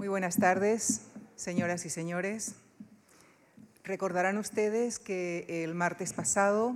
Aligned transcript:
Muy 0.00 0.08
buenas 0.08 0.38
tardes, 0.38 1.02
señoras 1.36 1.84
y 1.84 1.90
señores. 1.90 2.54
Recordarán 3.84 4.38
ustedes 4.38 4.98
que 4.98 5.44
el 5.62 5.74
martes 5.74 6.14
pasado 6.14 6.74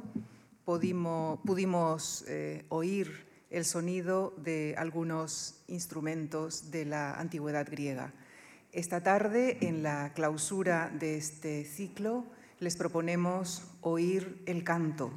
pudimos, 0.66 2.26
eh, 2.29 2.67
oír 2.68 3.26
el 3.49 3.65
sonido 3.65 4.34
de 4.37 4.75
algunos 4.76 5.63
instrumentos 5.68 6.71
de 6.71 6.84
la 6.84 7.15
antigüedad 7.15 7.67
griega. 7.67 8.12
Esta 8.73 9.02
tarde, 9.02 9.56
en 9.62 9.82
la 9.82 10.12
clausura 10.12 10.93
de 10.93 11.16
este 11.16 11.64
ciclo, 11.64 12.27
les 12.61 12.77
proponemos 12.77 13.62
oír 13.80 14.43
el 14.45 14.64
canto, 14.64 15.11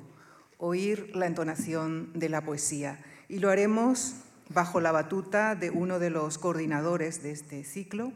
oír 0.60 1.14
la 1.14 1.28
entonación 1.28 2.18
de 2.18 2.30
la 2.30 2.40
poesía. 2.40 3.04
Y 3.28 3.40
lo 3.40 3.50
haremos 3.50 4.16
bajo 4.50 4.80
la 4.80 4.92
batuta 4.92 5.56
de 5.56 5.70
uno 5.70 6.00
de 6.00 6.10
los 6.10 6.38
coordinadores 6.38 7.24
de 7.24 7.32
este 7.32 7.64
ciclo, 7.64 8.12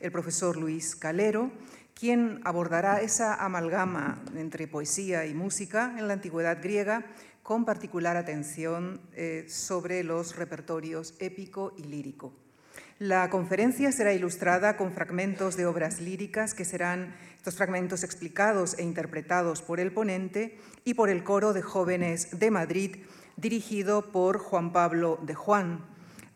el 0.00 0.12
profesor 0.12 0.56
Luis 0.56 0.96
Calero, 0.96 1.50
quien 1.94 2.40
abordará 2.44 3.00
esa 3.00 3.34
amalgama 3.34 4.22
entre 4.34 4.68
poesía 4.68 5.26
y 5.26 5.34
música 5.34 5.94
en 5.98 6.08
la 6.08 6.14
antigüedad 6.14 6.62
griega 6.62 7.06
con 7.42 7.64
particular 7.64 8.16
atención 8.16 9.00
eh, 9.14 9.46
sobre 9.48 10.02
los 10.04 10.36
repertorios 10.36 11.14
épico 11.20 11.72
y 11.78 11.84
lírico. 11.84 12.32
La 12.98 13.28
conferencia 13.30 13.92
será 13.92 14.14
ilustrada 14.14 14.76
con 14.76 14.92
fragmentos 14.92 15.56
de 15.56 15.66
obras 15.66 16.00
líricas 16.00 16.54
que 16.54 16.64
serán 16.64 17.14
estos 17.36 17.56
fragmentos 17.56 18.02
explicados 18.02 18.76
e 18.78 18.82
interpretados 18.82 19.62
por 19.62 19.80
el 19.80 19.92
ponente 19.92 20.58
y 20.84 20.94
por 20.94 21.10
el 21.10 21.22
coro 21.22 21.52
de 21.52 21.62
jóvenes 21.62 22.38
de 22.38 22.50
Madrid 22.50 22.96
dirigido 23.36 24.10
por 24.10 24.38
Juan 24.38 24.72
Pablo 24.72 25.18
de 25.22 25.34
Juan. 25.34 25.84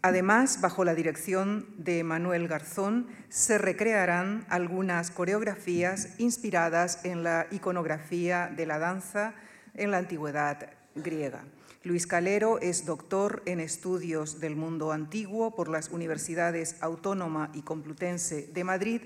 Además, 0.03 0.61
bajo 0.61 0.85
la 0.85 0.95
dirección 0.95 1.67
de 1.77 2.05
Manuel 2.05 2.49
Garzón, 2.49 3.09
se 3.29 3.59
recrearán 3.59 4.47
algunas 4.49 5.11
coreografías 5.11 6.19
inspiradas 6.19 7.05
en 7.05 7.23
la 7.23 7.47
iconografía 7.51 8.51
de 8.55 8.67
la 8.67 8.79
danza 8.79 9.35
en 9.75 9.91
la 9.91 9.99
antigüedad 9.99 10.71
griega. 10.95 11.45
Luis 11.83 12.07
Calero 12.07 12.59
es 12.61 12.85
doctor 12.85 13.43
en 13.47 13.61
estudios 13.61 14.41
del 14.41 14.57
mundo 14.57 14.93
antiguo 14.93 15.55
por 15.55 15.69
las 15.69 15.89
Universidades 15.89 16.77
Autónoma 16.81 17.51
y 17.55 17.63
Complutense 17.63 18.51
de 18.53 18.65
Madrid 18.65 19.01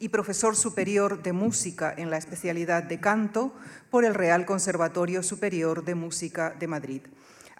y 0.00 0.08
profesor 0.08 0.56
superior 0.56 1.22
de 1.22 1.32
música 1.32 1.94
en 1.96 2.10
la 2.10 2.18
especialidad 2.18 2.82
de 2.84 3.00
canto 3.00 3.52
por 3.90 4.04
el 4.04 4.14
Real 4.14 4.46
Conservatorio 4.46 5.22
Superior 5.22 5.84
de 5.84 5.94
Música 5.94 6.54
de 6.58 6.66
Madrid. 6.66 7.02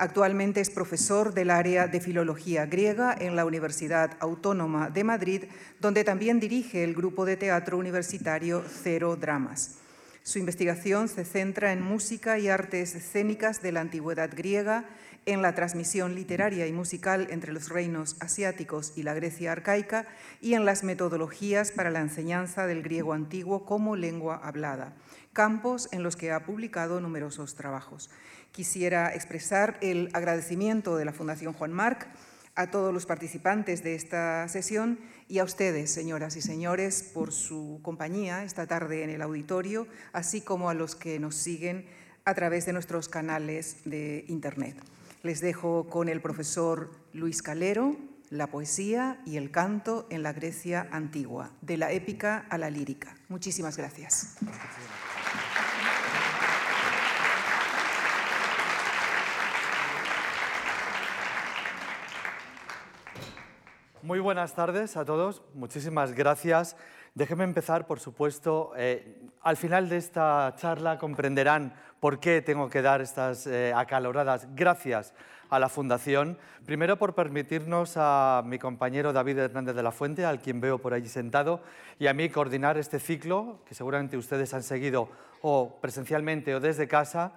Actualmente 0.01 0.61
es 0.61 0.71
profesor 0.71 1.35
del 1.35 1.51
área 1.51 1.89
de 1.89 2.01
Filología 2.01 2.67
Griega 2.67 3.17
en 3.19 3.35
la 3.35 3.45
Universidad 3.45 4.17
Autónoma 4.21 4.91
de 4.91 5.03
Madrid, 5.03 5.45
donde 5.81 6.05
también 6.05 6.39
dirige 6.39 6.85
el 6.85 6.95
grupo 6.95 7.25
de 7.25 7.37
teatro 7.37 7.77
universitario 7.77 8.63
Cero 8.65 9.17
Dramas. 9.17 9.79
Su 10.23 10.39
investigación 10.39 11.09
se 11.09 11.25
centra 11.25 11.73
en 11.73 11.83
música 11.83 12.39
y 12.39 12.49
artes 12.49 12.95
escénicas 12.95 13.61
de 13.61 13.73
la 13.73 13.81
antigüedad 13.81 14.31
griega, 14.33 14.85
en 15.27 15.43
la 15.43 15.57
transmisión 15.57 16.15
literaria 16.15 16.69
y 16.69 16.73
musical 16.73 17.27
entre 17.31 17.53
los 17.53 17.69
reinos 17.69 18.17
asiáticos 18.21 18.93
y 18.97 19.03
la 19.03 19.15
Grecia 19.15 19.51
arcaica 19.51 20.07
y 20.41 20.55
en 20.55 20.65
las 20.65 20.85
metodologías 20.85 21.73
para 21.73 21.91
la 21.91 22.01
enseñanza 22.01 22.69
del 22.69 22.83
griego 22.83 23.15
antiguo 23.15 23.67
como 23.67 23.97
lengua 23.97 24.41
hablada, 24.43 24.95
campos 25.33 25.89
en 25.91 26.05
los 26.05 26.17
que 26.17 26.31
ha 26.31 26.45
publicado 26.45 27.01
numerosos 27.01 27.57
trabajos. 27.57 28.11
Quisiera 28.53 29.15
expresar 29.15 29.79
el 29.81 30.11
agradecimiento 30.13 30.97
de 30.97 31.05
la 31.05 31.13
Fundación 31.13 31.53
Juan 31.53 31.73
Marc 31.73 32.09
a 32.59 32.73
todos 32.73 32.93
los 32.93 33.07
participantes 33.07 33.85
de 33.85 33.95
esta 33.95 34.49
sesión 34.49 34.99
y 35.29 35.39
a 35.39 35.45
ustedes, 35.45 35.93
señoras 35.93 36.35
y 36.37 36.43
señores, 36.43 37.05
por 37.15 37.33
su 37.33 37.79
compañía 37.83 38.43
esta 38.43 38.67
tarde 38.67 39.05
en 39.05 39.11
el 39.11 39.23
auditorio, 39.23 39.87
así 40.13 40.41
como 40.41 40.69
a 40.69 40.75
los 40.75 40.97
que 40.97 41.21
nos 41.21 41.37
siguen 41.37 41.87
a 42.25 42.35
través 42.35 42.67
de 42.67 42.73
nuestros 42.73 43.09
canales 43.09 43.77
de 43.85 44.25
Internet. 44.27 44.77
Les 45.23 45.41
dejo 45.41 45.89
con 45.89 46.09
el 46.09 46.21
profesor 46.21 46.91
Luis 47.13 47.43
Calero, 47.43 47.97
la 48.31 48.49
poesía 48.49 49.21
y 49.25 49.37
el 49.37 49.51
canto 49.51 50.07
en 50.11 50.25
la 50.25 50.33
Grecia 50.33 50.89
antigua, 50.91 51.53
de 51.61 51.77
la 51.77 51.93
épica 51.93 52.45
a 52.51 52.59
la 52.59 52.71
lírica. 52.71 53.15
Muchísimas 53.29 53.77
gracias. 53.77 54.37
Muy 64.03 64.21
buenas 64.21 64.55
tardes 64.55 64.97
a 64.97 65.05
todos, 65.05 65.43
muchísimas 65.55 66.13
gracias. 66.13 66.77
Déjenme 67.17 67.43
empezar, 67.43 67.89
por 67.89 67.99
supuesto, 67.99 68.71
eh, 68.77 69.17
al 69.43 69.57
final 69.57 69.89
de 69.89 69.97
esta 69.97 70.55
charla 70.57 70.99
comprenderán 70.99 71.75
por 71.99 72.21
qué 72.21 72.41
tengo 72.41 72.69
que 72.69 72.81
dar 72.81 73.01
estas 73.01 73.49
eh, 73.49 73.73
acaloradas 73.75 74.47
gracias 74.55 75.15
a 75.51 75.59
la 75.59 75.69
Fundación. 75.69 76.39
Primero 76.65 76.97
por 76.97 77.17
permitirnos 77.17 77.95
a 77.97 78.45
mi 78.47 78.61
compañero 78.61 79.13
David 79.13 79.39
Hernández 79.39 79.75
de 79.75 79.83
la 79.83 79.91
Fuente, 79.91 80.25
al 80.25 80.41
quien 80.41 80.61
veo 80.61 80.79
por 80.79 80.95
allí 80.95 81.09
sentado, 81.09 81.61
y 81.99 82.07
a 82.07 82.15
mí 82.15 82.29
coordinar 82.29 82.79
este 82.79 83.01
ciclo, 83.01 83.59
que 83.67 83.75
seguramente 83.75 84.17
ustedes 84.17 84.55
han 84.55 84.63
seguido 84.63 85.09
o 85.43 85.81
presencialmente 85.81 86.55
o 86.55 86.61
desde 86.61 86.87
casa. 86.87 87.33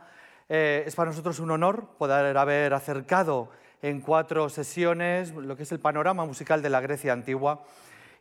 Eh, 0.48 0.84
es 0.86 0.96
para 0.96 1.10
nosotros 1.10 1.40
un 1.40 1.50
honor 1.50 1.88
poder 1.98 2.38
haber 2.38 2.76
acercado 2.76 3.50
en 3.82 4.02
cuatro 4.02 4.50
sesiones, 4.50 5.34
lo 5.34 5.56
que 5.56 5.64
es 5.64 5.72
el 5.72 5.80
panorama 5.80 6.26
musical 6.26 6.62
de 6.62 6.70
la 6.70 6.82
Grecia 6.82 7.14
antigua. 7.14 7.64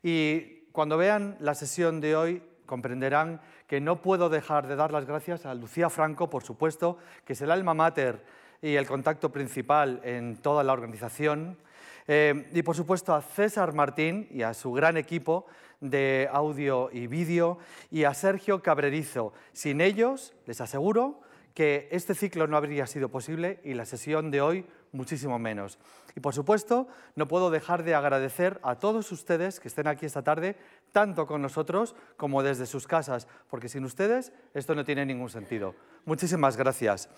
Y 0.03 0.61
cuando 0.73 0.97
vean 0.97 1.37
la 1.41 1.55
sesión 1.55 2.01
de 2.01 2.17
hoy, 2.17 2.43
comprenderán 2.67 3.41
que 3.67 3.81
no 3.81 4.01
puedo 4.01 4.29
dejar 4.29 4.67
de 4.67 4.77
dar 4.77 4.93
las 4.93 5.07
gracias 5.07 5.47
a 5.47 5.55
Lucía 5.55 5.91
Franco, 5.91 6.31
por 6.31 6.43
supuesto, 6.43 6.99
que 7.25 7.35
es 7.35 7.41
el 7.43 7.51
alma 7.51 7.75
mater 7.75 8.25
y 8.63 8.75
el 8.75 8.87
contacto 8.87 9.31
principal 9.31 10.01
en 10.05 10.37
toda 10.37 10.65
la 10.65 10.73
organización. 10.73 11.59
Eh, 12.07 12.49
y 12.53 12.63
por 12.63 12.75
supuesto 12.75 13.15
a 13.15 13.23
César 13.23 13.75
Martín 13.75 14.29
y 14.31 14.43
a 14.43 14.55
su 14.55 14.73
gran 14.73 14.97
equipo 14.97 15.47
de 15.81 16.29
audio 16.33 16.91
y 16.93 17.07
vídeo 17.07 17.59
y 17.91 18.05
a 18.05 18.15
Sergio 18.15 18.63
Cabrerizo. 18.63 19.33
Sin 19.53 19.81
ellos, 19.81 20.35
les 20.47 20.61
aseguro 20.61 21.21
que 21.55 21.89
este 21.91 22.15
ciclo 22.15 22.47
no 22.47 22.57
habría 22.57 22.87
sido 22.87 23.09
posible 23.09 23.61
y 23.65 23.75
la 23.75 23.85
sesión 23.85 24.31
de 24.31 24.41
hoy 24.41 24.67
muchísimo 24.93 25.39
menos. 25.39 25.79
Y 26.15 26.21
por 26.21 26.35
supuesto, 26.35 26.89
no 27.15 27.29
puedo 27.29 27.51
dejar 27.51 27.83
de 27.83 27.95
agradecer 27.95 28.61
a 28.63 28.77
todos 28.77 29.13
ustedes 29.13 29.61
que 29.61 29.69
estén 29.69 29.87
aquí 29.87 30.07
esta 30.07 30.23
tarde, 30.23 30.57
tanto 30.93 31.27
con 31.27 31.43
nosotros 31.43 31.95
como 32.17 32.43
desde 32.43 32.67
sus 32.67 32.87
casas, 32.87 33.29
porque 33.49 33.69
sin 33.69 33.85
ustedes 33.85 34.33
esto 34.55 34.75
no 34.75 34.85
tiene 34.85 35.07
ningún 35.07 35.31
sentido. 35.31 35.75
Muchísimas 36.05 36.57
gracias. 36.57 37.09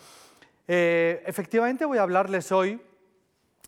Eh, 0.69 1.23
efectivamente 1.27 1.85
voy 1.85 1.99
a 1.99 2.03
hablarles 2.03 2.53
hoy 2.53 2.81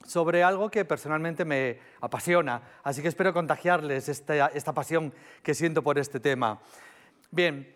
sobre 0.07 0.43
algo 0.43 0.71
que 0.71 0.85
personalmente 0.85 1.45
me 1.45 1.79
apasiona, 2.01 2.63
así 2.83 3.01
que 3.01 3.09
espero 3.09 3.33
contagiarles 3.33 4.09
esta, 4.09 4.49
esta 4.49 4.75
pasión 4.75 5.15
que 5.43 5.55
siento 5.55 5.83
por 5.83 5.99
este 5.99 6.21
tema. 6.21 6.61
Bien, 7.31 7.74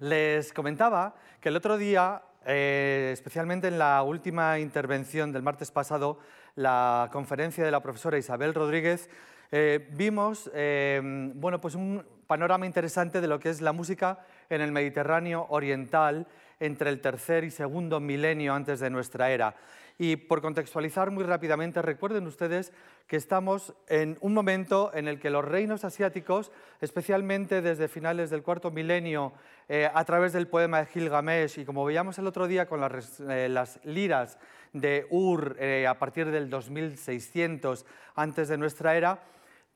les 0.00 0.52
comentaba 0.52 1.14
que 1.40 1.48
el 1.48 1.56
otro 1.56 1.76
día 1.76 2.22
eh, 2.48 3.10
especialmente 3.12 3.66
en 3.66 3.76
la 3.76 4.04
última 4.04 4.60
intervención 4.60 5.32
del 5.32 5.42
martes 5.42 5.72
pasado, 5.72 6.20
la 6.54 7.08
conferencia 7.12 7.64
de 7.64 7.72
la 7.72 7.82
profesora 7.82 8.18
Isabel 8.18 8.54
Rodríguez, 8.54 9.10
eh, 9.50 9.88
vimos 9.92 10.48
eh, 10.54 11.00
bueno, 11.34 11.60
pues 11.60 11.74
un 11.74 12.04
panorama 12.28 12.64
interesante 12.64 13.20
de 13.20 13.26
lo 13.26 13.40
que 13.40 13.50
es 13.50 13.60
la 13.60 13.72
música 13.72 14.20
en 14.48 14.60
el 14.60 14.70
Mediterráneo 14.70 15.46
oriental 15.50 16.28
entre 16.60 16.90
el 16.90 17.00
tercer 17.00 17.42
y 17.42 17.50
segundo 17.50 17.98
milenio 17.98 18.54
antes 18.54 18.78
de 18.78 18.90
nuestra 18.90 19.30
era. 19.30 19.56
Y 19.98 20.16
por 20.16 20.42
contextualizar 20.42 21.10
muy 21.10 21.24
rápidamente, 21.24 21.80
recuerden 21.80 22.26
ustedes 22.26 22.72
que 23.06 23.16
estamos 23.16 23.74
en 23.88 24.18
un 24.20 24.34
momento 24.34 24.90
en 24.92 25.08
el 25.08 25.18
que 25.18 25.30
los 25.30 25.44
reinos 25.44 25.84
asiáticos, 25.84 26.52
especialmente 26.80 27.62
desde 27.62 27.88
finales 27.88 28.28
del 28.28 28.42
cuarto 28.42 28.70
milenio, 28.70 29.32
eh, 29.68 29.88
a 29.92 30.04
través 30.04 30.34
del 30.34 30.48
poema 30.48 30.80
de 30.80 30.86
Gilgamesh, 30.86 31.60
y 31.60 31.64
como 31.64 31.84
veíamos 31.84 32.18
el 32.18 32.26
otro 32.26 32.46
día 32.46 32.66
con 32.66 32.80
las, 32.80 33.20
eh, 33.20 33.48
liras 33.84 34.38
de 34.74 35.06
Ur 35.08 35.56
eh, 35.58 35.86
a 35.86 35.98
partir 35.98 36.30
del 36.30 36.50
2600 36.50 37.86
antes 38.16 38.48
de 38.48 38.58
nuestra 38.58 38.96
era, 38.96 39.20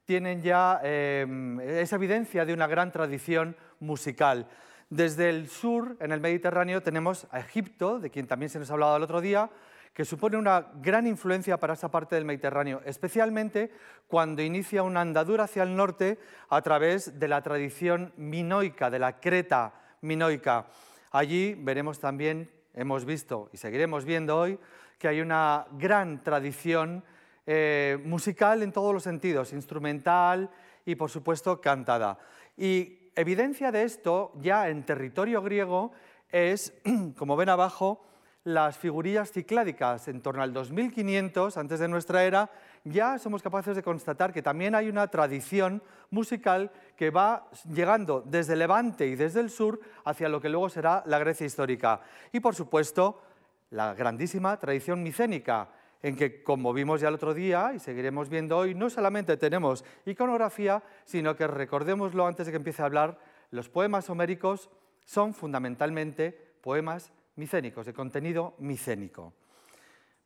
tienen 0.04 0.42
ya 0.42 0.80
esa 0.82 1.94
evidencia 1.94 2.44
de 2.44 2.52
una 2.52 2.66
gran 2.66 2.90
tradición 2.90 3.56
musical. 3.78 4.48
Desde 4.88 5.30
el 5.30 5.48
sur, 5.48 5.96
en 6.00 6.10
el 6.10 6.20
Mediterráneo, 6.20 6.82
tenemos 6.82 7.28
a 7.30 7.38
Egipto, 7.38 8.00
de 8.00 8.10
quien 8.10 8.26
también 8.26 8.50
se 8.50 8.58
nos 8.58 8.70
ha 8.70 8.72
hablado 8.72 8.96
el 8.96 9.04
otro 9.04 9.20
día, 9.20 9.50
que 9.92 10.04
supone 10.04 10.36
una 10.36 10.68
gran 10.76 11.06
influencia 11.06 11.58
para 11.58 11.74
esa 11.74 11.90
parte 11.90 12.14
del 12.14 12.24
Mediterráneo, 12.24 12.80
especialmente 12.84 13.70
cuando 14.06 14.42
inicia 14.42 14.82
una 14.82 15.00
andadura 15.00 15.44
hacia 15.44 15.62
el 15.62 15.76
norte 15.76 16.18
a 16.48 16.62
través 16.62 17.18
de 17.18 17.28
la 17.28 17.42
tradición 17.42 18.12
minoica, 18.16 18.90
de 18.90 18.98
la 18.98 19.20
Creta 19.20 19.74
minoica. 20.02 20.66
Allí 21.10 21.54
veremos 21.58 21.98
también, 21.98 22.50
hemos 22.74 23.04
visto 23.04 23.50
y 23.52 23.56
seguiremos 23.56 24.04
viendo 24.04 24.36
hoy, 24.38 24.58
que 24.98 25.08
hay 25.08 25.20
una 25.20 25.66
gran 25.72 26.22
tradición 26.22 27.02
eh, 27.46 27.98
musical 28.04 28.62
en 28.62 28.70
todos 28.70 28.94
los 28.94 29.02
sentidos, 29.02 29.52
instrumental 29.52 30.50
y, 30.84 30.94
por 30.94 31.10
supuesto, 31.10 31.60
cantada. 31.60 32.18
Y 32.56 33.10
evidencia 33.16 33.72
de 33.72 33.82
esto, 33.82 34.32
ya 34.40 34.68
en 34.68 34.84
territorio 34.84 35.42
griego, 35.42 35.92
es, 36.30 36.72
como 37.16 37.36
ven 37.36 37.48
abajo, 37.48 38.04
las 38.44 38.78
figurillas 38.78 39.32
cicládicas. 39.32 40.08
En 40.08 40.20
torno 40.20 40.42
al 40.42 40.52
2500, 40.52 41.56
antes 41.56 41.80
de 41.80 41.88
nuestra 41.88 42.24
era, 42.24 42.50
ya 42.84 43.18
somos 43.18 43.42
capaces 43.42 43.76
de 43.76 43.82
constatar 43.82 44.32
que 44.32 44.42
también 44.42 44.74
hay 44.74 44.88
una 44.88 45.08
tradición 45.08 45.82
musical 46.10 46.70
que 46.96 47.10
va 47.10 47.48
llegando 47.72 48.22
desde 48.24 48.56
Levante 48.56 49.06
y 49.06 49.16
desde 49.16 49.40
el 49.40 49.50
sur 49.50 49.80
hacia 50.04 50.28
lo 50.28 50.40
que 50.40 50.48
luego 50.48 50.68
será 50.68 51.02
la 51.06 51.18
Grecia 51.18 51.46
histórica. 51.46 52.00
Y, 52.32 52.40
por 52.40 52.54
supuesto, 52.54 53.22
la 53.70 53.94
grandísima 53.94 54.58
tradición 54.58 55.02
micénica, 55.02 55.68
en 56.02 56.16
que, 56.16 56.42
como 56.42 56.72
vimos 56.72 57.02
ya 57.02 57.08
el 57.08 57.14
otro 57.14 57.34
día 57.34 57.72
y 57.74 57.78
seguiremos 57.78 58.30
viendo 58.30 58.56
hoy, 58.56 58.74
no 58.74 58.88
solamente 58.88 59.36
tenemos 59.36 59.84
iconografía, 60.06 60.82
sino 61.04 61.36
que, 61.36 61.46
recordémoslo 61.46 62.26
antes 62.26 62.46
de 62.46 62.52
que 62.52 62.56
empiece 62.56 62.80
a 62.80 62.86
hablar, 62.86 63.18
los 63.50 63.68
poemas 63.68 64.08
homéricos 64.08 64.70
son 65.04 65.34
fundamentalmente 65.34 66.54
poemas 66.62 67.12
micénicos, 67.36 67.86
de 67.86 67.94
contenido 67.94 68.54
micénico. 68.58 69.34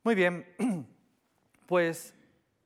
Muy 0.03 0.15
bien, 0.15 0.47
pues 1.67 2.15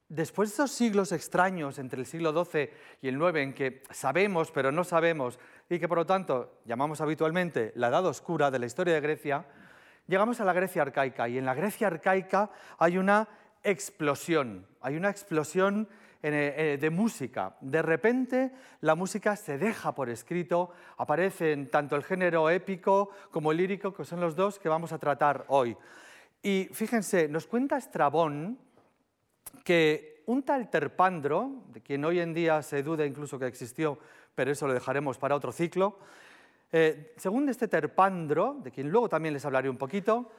después 0.08 0.48
de 0.48 0.54
esos 0.54 0.70
siglos 0.72 1.12
extraños 1.12 1.78
entre 1.78 2.00
el 2.00 2.06
siglo 2.06 2.32
XII 2.32 2.70
y 3.02 3.08
el 3.08 3.16
IX, 3.16 3.36
en 3.36 3.54
que 3.54 3.82
sabemos 3.90 4.50
pero 4.50 4.72
no 4.72 4.84
sabemos, 4.84 5.38
y 5.68 5.78
que 5.78 5.88
por 5.88 5.98
lo 5.98 6.06
tanto 6.06 6.60
llamamos 6.64 7.00
habitualmente 7.00 7.72
la 7.76 7.88
Edad 7.88 8.06
Oscura 8.06 8.50
de 8.50 8.58
la 8.58 8.66
historia 8.66 8.94
de 8.94 9.00
Grecia, 9.00 9.46
llegamos 10.06 10.40
a 10.40 10.44
la 10.44 10.52
Grecia 10.52 10.82
arcaica. 10.82 11.28
Y 11.28 11.38
en 11.38 11.44
la 11.44 11.54
Grecia 11.54 11.86
arcaica 11.86 12.50
hay 12.78 12.98
una 12.98 13.28
explosión, 13.62 14.66
hay 14.80 14.96
una 14.96 15.10
explosión 15.10 15.88
de 16.20 16.90
música. 16.90 17.56
De 17.60 17.80
repente 17.80 18.52
la 18.80 18.94
música 18.94 19.36
se 19.36 19.56
deja 19.56 19.94
por 19.94 20.10
escrito, 20.10 20.70
aparecen 20.96 21.70
tanto 21.70 21.96
el 21.96 22.02
género 22.02 22.50
épico 22.50 23.10
como 23.30 23.52
el 23.52 23.58
lírico, 23.58 23.94
que 23.94 24.04
son 24.04 24.20
los 24.20 24.34
dos 24.34 24.58
que 24.58 24.68
vamos 24.68 24.92
a 24.92 24.98
tratar 24.98 25.44
hoy. 25.48 25.76
Y 26.42 26.68
fíjense, 26.72 27.28
nos 27.28 27.46
cuenta 27.46 27.76
Estrabón 27.76 28.58
que 29.64 30.22
un 30.26 30.42
tal 30.42 30.68
Terpandro, 30.70 31.64
de 31.72 31.80
quien 31.80 32.04
hoy 32.04 32.20
en 32.20 32.34
día 32.34 32.62
se 32.62 32.82
duda 32.82 33.06
incluso 33.06 33.38
que 33.38 33.46
existió, 33.46 33.98
pero 34.34 34.52
eso 34.52 34.66
lo 34.66 34.74
dejaremos 34.74 35.18
para 35.18 35.34
otro 35.34 35.52
ciclo, 35.52 35.98
eh, 36.70 37.14
según 37.16 37.48
este 37.48 37.66
Terpandro, 37.66 38.58
de 38.62 38.70
quien 38.70 38.90
luego 38.90 39.08
también 39.08 39.32
les 39.32 39.44
hablaré 39.44 39.70
un 39.70 39.78
poquito, 39.78 40.30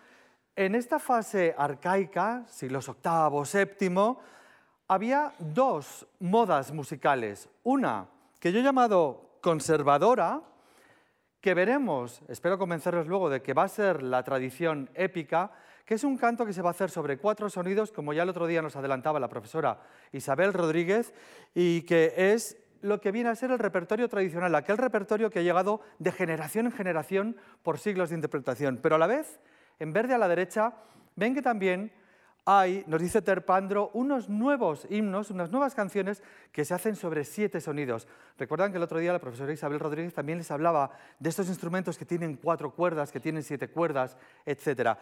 en 0.55 0.75
esta 0.75 0.99
fase 0.99 1.55
arcaica, 1.57 2.45
siglos 2.47 2.87
VIII, 2.87 3.65
VII, 3.79 4.17
había 4.89 5.33
dos 5.37 6.07
modas 6.19 6.73
musicales. 6.73 7.47
Una 7.63 8.07
que 8.39 8.51
yo 8.51 8.59
he 8.59 8.63
llamado 8.63 9.37
conservadora, 9.39 10.41
que 11.39 11.53
veremos, 11.53 12.21
espero 12.27 12.57
convencerles 12.57 13.07
luego 13.07 13.29
de 13.29 13.41
que 13.41 13.53
va 13.53 13.63
a 13.63 13.69
ser 13.69 14.03
la 14.03 14.23
tradición 14.23 14.89
épica, 14.95 15.51
que 15.85 15.93
es 15.93 16.03
un 16.03 16.17
canto 16.17 16.45
que 16.45 16.53
se 16.53 16.61
va 16.61 16.69
a 16.69 16.71
hacer 16.71 16.89
sobre 16.89 17.17
cuatro 17.17 17.49
sonidos, 17.49 17.91
como 17.91 18.13
ya 18.13 18.23
el 18.23 18.29
otro 18.29 18.47
día 18.47 18.61
nos 18.61 18.75
adelantaba 18.75 19.19
la 19.19 19.29
profesora 19.29 19.79
Isabel 20.11 20.53
Rodríguez, 20.53 21.13
y 21.53 21.83
que 21.83 22.13
es 22.33 22.57
lo 22.81 22.99
que 22.99 23.11
viene 23.11 23.29
a 23.29 23.35
ser 23.35 23.51
el 23.51 23.59
repertorio 23.59 24.09
tradicional, 24.09 24.55
aquel 24.55 24.77
repertorio 24.77 25.29
que 25.29 25.39
ha 25.39 25.43
llegado 25.43 25.81
de 25.99 26.11
generación 26.11 26.65
en 26.65 26.71
generación 26.71 27.37
por 27.61 27.77
siglos 27.77 28.09
de 28.09 28.15
interpretación. 28.15 28.79
Pero 28.81 28.95
a 28.95 28.99
la 28.99 29.07
vez, 29.07 29.39
en 29.77 29.93
verde 29.93 30.15
a 30.15 30.17
la 30.17 30.27
derecha, 30.27 30.73
ven 31.15 31.35
que 31.35 31.41
también 31.41 31.91
hay, 32.45 32.83
nos 32.87 33.01
dice 33.01 33.21
Terpandro, 33.21 33.91
unos 33.93 34.29
nuevos 34.29 34.87
himnos, 34.89 35.29
unas 35.31 35.51
nuevas 35.51 35.75
canciones 35.75 36.23
que 36.51 36.65
se 36.65 36.73
hacen 36.73 36.95
sobre 36.95 37.23
siete 37.23 37.61
sonidos. 37.61 38.07
Recuerdan 38.37 38.71
que 38.71 38.77
el 38.77 38.83
otro 38.83 38.99
día 38.99 39.13
la 39.13 39.19
profesora 39.19 39.53
Isabel 39.53 39.79
Rodríguez 39.79 40.13
también 40.13 40.39
les 40.39 40.51
hablaba 40.51 40.91
de 41.19 41.29
estos 41.29 41.47
instrumentos 41.47 41.97
que 41.97 42.05
tienen 42.05 42.37
cuatro 42.37 42.73
cuerdas, 42.73 43.11
que 43.11 43.19
tienen 43.19 43.43
siete 43.43 43.69
cuerdas, 43.69 44.17
etc. 44.45 44.97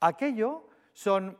Aquello 0.00 0.68
son 0.92 1.36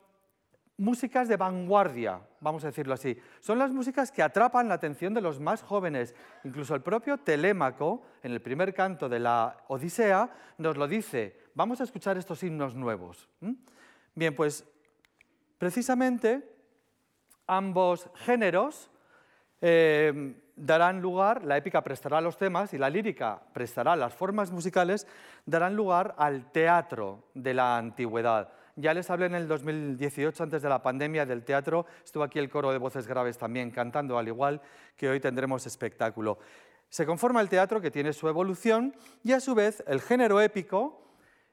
músicas 0.77 1.29
de 1.29 1.37
vanguardia, 1.37 2.21
vamos 2.41 2.65
a 2.65 2.69
decirlo 2.69 2.95
así. 2.95 3.17
Son 3.41 3.59
las 3.59 3.71
músicas 3.71 4.11
que 4.11 4.23
atrapan 4.23 4.69
la 4.69 4.75
atención 4.75 5.15
de 5.15 5.21
los 5.21 5.41
más 5.41 5.63
jóvenes. 5.63 6.15
Incluso 6.43 6.75
el 6.75 6.83
propio 6.83 7.19
Telémaco, 7.19 8.03
en 8.23 8.33
el 8.33 8.43
primer 8.43 8.75
canto 8.75 9.09
de 9.09 9.21
la 9.21 9.57
Odisea, 9.69 10.31
nos 10.59 10.77
lo 10.77 10.89
dice. 10.89 11.39
Vamos 11.55 11.81
a 11.81 11.85
escuchar 11.85 12.19
estos 12.19 12.43
himnos 12.43 12.75
nuevos. 12.75 13.29
Bien, 14.15 14.35
pues 14.35 14.65
Precisamente, 15.65 16.43
ambos 17.47 18.11
géneros 18.17 18.91
eh, 19.63 20.35
darán 20.55 21.01
lugar, 21.01 21.43
la 21.43 21.57
épica 21.57 21.83
prestará 21.83 22.21
los 22.21 22.37
temas 22.37 22.75
y 22.75 22.77
la 22.77 22.91
lírica 22.91 23.41
prestará 23.55 23.97
las 23.97 24.13
formas 24.13 24.51
musicales, 24.51 25.07
darán 25.47 25.75
lugar 25.75 26.17
al 26.19 26.53
teatro 26.53 27.31
de 27.33 27.55
la 27.55 27.79
antigüedad. 27.79 28.53
Ya 28.77 28.93
les 28.93 29.09
hablé 29.09 29.25
en 29.25 29.37
el 29.37 29.49
2018, 29.49 30.43
antes 30.43 30.61
de 30.61 30.69
la 30.69 30.83
pandemia, 30.83 31.25
del 31.25 31.45
teatro. 31.45 31.87
Estuvo 32.05 32.25
aquí 32.25 32.39
el 32.39 32.51
coro 32.51 32.71
de 32.71 32.77
voces 32.77 33.07
graves 33.07 33.39
también 33.39 33.71
cantando, 33.71 34.19
al 34.19 34.29
igual 34.29 34.61
que 34.99 35.09
hoy 35.09 35.19
tendremos 35.19 35.65
espectáculo. 35.65 36.41
Se 36.91 37.07
conforma 37.07 37.41
el 37.41 37.49
teatro 37.49 37.81
que 37.81 37.91
tiene 37.91 38.13
su 38.13 38.29
evolución 38.29 38.95
y 39.23 39.33
a 39.33 39.41
su 39.41 39.55
vez 39.55 39.83
el 39.87 40.03
género 40.03 40.43
épico 40.43 41.04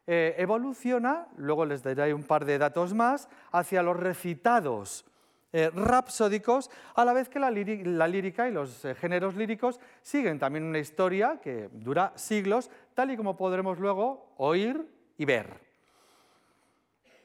eh, 0.08 0.36
evoluciona, 0.38 1.28
luego 1.38 1.66
les 1.66 1.84
daré 1.84 2.14
un 2.14 2.24
par 2.24 2.46
de 2.46 2.58
datos 2.58 2.94
más, 2.94 3.30
hacia 3.52 3.84
los 3.84 3.98
recitados 3.98 5.06
eh, 5.54 5.70
rapsódicos, 5.74 6.72
a 6.96 7.04
la 7.04 7.12
vez 7.12 7.28
que 7.28 7.38
la, 7.38 7.52
lírica 7.52 8.48
y 8.48 8.54
los 8.54 8.86
eh, 8.86 8.96
géneros 8.96 9.36
líricos 9.36 9.82
siguen 10.02 10.40
también 10.40 10.64
una 10.64 10.80
historia 10.80 11.42
que 11.42 11.70
dura 11.74 12.14
siglos, 12.16 12.72
tal 12.94 13.12
y 13.12 13.18
como 13.18 13.36
podremos 13.36 13.78
luego 13.78 14.34
oír 14.38 14.88
y 15.18 15.26
ver. 15.26 15.60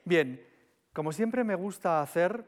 Bien, 0.04 0.44
como 0.92 1.12
siempre 1.12 1.44
me 1.44 1.54
gusta 1.54 2.02
hacer, 2.02 2.44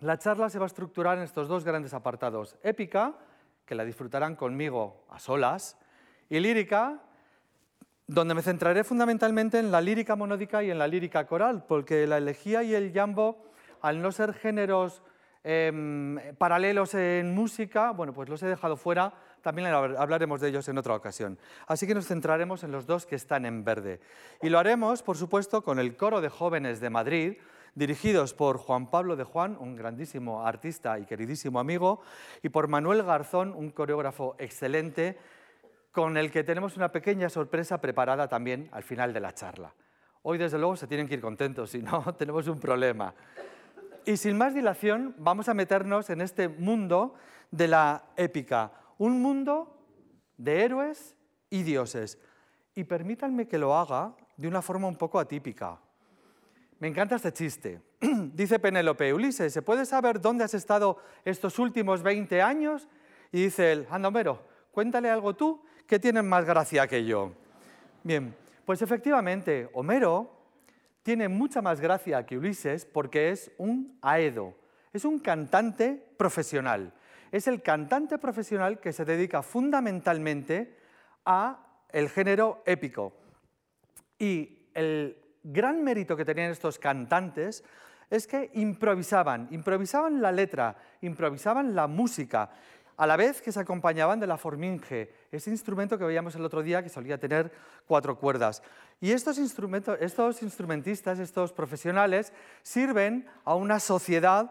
la 0.00 0.18
charla 0.18 0.50
se 0.50 0.58
va 0.58 0.64
a 0.64 0.66
estructurar 0.66 1.16
en 1.18 1.24
estos 1.24 1.46
dos 1.46 1.64
grandes 1.64 1.94
apartados. 1.94 2.56
Épica, 2.64 3.14
que 3.64 3.76
la 3.76 3.84
disfrutarán 3.84 4.34
conmigo 4.34 5.04
a 5.10 5.20
solas, 5.20 5.78
y 6.28 6.40
lírica, 6.40 7.00
donde 8.08 8.34
me 8.34 8.42
centraré 8.42 8.84
fundamentalmente 8.84 9.58
en 9.58 9.70
la 9.70 9.82
lírica 9.82 10.16
monódica 10.16 10.64
y 10.64 10.70
en 10.70 10.78
la 10.78 10.88
lírica 10.88 11.26
coral, 11.26 11.64
porque 11.68 12.06
la 12.06 12.16
elegía 12.16 12.62
y 12.62 12.74
el 12.74 12.90
jambo, 12.92 13.44
al 13.82 14.00
no 14.00 14.10
ser 14.12 14.32
géneros 14.32 15.02
em, 15.44 16.18
paralelos 16.38 16.94
en 16.94 17.34
música, 17.34 17.90
bueno, 17.90 18.14
pues 18.14 18.30
los 18.30 18.42
he 18.42 18.46
dejado 18.46 18.76
fuera, 18.76 19.12
también 19.42 19.68
hablaremos 19.68 20.40
de 20.40 20.48
ellos 20.48 20.66
en 20.68 20.78
otra 20.78 20.94
ocasión. 20.94 21.38
Así 21.66 21.86
que 21.86 21.94
nos 21.94 22.06
centraremos 22.06 22.64
en 22.64 22.72
los 22.72 22.86
dos 22.86 23.04
que 23.04 23.14
están 23.14 23.44
en 23.44 23.62
verde. 23.62 24.00
Y 24.40 24.48
lo 24.48 24.58
haremos, 24.58 25.02
por 25.02 25.18
supuesto, 25.18 25.62
con 25.62 25.78
el 25.78 25.94
coro 25.94 26.22
de 26.22 26.30
jóvenes 26.30 26.80
de 26.80 26.88
Madrid, 26.88 27.36
dirigidos 27.74 28.32
por 28.32 28.56
Juan 28.56 28.90
Pablo 28.90 29.16
de 29.16 29.24
Juan, 29.24 29.56
un 29.60 29.76
grandísimo 29.76 30.46
artista 30.46 30.98
y 30.98 31.04
queridísimo 31.04 31.60
amigo, 31.60 32.00
y 32.42 32.48
por 32.48 32.68
Manuel 32.68 33.02
Garzón, 33.02 33.52
un 33.54 33.70
coreógrafo 33.70 34.34
excelente, 34.38 35.18
con 35.98 36.16
el 36.16 36.30
que 36.30 36.44
tenemos 36.44 36.76
una 36.76 36.92
pequeña 36.92 37.28
sorpresa 37.28 37.80
preparada 37.80 38.28
también 38.28 38.68
al 38.70 38.84
final 38.84 39.12
de 39.12 39.18
la 39.18 39.34
charla. 39.34 39.74
Hoy, 40.22 40.38
desde 40.38 40.56
luego, 40.56 40.76
se 40.76 40.86
tienen 40.86 41.08
que 41.08 41.14
ir 41.14 41.20
contentos, 41.20 41.70
si 41.72 41.82
no, 41.82 42.14
tenemos 42.14 42.46
un 42.46 42.60
problema. 42.60 43.12
Y 44.04 44.16
sin 44.16 44.38
más 44.38 44.54
dilación, 44.54 45.16
vamos 45.18 45.48
a 45.48 45.54
meternos 45.54 46.08
en 46.10 46.20
este 46.20 46.48
mundo 46.48 47.14
de 47.50 47.66
la 47.66 48.04
épica, 48.16 48.70
un 48.98 49.20
mundo 49.20 49.76
de 50.36 50.62
héroes 50.62 51.16
y 51.50 51.64
dioses. 51.64 52.16
Y 52.76 52.84
permítanme 52.84 53.48
que 53.48 53.58
lo 53.58 53.74
haga 53.74 54.14
de 54.36 54.46
una 54.46 54.62
forma 54.62 54.86
un 54.86 54.94
poco 54.94 55.18
atípica. 55.18 55.80
Me 56.78 56.86
encanta 56.86 57.16
este 57.16 57.32
chiste. 57.32 57.82
dice 58.34 58.60
Penélope, 58.60 59.12
Ulises, 59.12 59.52
¿se 59.52 59.62
puede 59.62 59.84
saber 59.84 60.20
dónde 60.20 60.44
has 60.44 60.54
estado 60.54 60.98
estos 61.24 61.58
últimos 61.58 62.04
20 62.04 62.40
años? 62.40 62.86
Y 63.32 63.42
dice 63.42 63.72
él, 63.72 63.88
anda, 63.90 64.06
Homero, 64.06 64.44
cuéntale 64.70 65.10
algo 65.10 65.34
tú 65.34 65.60
que 65.88 65.98
tienen 65.98 66.28
más 66.28 66.44
gracia 66.44 66.86
que 66.86 67.04
yo. 67.04 67.32
Bien, 68.04 68.36
pues 68.66 68.82
efectivamente, 68.82 69.70
Homero 69.72 70.30
tiene 71.02 71.28
mucha 71.28 71.62
más 71.62 71.80
gracia 71.80 72.26
que 72.26 72.36
Ulises 72.36 72.84
porque 72.84 73.30
es 73.30 73.50
un 73.56 73.98
aedo, 74.02 74.54
es 74.92 75.06
un 75.06 75.18
cantante 75.18 76.12
profesional. 76.18 76.92
Es 77.32 77.48
el 77.48 77.62
cantante 77.62 78.18
profesional 78.18 78.80
que 78.80 78.92
se 78.92 79.06
dedica 79.06 79.42
fundamentalmente 79.42 80.76
a 81.24 81.84
el 81.90 82.10
género 82.10 82.62
épico. 82.66 83.14
Y 84.18 84.68
el 84.74 85.16
gran 85.42 85.82
mérito 85.82 86.16
que 86.16 86.24
tenían 86.26 86.50
estos 86.50 86.78
cantantes 86.78 87.64
es 88.10 88.26
que 88.26 88.50
improvisaban, 88.54 89.48
improvisaban 89.50 90.20
la 90.20 90.32
letra, 90.32 90.76
improvisaban 91.00 91.74
la 91.74 91.86
música 91.86 92.50
a 92.98 93.06
la 93.06 93.16
vez 93.16 93.40
que 93.40 93.52
se 93.52 93.60
acompañaban 93.60 94.18
de 94.18 94.26
la 94.26 94.36
forminge, 94.36 95.14
ese 95.30 95.50
instrumento 95.50 95.96
que 95.96 96.04
veíamos 96.04 96.34
el 96.34 96.44
otro 96.44 96.64
día 96.64 96.82
que 96.82 96.88
solía 96.88 97.16
tener 97.16 97.52
cuatro 97.86 98.18
cuerdas. 98.18 98.60
Y 99.00 99.12
estos, 99.12 99.38
estos 99.38 100.42
instrumentistas, 100.42 101.20
estos 101.20 101.52
profesionales, 101.52 102.32
sirven 102.62 103.28
a 103.44 103.54
una 103.54 103.78
sociedad 103.78 104.50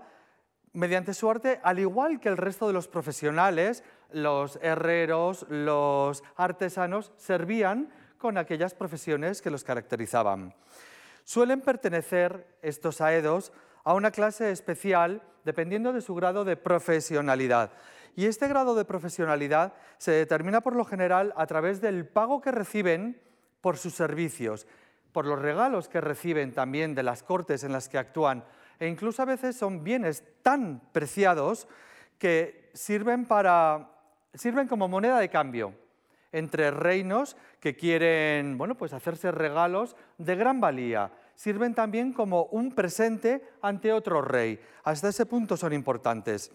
mediante 0.72 1.14
su 1.14 1.30
arte, 1.30 1.60
al 1.62 1.80
igual 1.80 2.22
que 2.22 2.30
el 2.30 2.38
resto 2.38 2.68
de 2.68 2.74
los 2.74 2.88
profesionales, 2.88 3.84
los 4.12 4.58
herreros, 4.62 5.46
los 5.50 6.24
artesanos, 6.38 7.12
servían 7.18 7.90
con 8.18 8.38
aquellas 8.38 8.74
profesiones 8.74 9.42
que 9.42 9.52
los 9.52 9.66
caracterizaban. 9.66 10.56
Suelen 11.26 11.60
pertenecer 11.60 12.48
estos 12.62 13.02
aedos 13.02 13.52
a 13.84 13.94
una 13.94 14.12
clase 14.12 14.52
especial 14.52 15.22
dependiendo 15.44 15.92
de 15.92 16.02
su 16.02 16.16
grado 16.16 16.46
de 16.46 16.56
profesionalidad. 16.56 17.72
Y 18.16 18.26
este 18.26 18.48
grado 18.48 18.76
de 18.76 18.86
profesionalidad 18.86 19.74
se 19.98 20.12
determina 20.12 20.62
por 20.62 20.76
lo 20.76 20.86
general 20.86 21.34
a 21.38 21.46
través 21.46 21.82
del 21.82 22.08
pago 22.08 22.42
que 22.42 22.52
reciben 22.52 23.22
por 23.62 23.78
sus 23.78 23.94
servicios, 23.94 24.68
por 25.12 25.26
los 25.26 25.42
regalos 25.42 25.90
que 25.90 26.02
reciben 26.02 26.54
también 26.54 26.96
de 26.96 27.04
las 27.04 27.24
cortes 27.24 27.64
en 27.64 27.72
las 27.72 27.90
que 27.90 27.98
actúan, 27.98 28.44
e 28.80 28.88
incluso 28.88 29.22
a 29.22 29.26
veces 29.26 29.56
son 29.56 29.84
bienes 29.84 30.24
tan 30.42 30.82
preciados 30.92 31.68
que 32.20 32.70
sirven, 32.74 33.26
para, 33.26 33.90
sirven 34.34 34.68
como 34.68 34.88
moneda 34.88 35.20
de 35.20 35.30
cambio 35.30 35.74
entre 36.32 36.72
reinos 36.72 37.36
que 37.60 37.76
quieren 37.76 38.58
bueno, 38.58 38.76
pues 38.76 38.94
hacerse 38.94 39.32
regalos 39.32 39.96
de 40.18 40.36
gran 40.36 40.60
valía. 40.60 41.12
Sirven 41.36 41.76
también 41.76 42.14
como 42.14 42.46
un 42.46 42.72
presente 42.72 43.44
ante 43.62 43.94
otro 43.94 44.22
rey. 44.22 44.60
Hasta 44.84 45.10
ese 45.10 45.26
punto 45.26 45.56
son 45.56 45.74
importantes. 45.74 46.52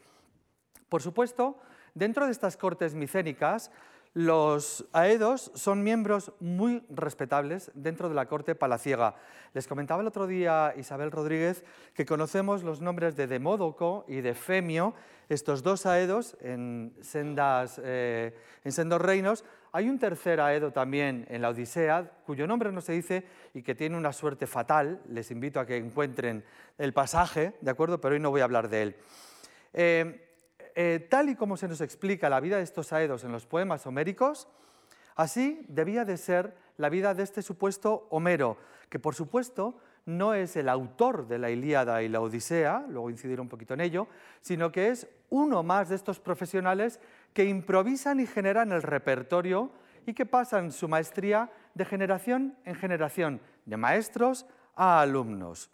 Por 0.93 1.01
supuesto, 1.01 1.57
dentro 1.95 2.27
de 2.27 2.33
estas 2.33 2.59
cortes 2.59 2.95
micénicas, 2.95 3.71
los 4.13 4.85
aedos 4.93 5.51
son 5.55 5.83
miembros 5.83 6.33
muy 6.39 6.85
respetables 6.91 7.71
dentro 7.73 8.11
de 8.11 8.15
la 8.15 8.27
corte 8.27 8.55
palaciega. 8.55 9.15
Les 9.55 9.67
comentaba 9.67 10.03
el 10.03 10.09
otro 10.09 10.27
día 10.27 10.75
Isabel 10.77 11.11
Rodríguez 11.11 11.65
que 11.95 12.05
conocemos 12.05 12.63
los 12.63 12.83
nombres 12.83 13.17
de 13.17 13.27
Demódoco 13.27 14.05
y 14.07 14.21
de 14.21 14.35
Femio, 14.35 14.93
estos 15.31 15.63
dos 15.63 15.87
aedos 15.87 16.37
en, 16.43 16.95
sendas, 17.01 17.81
eh, 17.83 18.37
en 18.63 18.73
sendos 18.73 19.01
reinos. 19.01 19.47
Hay 19.73 19.89
un 19.89 19.99
tercer 19.99 20.43
aedo 20.43 20.73
también 20.73 21.25
en 21.31 21.41
la 21.41 21.49
Odisea, 21.49 22.19
cuyo 22.27 22.47
nombre 22.47 22.71
no 22.71 22.83
se 22.83 22.93
dice 22.93 23.25
y 23.55 23.63
que 23.63 23.75
tiene 23.75 23.97
una 23.97 24.13
suerte 24.13 24.47
fatal. 24.47 25.01
Les 25.09 25.31
invito 25.31 25.59
a 25.59 25.65
que 25.65 25.79
encuentren 25.79 26.45
el 26.77 26.93
pasaje, 26.93 27.55
¿de 27.63 27.71
acuerdo? 27.71 27.99
Pero 27.99 28.13
hoy 28.13 28.21
no 28.21 28.29
voy 28.29 28.43
a 28.43 28.45
hablar 28.45 28.69
de 28.69 28.83
él. 28.83 28.97
Eh, 29.73 30.29
eh, 30.75 31.07
tal 31.11 31.29
y 31.29 31.37
como 31.37 31.57
se 31.57 31.69
nos 31.69 31.81
explica 31.81 32.31
la 32.31 32.41
vida 32.41 32.57
de 32.57 32.63
estos 32.63 32.93
aedos 32.93 33.25
en 33.25 33.33
los 33.33 33.47
poemas 33.47 33.87
homéricos, 33.87 34.49
así 35.17 35.65
debía 35.69 36.05
de 36.05 36.17
ser 36.17 36.57
la 36.77 36.89
vida 36.89 37.15
de 37.15 37.23
este 37.23 37.43
supuesto 37.43 38.07
Homero, 38.11 38.57
que 38.89 38.99
por 38.99 39.15
supuesto 39.15 39.77
no 40.05 40.35
es 40.35 40.57
el 40.57 40.69
autor 40.69 41.29
de 41.29 41.39
la 41.39 41.51
Ilíada 41.51 42.03
y 42.03 42.09
la 42.09 42.21
Odisea, 42.21 42.87
luego 42.89 43.11
incidiré 43.11 43.41
un 43.41 43.49
poquito 43.49 43.75
en 43.75 43.81
ello, 43.81 44.09
sino 44.41 44.73
que 44.73 44.89
es 44.89 45.07
uno 45.31 45.63
más 45.63 45.89
de 45.89 45.97
estos 45.97 46.19
profesionales 46.19 46.99
que 47.33 47.45
improvisan 47.45 48.21
y 48.21 48.27
generan 48.27 48.73
el 48.73 48.83
repertorio 48.83 49.71
y 50.07 50.15
que 50.15 50.27
pasan 50.27 50.73
su 50.73 50.89
maestría 50.89 51.51
de 51.75 51.85
generación 51.85 52.57
en 52.65 52.75
generación, 52.75 53.41
de 53.65 53.77
maestros 53.77 54.47
a 54.75 55.01
alumnos. 55.01 55.71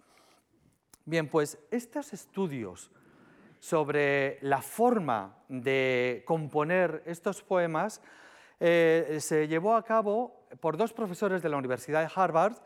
Bien, 1.06 1.28
pues 1.28 1.58
estos 1.70 2.12
estudios 2.12 2.90
sobre 3.58 4.38
la 4.42 4.62
forma 4.62 5.38
de 5.48 6.22
componer 6.26 7.02
estos 7.06 7.42
poemas 7.42 8.00
eh, 8.60 9.18
se 9.20 9.46
llevó 9.46 9.76
a 9.76 9.84
cabo 9.84 10.46
por 10.60 10.76
dos 10.76 10.92
profesores 10.92 11.42
de 11.42 11.48
la 11.48 11.56
Universidad 11.56 12.00
de 12.02 12.10
Harvard, 12.14 12.56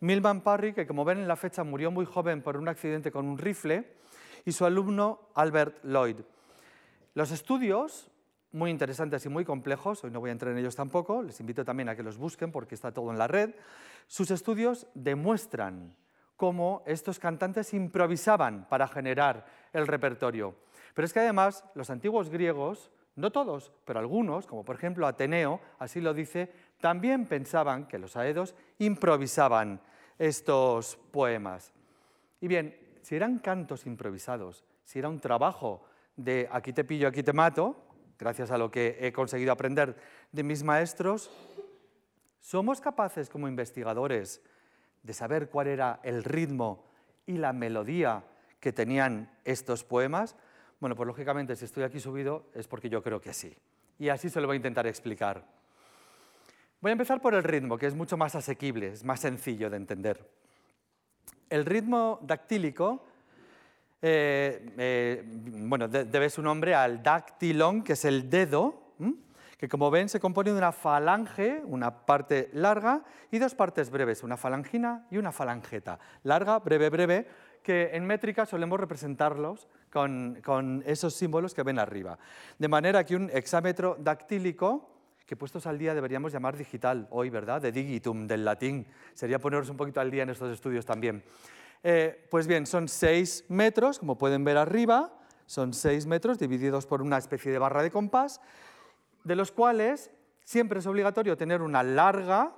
Milman 0.00 0.40
Parry, 0.40 0.72
que 0.72 0.86
como 0.86 1.04
ven 1.04 1.18
en 1.18 1.28
la 1.28 1.36
fecha 1.36 1.64
murió 1.64 1.90
muy 1.90 2.06
joven 2.06 2.42
por 2.42 2.56
un 2.56 2.68
accidente 2.68 3.12
con 3.12 3.26
un 3.26 3.38
rifle, 3.38 3.92
y 4.44 4.52
su 4.52 4.64
alumno 4.64 5.28
Albert 5.34 5.84
Lloyd. 5.84 6.16
Los 7.14 7.30
estudios, 7.30 8.10
muy 8.52 8.70
interesantes 8.70 9.24
y 9.26 9.28
muy 9.28 9.44
complejos, 9.44 10.02
hoy 10.04 10.10
no 10.10 10.20
voy 10.20 10.30
a 10.30 10.32
entrar 10.32 10.52
en 10.52 10.58
ellos 10.58 10.74
tampoco, 10.74 11.22
les 11.22 11.38
invito 11.40 11.64
también 11.64 11.88
a 11.88 11.96
que 11.96 12.02
los 12.02 12.16
busquen 12.16 12.50
porque 12.50 12.74
está 12.74 12.92
todo 12.92 13.10
en 13.10 13.18
la 13.18 13.28
red, 13.28 13.54
sus 14.06 14.30
estudios 14.30 14.86
demuestran 14.94 15.94
cómo 16.36 16.82
estos 16.86 17.18
cantantes 17.18 17.74
improvisaban 17.74 18.66
para 18.68 18.88
generar 18.88 19.46
el 19.72 19.86
repertorio. 19.86 20.54
Pero 20.94 21.06
es 21.06 21.12
que 21.12 21.20
además 21.20 21.64
los 21.74 21.90
antiguos 21.90 22.30
griegos, 22.30 22.90
no 23.16 23.30
todos, 23.30 23.72
pero 23.84 23.98
algunos, 23.98 24.46
como 24.46 24.64
por 24.64 24.76
ejemplo 24.76 25.06
Ateneo, 25.06 25.60
así 25.78 26.00
lo 26.00 26.14
dice, 26.14 26.52
también 26.80 27.26
pensaban 27.26 27.86
que 27.86 27.98
los 27.98 28.16
aedos 28.16 28.54
improvisaban 28.78 29.80
estos 30.18 30.96
poemas. 31.10 31.72
Y 32.40 32.48
bien, 32.48 32.76
si 33.02 33.16
eran 33.16 33.38
cantos 33.38 33.86
improvisados, 33.86 34.64
si 34.84 34.98
era 34.98 35.08
un 35.08 35.20
trabajo 35.20 35.84
de 36.16 36.48
aquí 36.50 36.72
te 36.72 36.84
pillo, 36.84 37.08
aquí 37.08 37.22
te 37.22 37.32
mato, 37.32 37.76
gracias 38.18 38.50
a 38.50 38.58
lo 38.58 38.70
que 38.70 38.98
he 39.00 39.12
conseguido 39.12 39.52
aprender 39.52 39.96
de 40.30 40.42
mis 40.42 40.62
maestros, 40.62 41.30
somos 42.40 42.80
capaces 42.80 43.28
como 43.28 43.48
investigadores 43.48 44.42
de 45.02 45.12
saber 45.12 45.48
cuál 45.48 45.66
era 45.66 46.00
el 46.02 46.24
ritmo 46.24 46.84
y 47.26 47.38
la 47.38 47.52
melodía 47.52 48.24
que 48.60 48.72
tenían 48.72 49.30
estos 49.44 49.84
poemas? 49.84 50.36
Bueno, 50.80 50.96
pues 50.96 51.06
lógicamente 51.06 51.56
si 51.56 51.64
estoy 51.64 51.84
aquí 51.84 52.00
subido 52.00 52.46
es 52.54 52.66
porque 52.68 52.88
yo 52.88 53.02
creo 53.02 53.20
que 53.20 53.32
sí. 53.32 53.56
Y 53.98 54.08
así 54.08 54.28
se 54.28 54.40
lo 54.40 54.46
voy 54.46 54.54
a 54.54 54.56
intentar 54.56 54.86
explicar. 54.86 55.44
Voy 56.80 56.90
a 56.90 56.92
empezar 56.92 57.20
por 57.20 57.34
el 57.34 57.44
ritmo, 57.44 57.78
que 57.78 57.86
es 57.86 57.94
mucho 57.94 58.16
más 58.16 58.34
asequible, 58.34 58.88
es 58.88 59.04
más 59.04 59.20
sencillo 59.20 59.70
de 59.70 59.76
entender. 59.76 60.28
El 61.48 61.64
ritmo 61.64 62.18
dactílico 62.22 63.04
eh, 64.04 64.72
eh, 64.76 65.22
bueno, 65.24 65.86
debe 65.86 66.28
su 66.28 66.42
nombre 66.42 66.74
al 66.74 67.00
dactilón, 67.04 67.84
que 67.84 67.92
es 67.92 68.04
el 68.04 68.28
dedo, 68.28 68.94
que 69.62 69.68
como 69.68 69.92
ven 69.92 70.08
se 70.08 70.18
compone 70.18 70.50
de 70.50 70.58
una 70.58 70.72
falange, 70.72 71.62
una 71.64 72.04
parte 72.04 72.50
larga, 72.52 73.04
y 73.30 73.38
dos 73.38 73.54
partes 73.54 73.90
breves, 73.90 74.24
una 74.24 74.36
falangina 74.36 75.06
y 75.08 75.18
una 75.18 75.30
falangeta. 75.30 76.00
Larga, 76.24 76.58
breve, 76.58 76.90
breve, 76.90 77.28
que 77.62 77.90
en 77.92 78.04
métrica 78.04 78.44
solemos 78.44 78.80
representarlos 78.80 79.68
con, 79.92 80.82
esos 80.84 81.14
símbolos 81.14 81.54
que 81.54 81.62
ven 81.62 81.78
arriba. 81.78 82.18
De 82.58 82.66
manera 82.66 83.06
que 83.06 83.14
un 83.14 83.30
hexámetro 83.32 83.96
dactílico, 84.00 84.90
que 85.26 85.36
puestos 85.36 85.64
al 85.68 85.78
día 85.78 85.94
deberíamos 85.94 86.32
llamar 86.32 86.56
digital 86.56 87.06
hoy, 87.12 87.30
¿verdad? 87.30 87.62
De 87.62 87.70
digitum, 87.70 88.26
del 88.26 88.44
latín. 88.44 88.84
Sería 89.14 89.38
ponernos 89.38 89.70
un 89.70 89.76
poquito 89.76 90.00
al 90.00 90.10
día 90.10 90.24
en 90.24 90.30
estos 90.30 90.52
estudios 90.52 90.84
también. 90.84 91.22
Eh, 91.84 92.26
pues 92.32 92.48
bien, 92.48 92.66
son 92.66 92.88
seis 92.88 93.44
metros, 93.48 94.00
como 94.00 94.18
pueden 94.18 94.42
ver 94.42 94.56
arriba, 94.56 95.12
son 95.46 95.72
seis 95.72 96.04
metros 96.04 96.40
divididos 96.40 96.84
por 96.84 97.00
una 97.00 97.16
especie 97.16 97.52
de 97.52 97.60
barra 97.60 97.84
de 97.84 97.92
compás, 97.92 98.40
de 99.24 99.36
los 99.36 99.52
cuales 99.52 100.10
siempre 100.44 100.80
es 100.80 100.86
obligatorio 100.86 101.36
tener 101.36 101.62
una 101.62 101.82
larga, 101.82 102.52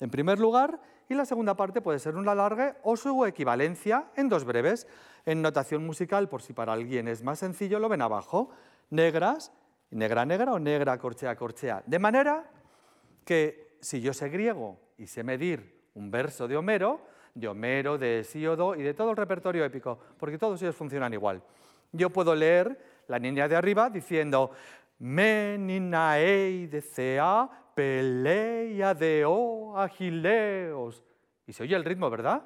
en 0.00 0.10
primer 0.10 0.38
lugar, 0.38 0.80
y 1.08 1.14
la 1.14 1.24
segunda 1.26 1.54
parte 1.56 1.80
puede 1.80 1.98
ser 1.98 2.16
una 2.16 2.34
larga 2.34 2.78
o 2.82 2.96
su 2.96 3.24
equivalencia 3.26 4.06
en 4.16 4.28
dos 4.28 4.44
breves. 4.44 4.86
En 5.26 5.42
notación 5.42 5.84
musical, 5.84 6.28
por 6.28 6.42
si 6.42 6.52
para 6.52 6.72
alguien 6.72 7.06
es 7.06 7.22
más 7.22 7.38
sencillo, 7.38 7.78
lo 7.78 7.88
ven 7.88 8.02
abajo. 8.02 8.50
Negras, 8.90 9.52
negra, 9.90 10.24
negra 10.24 10.52
o 10.52 10.58
negra, 10.58 10.98
corchea, 10.98 11.36
corchea. 11.36 11.82
De 11.86 11.98
manera 11.98 12.50
que 13.24 13.76
si 13.80 14.00
yo 14.00 14.12
sé 14.12 14.28
griego 14.28 14.78
y 14.96 15.06
sé 15.06 15.22
medir 15.22 15.82
un 15.94 16.10
verso 16.10 16.48
de 16.48 16.56
Homero, 16.56 17.00
de 17.34 17.48
Homero, 17.48 17.98
de 17.98 18.20
Hesíodo 18.20 18.74
y 18.74 18.82
de 18.82 18.94
todo 18.94 19.10
el 19.10 19.16
repertorio 19.16 19.64
épico, 19.64 19.98
porque 20.18 20.38
todos 20.38 20.60
ellos 20.62 20.76
funcionan 20.76 21.12
igual, 21.12 21.42
yo 21.92 22.10
puedo 22.10 22.34
leer 22.34 22.78
la 23.08 23.18
línea 23.18 23.48
de 23.48 23.56
arriba 23.56 23.90
diciendo 23.90 24.52
Meninaei 25.02 26.68
de 26.68 26.80
Cea, 26.80 27.50
Peleia 27.74 28.94
de 28.94 29.24
O, 29.26 29.76
Agileos. 29.76 31.02
Y 31.44 31.52
se 31.52 31.64
oye 31.64 31.74
el 31.74 31.84
ritmo, 31.84 32.08
¿verdad? 32.08 32.44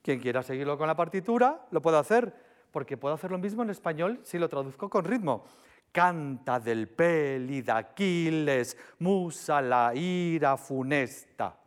Quien 0.00 0.20
quiera 0.20 0.44
seguirlo 0.44 0.78
con 0.78 0.86
la 0.86 0.94
partitura, 0.94 1.66
lo 1.72 1.82
puede 1.82 1.98
hacer, 1.98 2.32
porque 2.70 2.96
puedo 2.96 3.16
hacer 3.16 3.32
lo 3.32 3.38
mismo 3.38 3.64
en 3.64 3.70
español 3.70 4.20
si 4.22 4.38
lo 4.38 4.48
traduzco 4.48 4.88
con 4.88 5.04
ritmo. 5.04 5.44
Canta 5.90 6.60
del 6.60 6.86
peli 6.86 7.62
de 7.62 7.72
Aquiles, 7.72 8.76
musa 9.00 9.60
la 9.60 9.92
ira 9.92 10.56
funesta. 10.56 11.58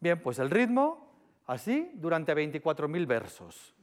Bien, 0.00 0.20
pues 0.20 0.40
el 0.40 0.50
ritmo, 0.50 1.12
así, 1.46 1.92
durante 1.94 2.34
24.000 2.34 3.06
versos. 3.06 3.76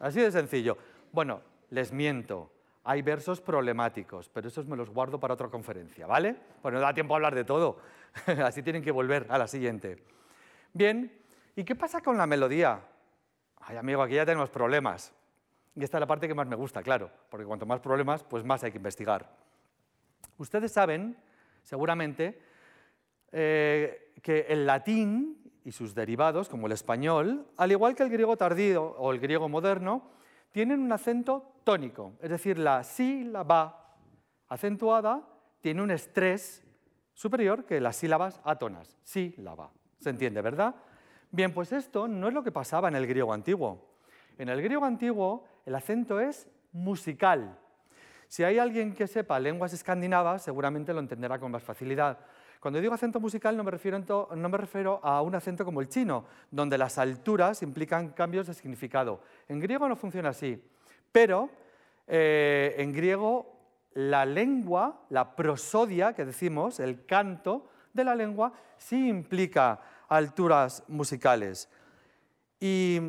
Así 0.00 0.20
de 0.20 0.32
sencillo. 0.32 0.76
Bueno, 1.12 1.40
les 1.68 1.92
miento 1.92 2.50
hay 2.84 3.02
versos 3.02 3.40
problemáticos, 3.40 4.28
pero 4.28 4.48
esos 4.48 4.66
me 4.66 4.76
los 4.76 4.90
guardo 4.90 5.20
para 5.20 5.34
otra 5.34 5.48
conferencia, 5.48 6.06
¿vale? 6.06 6.36
Pues 6.62 6.72
no 6.72 6.80
da 6.80 6.94
tiempo 6.94 7.14
a 7.14 7.16
hablar 7.16 7.34
de 7.34 7.44
todo, 7.44 7.78
así 8.44 8.62
tienen 8.62 8.82
que 8.82 8.90
volver 8.90 9.26
a 9.28 9.38
la 9.38 9.46
siguiente. 9.46 10.02
Bien, 10.72 11.12
¿y 11.56 11.64
qué 11.64 11.74
pasa 11.74 12.00
con 12.00 12.16
la 12.16 12.26
melodía? 12.26 12.80
Ay, 13.60 13.76
amigo, 13.76 14.02
aquí 14.02 14.14
ya 14.14 14.24
tenemos 14.24 14.50
problemas. 14.50 15.12
Y 15.74 15.84
esta 15.84 15.98
es 15.98 16.00
la 16.00 16.06
parte 16.06 16.26
que 16.26 16.34
más 16.34 16.46
me 16.46 16.56
gusta, 16.56 16.82
claro, 16.82 17.10
porque 17.28 17.46
cuanto 17.46 17.66
más 17.66 17.80
problemas, 17.80 18.24
pues 18.24 18.44
más 18.44 18.64
hay 18.64 18.70
que 18.70 18.78
investigar. 18.78 19.30
Ustedes 20.38 20.72
saben, 20.72 21.16
seguramente, 21.62 22.40
eh, 23.30 24.12
que 24.22 24.46
el 24.48 24.66
latín 24.66 25.52
y 25.64 25.72
sus 25.72 25.94
derivados, 25.94 26.48
como 26.48 26.66
el 26.66 26.72
español, 26.72 27.46
al 27.56 27.70
igual 27.70 27.94
que 27.94 28.02
el 28.02 28.10
griego 28.10 28.36
tardío 28.36 28.82
o 28.82 29.12
el 29.12 29.20
griego 29.20 29.48
moderno, 29.48 30.10
tienen 30.52 30.80
un 30.80 30.92
acento 30.92 31.52
tónico, 31.64 32.14
es 32.20 32.30
decir, 32.30 32.58
la 32.58 32.82
sílaba 32.84 33.94
acentuada 34.48 35.22
tiene 35.60 35.82
un 35.82 35.90
estrés 35.90 36.64
superior 37.14 37.64
que 37.64 37.80
las 37.80 37.96
sílabas 37.96 38.40
átonas, 38.44 38.96
sílaba. 39.02 39.70
¿Se 40.00 40.10
entiende, 40.10 40.40
verdad? 40.40 40.74
Bien, 41.30 41.52
pues 41.52 41.72
esto 41.72 42.08
no 42.08 42.28
es 42.28 42.34
lo 42.34 42.42
que 42.42 42.50
pasaba 42.50 42.88
en 42.88 42.96
el 42.96 43.06
griego 43.06 43.32
antiguo. 43.32 43.90
En 44.38 44.48
el 44.48 44.62
griego 44.62 44.84
antiguo 44.84 45.44
el 45.66 45.74
acento 45.74 46.18
es 46.18 46.48
musical. 46.72 47.58
Si 48.26 48.42
hay 48.42 48.58
alguien 48.58 48.94
que 48.94 49.06
sepa 49.06 49.38
lenguas 49.38 49.72
escandinavas, 49.72 50.42
seguramente 50.42 50.92
lo 50.92 51.00
entenderá 51.00 51.38
con 51.38 51.50
más 51.50 51.62
facilidad. 51.62 52.18
Cuando 52.60 52.78
digo 52.78 52.92
acento 52.92 53.20
musical 53.20 53.56
no 53.56 53.64
me, 53.64 53.70
refiero, 53.70 55.00
a 55.02 55.22
un 55.22 55.34
acento 55.34 55.64
como 55.64 55.80
el 55.80 55.88
chino, 55.88 56.26
donde 56.50 56.76
las 56.76 56.98
alturas 56.98 57.62
implican 57.62 58.10
cambios 58.10 58.46
de 58.46 58.54
significado. 58.54 59.22
En 59.48 59.60
griego 59.60 59.88
no 59.88 59.96
funciona 59.96 60.28
así, 60.28 60.62
pero 61.10 61.48
eh, 62.06 62.74
en 62.76 62.92
griego 62.92 63.56
la 63.94 64.26
lengua, 64.26 65.06
la 65.08 65.34
prosodia 65.34 66.12
que 66.12 66.26
decimos, 66.26 66.80
el 66.80 67.06
canto 67.06 67.66
de 67.94 68.04
la 68.04 68.14
lengua, 68.14 68.52
sí 68.76 69.08
implica 69.08 69.80
alturas 70.08 70.84
musicales. 70.86 71.70
Y 72.60 73.00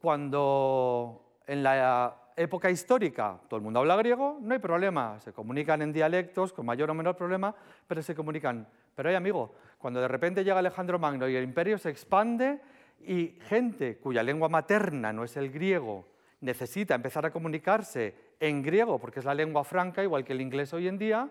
cuando 0.00 1.40
en 1.46 1.62
la 1.62 2.14
época 2.36 2.70
histórica 2.70 3.40
todo 3.48 3.58
el 3.58 3.64
mundo 3.64 3.80
habla 3.80 3.96
griego, 3.96 4.38
no 4.40 4.52
hay 4.52 4.60
problema, 4.60 5.18
se 5.20 5.32
comunican 5.32 5.82
en 5.82 5.92
dialectos 5.92 6.52
con 6.52 6.66
mayor 6.66 6.90
o 6.90 6.94
menor 6.94 7.16
problema, 7.16 7.54
pero 7.86 8.02
se 8.02 8.14
comunican. 8.14 8.68
Pero 8.94 9.08
hay 9.08 9.14
amigo, 9.14 9.54
cuando 9.78 10.00
de 10.00 10.08
repente 10.08 10.44
llega 10.44 10.58
Alejandro 10.58 10.98
Magno 10.98 11.28
y 11.28 11.36
el 11.36 11.44
imperio 11.44 11.78
se 11.78 11.90
expande 11.90 12.60
y 13.00 13.38
gente 13.48 13.98
cuya 13.98 14.22
lengua 14.22 14.48
materna 14.48 15.12
no 15.12 15.24
es 15.24 15.36
el 15.36 15.50
griego 15.50 16.06
necesita 16.40 16.94
empezar 16.94 17.26
a 17.26 17.30
comunicarse 17.30 18.14
en 18.40 18.62
griego, 18.62 18.98
porque 18.98 19.20
es 19.20 19.24
la 19.24 19.34
lengua 19.34 19.64
franca, 19.64 20.02
igual 20.02 20.24
que 20.24 20.32
el 20.32 20.40
inglés 20.40 20.72
hoy 20.72 20.88
en 20.88 20.98
día, 20.98 21.28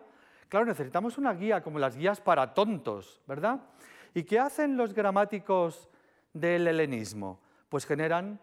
claro, 0.50 0.66
necesitamos 0.66 1.18
una 1.18 1.34
guía 1.34 1.62
como 1.62 1.80
las 1.80 1.96
guías 1.96 2.22
para 2.22 2.54
tontos, 2.54 3.22
¿verdad? 3.28 3.62
¿Y 4.14 4.24
qué 4.24 4.40
hacen 4.40 4.78
los 4.78 4.94
gramáticos 4.94 5.90
del 6.34 6.68
helenismo? 6.68 7.40
Pues 7.70 7.86
generan 7.86 8.40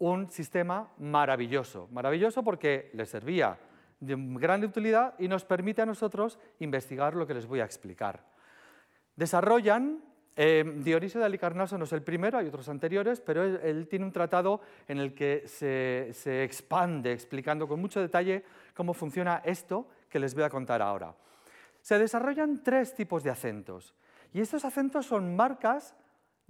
un 0.00 0.30
sistema 0.30 0.90
maravilloso, 0.98 1.88
maravilloso 1.92 2.42
porque 2.42 2.90
les 2.94 3.08
servía 3.08 3.58
de 4.00 4.16
gran 4.16 4.64
utilidad 4.64 5.14
y 5.18 5.28
nos 5.28 5.44
permite 5.44 5.82
a 5.82 5.86
nosotros 5.86 6.38
investigar 6.58 7.14
lo 7.14 7.26
que 7.26 7.34
les 7.34 7.46
voy 7.46 7.60
a 7.60 7.64
explicar. 7.64 8.24
Desarrollan, 9.14 10.02
eh, 10.36 10.64
Dionisio 10.78 11.20
de 11.20 11.26
Alicarnaso 11.26 11.76
no 11.76 11.84
es 11.84 11.92
el 11.92 12.02
primero, 12.02 12.38
hay 12.38 12.46
otros 12.46 12.70
anteriores, 12.70 13.20
pero 13.20 13.44
él, 13.44 13.86
tiene 13.88 14.06
un 14.06 14.12
tratado 14.12 14.62
en 14.88 14.98
el 14.98 15.14
que 15.14 15.42
se, 15.46 16.08
se 16.14 16.44
expande 16.44 17.12
explicando 17.12 17.68
con 17.68 17.78
mucho 17.78 18.00
detalle 18.00 18.42
cómo 18.74 18.94
funciona 18.94 19.42
esto 19.44 19.86
que 20.08 20.18
les 20.18 20.34
voy 20.34 20.44
a 20.44 20.50
contar 20.50 20.80
ahora. 20.80 21.14
Se 21.82 21.98
desarrollan 21.98 22.62
tres 22.62 22.94
tipos 22.94 23.22
de 23.22 23.30
acentos 23.30 23.94
y 24.32 24.40
estos 24.40 24.64
acentos 24.64 25.04
son 25.04 25.36
marcas 25.36 25.94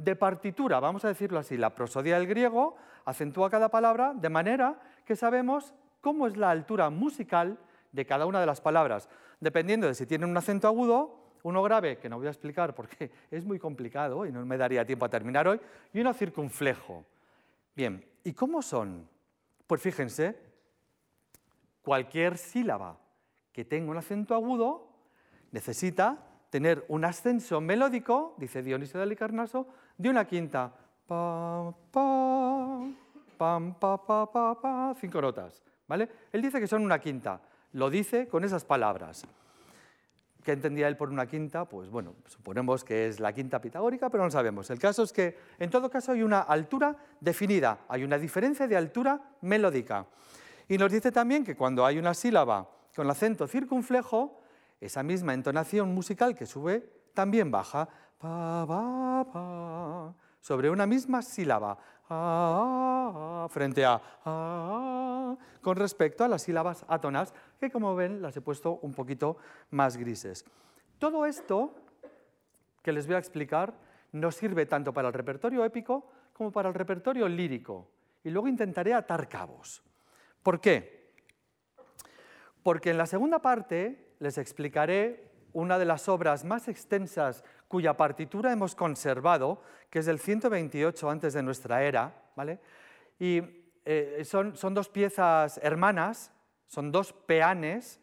de 0.03 0.17
partitura, 0.17 0.81
vamos 0.81 1.05
a 1.05 1.09
decirlo 1.09 1.39
así. 1.39 1.57
La 1.57 1.75
prosodia 1.75 2.19
del 2.19 2.27
griego 2.27 2.77
acentúa 3.05 3.51
cada 3.51 3.71
palabra 3.71 4.13
de 4.15 4.29
manera 4.29 4.81
que 5.05 5.17
sabemos 5.17 5.75
cómo 6.01 6.27
es 6.27 6.37
la 6.37 6.51
altura 6.51 6.91
musical 6.91 7.59
de 7.93 8.07
cada 8.07 8.27
una 8.27 8.41
de 8.41 8.47
las 8.47 8.61
palabras, 8.61 9.09
dependiendo 9.41 9.87
de 9.87 9.95
si 9.95 10.07
tienen 10.07 10.31
un 10.31 10.37
acento 10.37 10.69
agudo, 10.69 11.21
uno 11.43 11.63
grave, 11.63 11.99
que 11.99 12.09
no 12.09 12.19
voy 12.19 12.27
a 12.27 12.31
explicar 12.31 12.75
porque 12.75 13.11
es 13.31 13.45
muy 13.45 13.59
complicado 13.59 14.27
y 14.27 14.33
no 14.33 14.45
me 14.45 14.57
daría 14.57 14.85
tiempo 14.85 15.05
a 15.05 15.09
terminar 15.09 15.49
hoy, 15.49 15.61
y 15.93 16.01
uno 16.01 16.13
circunflejo. 16.13 17.05
Bien, 17.75 18.05
¿y 18.25 18.33
cómo 18.33 18.63
son? 18.63 19.09
Pues 19.67 19.81
fíjense, 19.81 20.37
cualquier 21.83 22.37
sílaba 22.37 22.99
que 23.53 23.65
tenga 23.65 23.91
un 23.91 23.97
acento 23.97 24.35
agudo 24.35 24.89
necesita 25.53 26.27
tener 26.51 26.85
un 26.89 27.05
ascenso 27.05 27.61
melódico, 27.61 28.35
dice 28.37 28.63
Dionisio 28.63 28.99
de 28.99 29.05
Alicarnaso, 29.05 29.69
de 30.01 30.09
una 30.09 30.25
quinta. 30.25 30.73
Pa, 31.07 31.75
pa, 31.91 32.81
pam, 33.37 33.75
pa, 33.75 34.07
pa, 34.07 34.33
pa, 34.33 34.61
pa, 34.61 34.95
cinco 34.99 35.21
notas. 35.21 35.63
¿vale? 35.87 36.09
Él 36.33 36.41
dice 36.41 36.59
que 36.59 36.67
son 36.67 36.83
una 36.83 36.99
quinta. 36.99 37.41
Lo 37.73 37.91
dice 37.91 38.27
con 38.29 38.45
esas 38.45 38.65
palabras. 38.65 39.27
¿Qué 40.43 40.53
entendía 40.53 40.89
él 40.89 40.97
por 40.97 41.11
una 41.11 41.27
quinta? 41.27 41.67
Pues 41.67 41.91
bueno, 41.91 42.15
suponemos 42.27 42.83
que 42.83 43.09
es 43.09 43.21
la 43.21 43.35
quinta 43.35 43.61
pitagórica, 43.61 44.09
pero 44.09 44.25
no 44.25 44.31
sabemos. 44.31 44.71
El 44.71 44.79
caso 44.79 45.03
es 45.03 45.13
que, 45.13 45.37
en 45.59 45.69
todo 45.69 45.91
caso, 45.91 46.13
hay 46.13 46.23
una 46.23 46.41
altura 46.41 46.97
definida, 47.21 47.81
hay 47.89 48.05
una 48.05 48.17
diferencia 48.17 48.67
de 48.67 48.77
altura 48.77 49.21
melódica. 49.43 50.07
Y 50.67 50.79
nos 50.79 50.91
dice 50.91 51.13
también 51.13 51.45
que 51.45 51.57
cuando 51.57 51.85
hay 51.85 51.99
una 51.99 52.15
sílaba 52.15 52.71
con 52.97 53.11
acento 53.11 53.47
circunflejo, 53.47 54.41
esa 54.81 55.03
misma 55.03 55.35
entonación 55.35 55.93
musical 55.93 56.35
que 56.35 56.47
sube 56.47 56.89
también 57.13 57.51
baja 57.51 57.89
sobre 60.41 60.71
una 60.71 60.87
misma 60.87 61.23
sílaba 61.23 61.79
frente 63.49 63.85
a 63.85 64.01
con 65.61 65.77
respecto 65.77 66.25
a 66.25 66.29
las 66.29 66.43
sílabas 66.43 66.85
átonas 66.89 67.33
que 67.59 67.71
como 67.71 67.95
ven 67.95 68.23
las 68.23 68.37
he 68.37 68.41
puesto 68.41 68.79
un 68.83 68.93
poquito 68.93 69.37
más 69.71 69.97
grises. 69.97 70.45
Todo 70.99 71.27
esto 71.27 71.75
que 72.83 72.93
les 72.93 73.07
voy 73.07 73.17
a 73.17 73.19
explicar 73.19 73.75
nos 74.13 74.35
sirve 74.37 74.67
tanto 74.67 74.93
para 74.93 75.09
el 75.09 75.15
repertorio 75.15 75.65
épico 75.65 76.11
como 76.33 76.51
para 76.51 76.69
el 76.69 76.75
repertorio 76.75 77.29
lírico 77.29 77.89
y 78.25 78.31
luego 78.31 78.49
intentaré 78.49 78.93
atar 78.95 79.29
cabos. 79.29 79.83
¿Por 80.43 80.61
qué? 80.61 81.13
Porque 82.63 82.91
en 82.91 82.99
la 82.99 83.07
segunda 83.07 83.41
parte 83.41 84.15
les 84.19 84.37
explicaré 84.39 85.30
una 85.53 85.79
de 85.79 85.85
las 85.85 86.09
obras 86.09 86.45
más 86.45 86.69
extensas 86.69 87.45
cuya 87.69 87.97
partitura 87.97 88.53
hemos 88.53 88.75
conservado, 88.75 89.63
que 89.91 90.01
es 90.01 90.07
del 90.07 90.19
128 90.19 91.11
antes 91.11 91.35
de 91.35 91.43
nuestra 91.43 91.83
era, 91.83 92.13
¿vale? 92.37 92.61
Y 93.19 93.43
eh, 93.85 94.23
son, 94.25 94.55
dos 94.75 94.89
piezas 94.89 95.59
hermanas, 95.63 96.33
son 96.67 96.93
dos 96.93 97.13
peanes. 97.13 98.01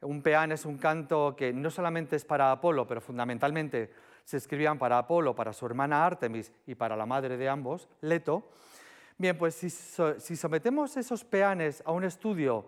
Un 0.00 0.22
peán 0.22 0.52
es 0.52 0.64
un 0.64 0.78
canto 0.78 1.34
que 1.36 1.52
no 1.52 1.70
solamente 1.70 2.16
es 2.16 2.24
para 2.24 2.50
Apolo, 2.50 2.86
pero 2.86 3.00
fundamentalmente 3.00 3.92
se 4.24 4.38
escribían 4.38 4.78
para 4.78 4.98
Apolo, 4.98 5.34
para 5.34 5.52
su 5.52 5.66
hermana 5.66 6.06
Artemis 6.06 6.52
y 6.66 6.74
para 6.74 6.96
la 6.96 7.06
madre 7.06 7.36
de 7.36 7.48
ambos, 7.48 7.88
Leto. 8.00 8.48
Bien, 9.18 9.36
pues 9.36 9.54
si 9.54 10.36
sometemos 10.36 10.96
esos 10.96 11.24
peanes 11.24 11.82
a 11.84 11.92
un 11.92 12.04
estudio 12.04 12.66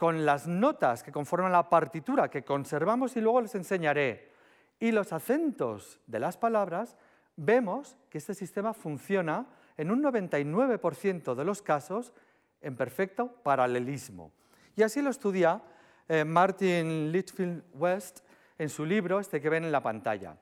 con 0.00 0.24
las 0.24 0.46
notas 0.46 1.02
que 1.02 1.12
conforman 1.12 1.52
la 1.52 1.68
partitura 1.68 2.30
que 2.30 2.42
conservamos 2.42 3.18
y 3.18 3.20
luego 3.20 3.42
les 3.42 3.54
enseñaré, 3.54 4.30
y 4.78 4.92
los 4.92 5.12
acentos 5.12 6.00
de 6.06 6.18
las 6.18 6.38
palabras, 6.38 6.96
vemos 7.36 7.98
que 8.08 8.16
este 8.16 8.32
sistema 8.32 8.72
funciona 8.72 9.44
en 9.76 9.90
un 9.90 10.02
99% 10.02 11.34
de 11.34 11.44
los 11.44 11.60
casos 11.60 12.14
en 12.62 12.76
perfecto 12.76 13.28
paralelismo. 13.42 14.32
Y 14.74 14.84
así 14.84 15.02
lo 15.02 15.10
estudia 15.10 15.60
eh, 16.08 16.24
Martin 16.24 17.12
Litchfield 17.12 17.62
West 17.74 18.20
en 18.56 18.70
su 18.70 18.86
libro, 18.86 19.20
este 19.20 19.38
que 19.38 19.50
ven 19.50 19.64
en 19.64 19.72
la 19.72 19.82
pantalla. 19.82 20.34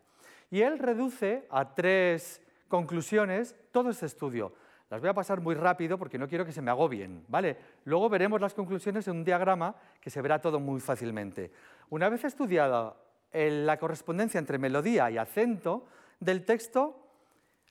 Y 0.52 0.60
él 0.60 0.78
reduce 0.78 1.48
a 1.50 1.74
tres 1.74 2.40
conclusiones 2.68 3.56
todo 3.72 3.90
este 3.90 4.06
estudio. 4.06 4.52
Las 4.90 5.00
voy 5.00 5.10
a 5.10 5.14
pasar 5.14 5.40
muy 5.40 5.54
rápido 5.54 5.98
porque 5.98 6.18
no 6.18 6.28
quiero 6.28 6.46
que 6.46 6.52
se 6.52 6.62
me 6.62 6.70
agobien, 6.70 7.24
¿vale? 7.28 7.56
Luego 7.84 8.08
veremos 8.08 8.40
las 8.40 8.54
conclusiones 8.54 9.06
en 9.08 9.18
un 9.18 9.24
diagrama 9.24 9.74
que 10.00 10.08
se 10.08 10.22
verá 10.22 10.40
todo 10.40 10.60
muy 10.60 10.80
fácilmente. 10.80 11.52
Una 11.90 12.08
vez 12.08 12.24
estudiada 12.24 12.96
la 13.32 13.78
correspondencia 13.78 14.38
entre 14.38 14.58
melodía 14.58 15.10
y 15.10 15.18
acento 15.18 15.86
del 16.20 16.44
texto, 16.46 17.04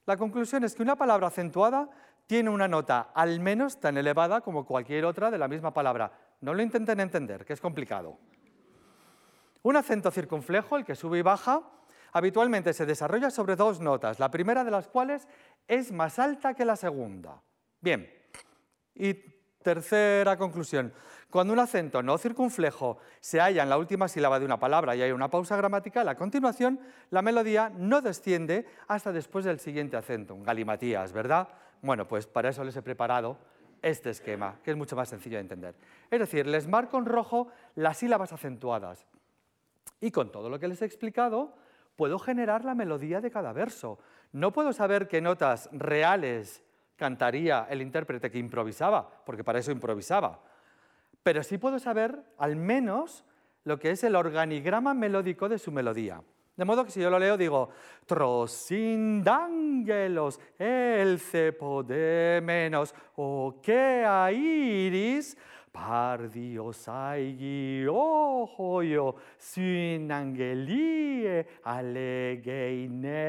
la 0.06 0.16
conclusión 0.16 0.64
es 0.64 0.76
que 0.76 0.84
una 0.84 0.96
palabra 0.96 1.28
acentuada 1.28 1.90
tiene 2.28 2.50
una 2.50 2.68
nota 2.68 3.10
al 3.16 3.40
menos 3.40 3.80
tan 3.80 3.98
elevada 3.98 4.42
como 4.42 4.66
cualquier 4.66 5.06
otra 5.06 5.32
de 5.32 5.38
la 5.38 5.48
misma 5.48 5.74
palabra. 5.74 6.12
No 6.42 6.54
lo 6.54 6.62
intenten 6.62 7.00
entender, 7.00 7.46
que 7.46 7.54
es 7.54 7.62
complicado. 7.62 8.18
Un 9.64 9.76
acento 9.76 10.12
circunflejo, 10.12 10.78
el 10.78 10.86
que 10.86 10.96
sube 10.96 11.18
y 11.18 11.24
baja, 11.24 11.64
habitualmente 12.12 12.74
se 12.74 12.86
desarrolla 12.86 13.30
sobre 13.30 13.56
dos 13.56 13.80
notas, 13.80 14.20
la 14.20 14.32
primera 14.32 14.64
de 14.64 14.72
las 14.72 14.88
cuales 14.88 15.28
es 15.68 15.92
más 15.92 16.20
alta 16.20 16.54
que 16.54 16.66
la 16.66 16.76
segunda. 16.76 17.42
Bien, 17.82 18.10
y 18.96 19.14
tercera 19.62 20.38
conclusión. 20.38 20.94
Cuando 21.30 21.52
un 21.52 21.60
acento 21.60 22.02
no 22.02 22.18
circunflejo 22.18 23.00
se 23.20 23.40
halla 23.40 23.64
en 23.64 23.70
la 23.70 23.78
última 23.78 24.08
sílaba 24.08 24.40
de 24.40 24.46
una 24.46 24.60
palabra 24.60 24.96
y 24.96 25.02
hay 25.02 25.12
una 25.12 25.30
pausa 25.30 25.58
gramatical, 25.58 26.08
a 26.08 26.16
continuación 26.16 26.80
la 27.10 27.22
melodía 27.22 27.70
no 27.76 28.02
desciende 28.02 28.66
hasta 28.88 29.12
después 29.12 29.44
del 29.44 29.60
siguiente 29.60 29.98
acento, 29.98 30.34
un 30.34 30.44
galimatías, 30.44 31.12
¿verdad? 31.12 31.50
Bueno, 31.82 32.08
pues 32.08 32.28
para 32.28 32.50
eso 32.50 32.64
les 32.64 32.78
he 32.78 32.82
preparado 32.82 33.38
este 33.82 34.10
esquema, 34.10 34.60
que 34.64 34.72
es 34.72 34.78
mucho 34.78 34.96
más 34.96 35.10
sencillo 35.10 35.38
de 35.38 35.42
entender. 35.42 35.76
Es 36.10 36.20
decir, 36.20 36.48
les 36.48 36.68
marco 36.68 36.98
en 36.98 37.06
rojo 37.06 37.50
las 37.76 37.98
sílabas 37.98 38.32
acentuadas. 38.34 39.06
Y 40.00 40.12
con 40.12 40.32
todo 40.32 40.50
lo 40.50 40.60
que 40.60 40.68
les 40.68 40.82
he 40.82 40.86
explicado, 40.86 41.56
puedo 41.98 42.18
generar 42.20 42.64
la 42.64 42.76
melodía 42.76 43.20
de 43.20 43.30
cada 43.30 43.52
verso. 43.52 44.00
No 44.32 44.54
puedo 44.54 44.72
saber 44.72 45.10
qué 45.10 45.20
notas 45.20 45.68
reales 45.74 46.64
cantaría 46.96 47.68
el 47.70 47.82
intérprete 47.82 48.32
que 48.32 48.38
improvisaba, 48.38 49.06
porque 49.26 49.44
para 49.44 49.60
eso 49.60 49.72
improvisaba. 49.72 50.40
Pero 51.24 51.44
sí 51.44 51.58
puedo 51.58 51.80
saber 51.80 52.24
al 52.38 52.56
menos 52.56 53.26
lo 53.66 53.78
que 53.80 53.92
es 53.92 54.06
el 54.06 54.16
organigrama 54.16 54.94
melódico 54.94 55.50
de 55.50 55.60
su 55.60 55.74
melodía. 55.74 56.22
De 56.56 56.64
modo 56.66 56.86
que 56.86 56.92
si 56.92 57.02
yo 57.02 57.10
lo 57.10 57.20
leo 57.20 57.36
digo, 57.38 57.70
trosindángelos, 58.06 60.40
el 60.58 61.20
cepo 61.20 61.84
de 61.84 62.40
menos, 62.44 62.96
o 63.16 63.60
que 63.62 64.06
a 64.08 64.32
iris, 64.32 65.38
pardios 65.78 66.88
aigi 66.88 67.86
ojo 67.88 69.16
sin 69.38 70.12
angelie 70.12 71.48
alegeine. 71.64 73.20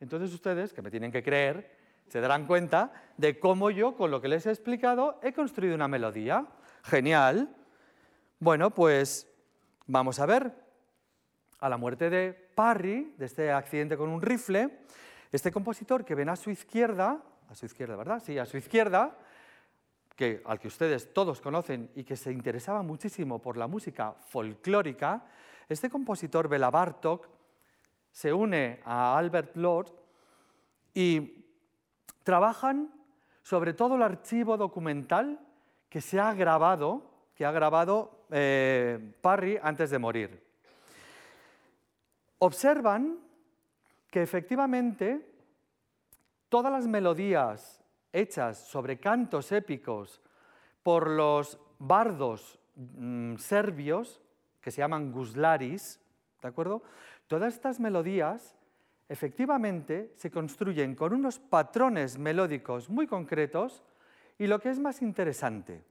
Entonces 0.00 0.34
ustedes, 0.34 0.72
que 0.72 0.82
me 0.82 0.90
tienen 0.90 1.12
que 1.12 1.22
creer, 1.22 1.78
se 2.08 2.20
darán 2.20 2.46
cuenta 2.46 2.92
de 3.16 3.38
cómo 3.38 3.70
yo, 3.70 3.94
con 3.94 4.10
lo 4.10 4.20
que 4.20 4.26
les 4.28 4.46
he 4.46 4.50
explicado, 4.50 5.20
he 5.22 5.32
construido 5.32 5.76
una 5.76 5.86
melodía. 5.88 6.46
Genial. 6.82 7.54
Bueno, 8.40 8.70
pues 8.70 9.28
vamos 9.86 10.18
a 10.18 10.26
ver 10.26 10.52
a 11.60 11.68
la 11.68 11.76
muerte 11.76 12.10
de 12.10 12.32
Parry, 12.32 13.14
de 13.16 13.26
este 13.26 13.52
accidente 13.52 13.96
con 13.96 14.08
un 14.08 14.22
rifle, 14.22 14.78
este 15.30 15.52
compositor 15.52 16.04
que 16.04 16.14
ven 16.14 16.28
a 16.28 16.36
su 16.36 16.50
izquierda, 16.50 17.22
a 17.48 17.54
su 17.54 17.66
izquierda, 17.66 17.96
¿verdad? 17.96 18.22
Sí, 18.24 18.38
a 18.38 18.46
su 18.46 18.56
izquierda, 18.56 19.16
que, 20.18 20.42
al 20.46 20.58
que 20.58 20.66
ustedes 20.66 21.14
todos 21.14 21.40
conocen 21.40 21.92
y 21.94 22.02
que 22.02 22.16
se 22.16 22.32
interesaba 22.32 22.82
muchísimo 22.82 23.40
por 23.40 23.56
la 23.56 23.68
música 23.68 24.16
folclórica, 24.26 25.24
este 25.68 25.88
compositor 25.88 26.48
Bela 26.48 26.72
Bartok 26.72 27.28
se 28.10 28.32
une 28.32 28.80
a 28.84 29.16
Albert 29.16 29.54
Lord 29.54 29.92
y 30.92 31.44
trabajan 32.24 32.92
sobre 33.44 33.74
todo 33.74 33.94
el 33.94 34.02
archivo 34.02 34.56
documental 34.56 35.38
que 35.88 36.00
se 36.00 36.18
ha 36.18 36.34
grabado, 36.34 37.28
que 37.36 37.46
ha 37.46 37.52
grabado 37.52 38.24
eh, 38.32 39.14
Parry 39.20 39.56
antes 39.62 39.90
de 39.90 40.00
morir. 40.00 40.44
Observan 42.40 43.20
que 44.10 44.22
efectivamente 44.22 45.24
todas 46.48 46.72
las 46.72 46.88
melodías 46.88 47.84
hechas 48.12 48.58
sobre 48.58 48.98
cantos 48.98 49.52
épicos 49.52 50.20
por 50.82 51.08
los 51.08 51.58
bardos 51.78 52.58
mm, 52.76 53.36
serbios, 53.36 54.20
que 54.60 54.70
se 54.70 54.80
llaman 54.80 55.12
guslaris, 55.12 56.00
¿de 56.42 56.48
acuerdo? 56.48 56.82
Todas 57.26 57.54
estas 57.54 57.80
melodías 57.80 58.56
efectivamente 59.08 60.12
se 60.16 60.30
construyen 60.30 60.94
con 60.94 61.12
unos 61.12 61.38
patrones 61.38 62.18
melódicos 62.18 62.88
muy 62.90 63.06
concretos 63.06 63.82
y 64.38 64.46
lo 64.46 64.60
que 64.60 64.70
es 64.70 64.78
más 64.78 65.02
interesante, 65.02 65.84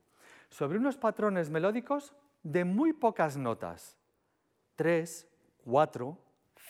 sobre 0.49 0.77
unos 0.77 0.97
patrones 0.97 1.49
melódicos 1.49 2.13
de 2.43 2.63
muy 2.63 2.93
pocas 2.93 3.37
notas, 3.37 3.97
tres, 4.75 5.27
cuatro, 5.63 6.17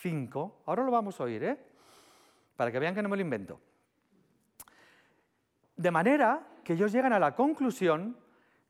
5. 0.01 0.63
Ahora 0.65 0.83
lo 0.83 0.91
vamos 0.91 1.19
a 1.19 1.23
oír, 1.23 1.43
¿eh? 1.43 1.57
Para 2.55 2.71
que 2.71 2.79
vean 2.79 2.95
que 2.95 3.01
no 3.01 3.09
me 3.09 3.17
lo 3.17 3.21
invento. 3.21 3.59
De 5.77 5.91
manera 5.91 6.47
que 6.63 6.73
ellos 6.73 6.91
llegan 6.91 7.13
a 7.13 7.19
la 7.19 7.35
conclusión 7.35 8.17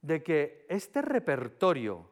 de 0.01 0.21
que 0.21 0.65
este 0.69 1.01
repertorio 1.01 2.11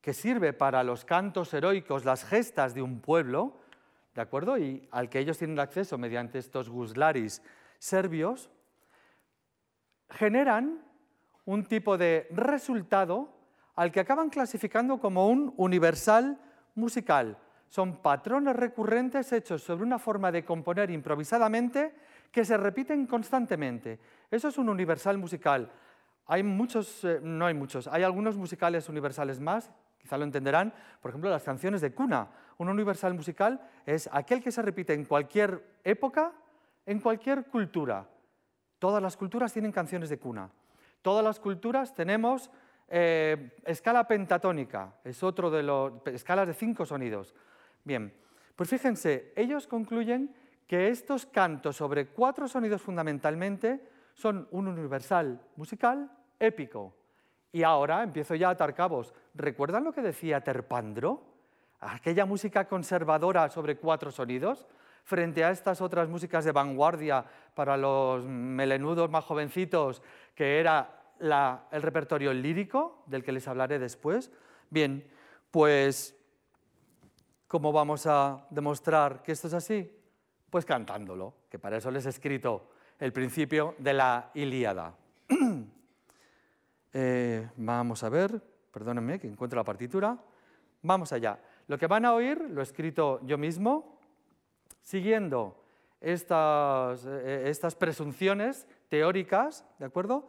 que 0.00 0.12
sirve 0.12 0.52
para 0.52 0.82
los 0.82 1.04
cantos 1.04 1.54
heroicos, 1.54 2.04
las 2.04 2.24
gestas 2.24 2.74
de 2.74 2.82
un 2.82 3.00
pueblo, 3.00 3.60
¿de 4.14 4.20
acuerdo? 4.22 4.58
Y 4.58 4.88
al 4.90 5.08
que 5.08 5.18
ellos 5.18 5.38
tienen 5.38 5.58
acceso 5.58 5.96
mediante 5.98 6.38
estos 6.38 6.68
guslaris 6.68 7.42
serbios, 7.78 8.50
generan 10.10 10.82
un 11.44 11.64
tipo 11.64 11.96
de 11.96 12.26
resultado 12.30 13.32
al 13.76 13.92
que 13.92 14.00
acaban 14.00 14.30
clasificando 14.30 14.98
como 14.98 15.28
un 15.28 15.52
universal 15.56 16.38
musical, 16.74 17.38
son 17.68 17.96
patrones 18.02 18.54
recurrentes 18.54 19.32
hechos 19.32 19.62
sobre 19.62 19.82
una 19.82 19.98
forma 19.98 20.30
de 20.30 20.44
componer 20.44 20.90
improvisadamente 20.90 21.94
que 22.34 22.44
se 22.44 22.56
repiten 22.56 23.06
constantemente. 23.06 24.00
Eso 24.28 24.48
es 24.48 24.58
un 24.58 24.68
universal 24.68 25.16
musical. 25.18 25.70
Hay 26.26 26.42
muchos, 26.42 27.04
eh, 27.04 27.20
no 27.22 27.46
hay 27.46 27.54
muchos, 27.54 27.86
hay 27.86 28.02
algunos 28.02 28.36
musicales 28.36 28.88
universales 28.88 29.38
más, 29.38 29.70
quizá 29.98 30.18
lo 30.18 30.24
entenderán, 30.24 30.74
por 31.00 31.10
ejemplo, 31.10 31.30
las 31.30 31.44
canciones 31.44 31.80
de 31.80 31.92
cuna. 31.94 32.26
Un 32.58 32.68
universal 32.68 33.14
musical 33.14 33.60
es 33.86 34.10
aquel 34.10 34.42
que 34.42 34.50
se 34.50 34.62
repite 34.62 34.94
en 34.94 35.04
cualquier 35.04 35.62
época, 35.84 36.32
en 36.84 36.98
cualquier 36.98 37.44
cultura. 37.44 38.08
Todas 38.80 39.00
las 39.00 39.16
culturas 39.16 39.52
tienen 39.52 39.70
canciones 39.70 40.08
de 40.08 40.18
cuna. 40.18 40.50
Todas 41.02 41.22
las 41.22 41.38
culturas 41.38 41.94
tenemos 41.94 42.50
eh, 42.88 43.56
escala 43.64 44.08
pentatónica, 44.08 44.96
es 45.04 45.22
otro 45.22 45.52
de 45.52 45.62
los 45.62 46.04
escalas 46.06 46.48
de 46.48 46.54
cinco 46.54 46.84
sonidos. 46.84 47.32
Bien, 47.84 48.12
pues 48.56 48.70
fíjense, 48.70 49.32
ellos 49.36 49.68
concluyen 49.68 50.34
que 50.66 50.88
estos 50.88 51.26
cantos 51.26 51.76
sobre 51.76 52.08
cuatro 52.08 52.48
sonidos 52.48 52.82
fundamentalmente 52.82 53.88
son 54.14 54.48
un 54.50 54.68
universal 54.68 55.40
musical 55.56 56.10
épico. 56.38 56.94
Y 57.52 57.62
ahora 57.62 58.02
empiezo 58.02 58.34
ya 58.34 58.48
a 58.48 58.52
atar 58.52 58.74
cabos. 58.74 59.14
¿Recuerdan 59.34 59.84
lo 59.84 59.92
que 59.92 60.02
decía 60.02 60.42
Terpandro? 60.42 61.22
Aquella 61.80 62.26
música 62.26 62.66
conservadora 62.66 63.48
sobre 63.50 63.76
cuatro 63.76 64.10
sonidos, 64.10 64.66
frente 65.04 65.44
a 65.44 65.50
estas 65.50 65.80
otras 65.80 66.08
músicas 66.08 66.44
de 66.44 66.52
vanguardia 66.52 67.24
para 67.54 67.76
los 67.76 68.24
melenudos 68.26 69.10
más 69.10 69.24
jovencitos, 69.24 70.02
que 70.34 70.58
era 70.58 71.02
el 71.20 71.82
repertorio 71.82 72.32
lírico, 72.32 73.04
del 73.06 73.22
que 73.22 73.32
les 73.32 73.46
hablaré 73.46 73.78
después. 73.78 74.32
Bien, 74.70 75.06
pues 75.50 76.16
¿Cómo 77.54 77.70
vamos 77.70 78.04
a 78.06 78.46
demostrar 78.50 79.22
que 79.22 79.30
esto 79.30 79.46
es 79.46 79.54
así? 79.54 79.88
Pues 80.54 80.64
cantándolo, 80.64 81.34
que 81.50 81.58
para 81.58 81.78
eso 81.78 81.90
les 81.90 82.06
he 82.06 82.10
escrito 82.10 82.68
el 83.00 83.12
principio 83.12 83.74
de 83.76 83.92
la 83.92 84.30
Ilíada. 84.34 84.94
Eh, 86.96 87.50
vamos 87.56 88.04
a 88.04 88.08
ver, 88.08 88.40
perdónenme 88.70 89.18
que 89.18 89.26
encuentro 89.26 89.56
la 89.58 89.64
partitura. 89.64 90.16
Vamos 90.82 91.12
allá. 91.12 91.40
Lo 91.66 91.76
que 91.76 91.88
van 91.88 92.04
a 92.04 92.14
oír 92.14 92.40
lo 92.50 92.60
he 92.60 92.62
escrito 92.62 93.18
yo 93.24 93.36
mismo, 93.36 93.98
siguiendo 94.80 95.60
estas, 96.00 97.04
eh, 97.04 97.46
estas 97.46 97.74
presunciones 97.74 98.68
teóricas, 98.88 99.66
¿de 99.80 99.86
acuerdo? 99.86 100.28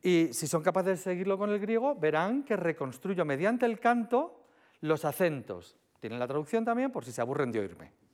Y 0.00 0.28
si 0.32 0.46
son 0.46 0.62
capaces 0.62 0.98
de 0.98 1.10
seguirlo 1.10 1.38
con 1.38 1.50
el 1.50 1.58
griego, 1.58 1.96
verán 1.96 2.44
que 2.44 2.54
reconstruyo 2.54 3.24
mediante 3.24 3.66
el 3.66 3.80
canto 3.80 4.44
los 4.82 5.04
acentos, 5.04 5.76
tienen 5.98 6.20
la 6.20 6.28
traducción 6.28 6.64
también 6.64 6.92
por 6.92 7.04
si 7.04 7.10
se 7.10 7.20
aburren 7.20 7.50
de 7.50 7.58
oírme. 7.58 8.05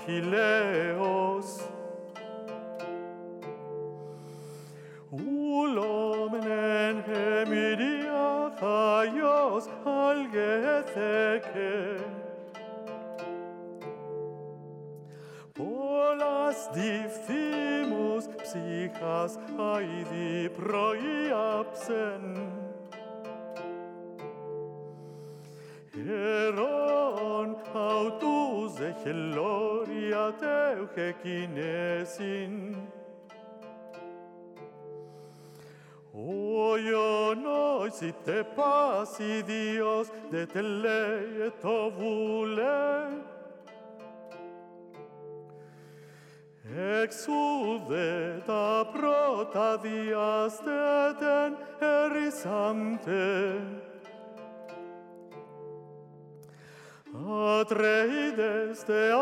Αχιλέος. 0.00 1.46
Ουλόμνεν 5.10 6.96
εμμυρία 7.08 8.52
θαγιός 8.56 9.64
αλγεθέκε. 9.84 11.78
Πολλάς 15.52 16.58
διφθήμους 16.72 18.24
ψυχάς 18.42 19.32
αηδη 19.72 20.48
προϊάψεν, 20.48 22.24
Ερών 26.08 27.56
αυτούς 27.74 28.72
εχελό 28.88 29.49
euche 30.76 31.14
kinesin. 31.22 32.76
Ojo 36.14 37.34
noisi 37.34 38.12
te 38.24 38.42
pasi 38.56 39.42
Atreides 57.60 58.86
de. 58.86 59.12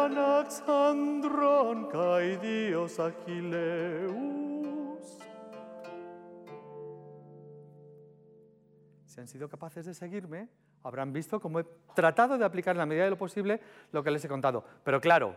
Si 9.04 9.20
han 9.20 9.26
sido 9.26 9.48
capaces 9.48 9.86
de 9.86 9.92
seguirme, 9.92 10.48
habrán 10.84 11.12
visto 11.12 11.40
cómo 11.40 11.58
he 11.58 11.66
tratado 11.96 12.38
de 12.38 12.44
aplicar 12.44 12.76
en 12.76 12.78
la 12.78 12.86
medida 12.86 13.04
de 13.04 13.10
lo 13.10 13.18
posible 13.18 13.60
lo 13.90 14.04
que 14.04 14.12
les 14.12 14.24
he 14.24 14.28
contado. 14.28 14.64
Pero 14.84 15.00
claro, 15.00 15.34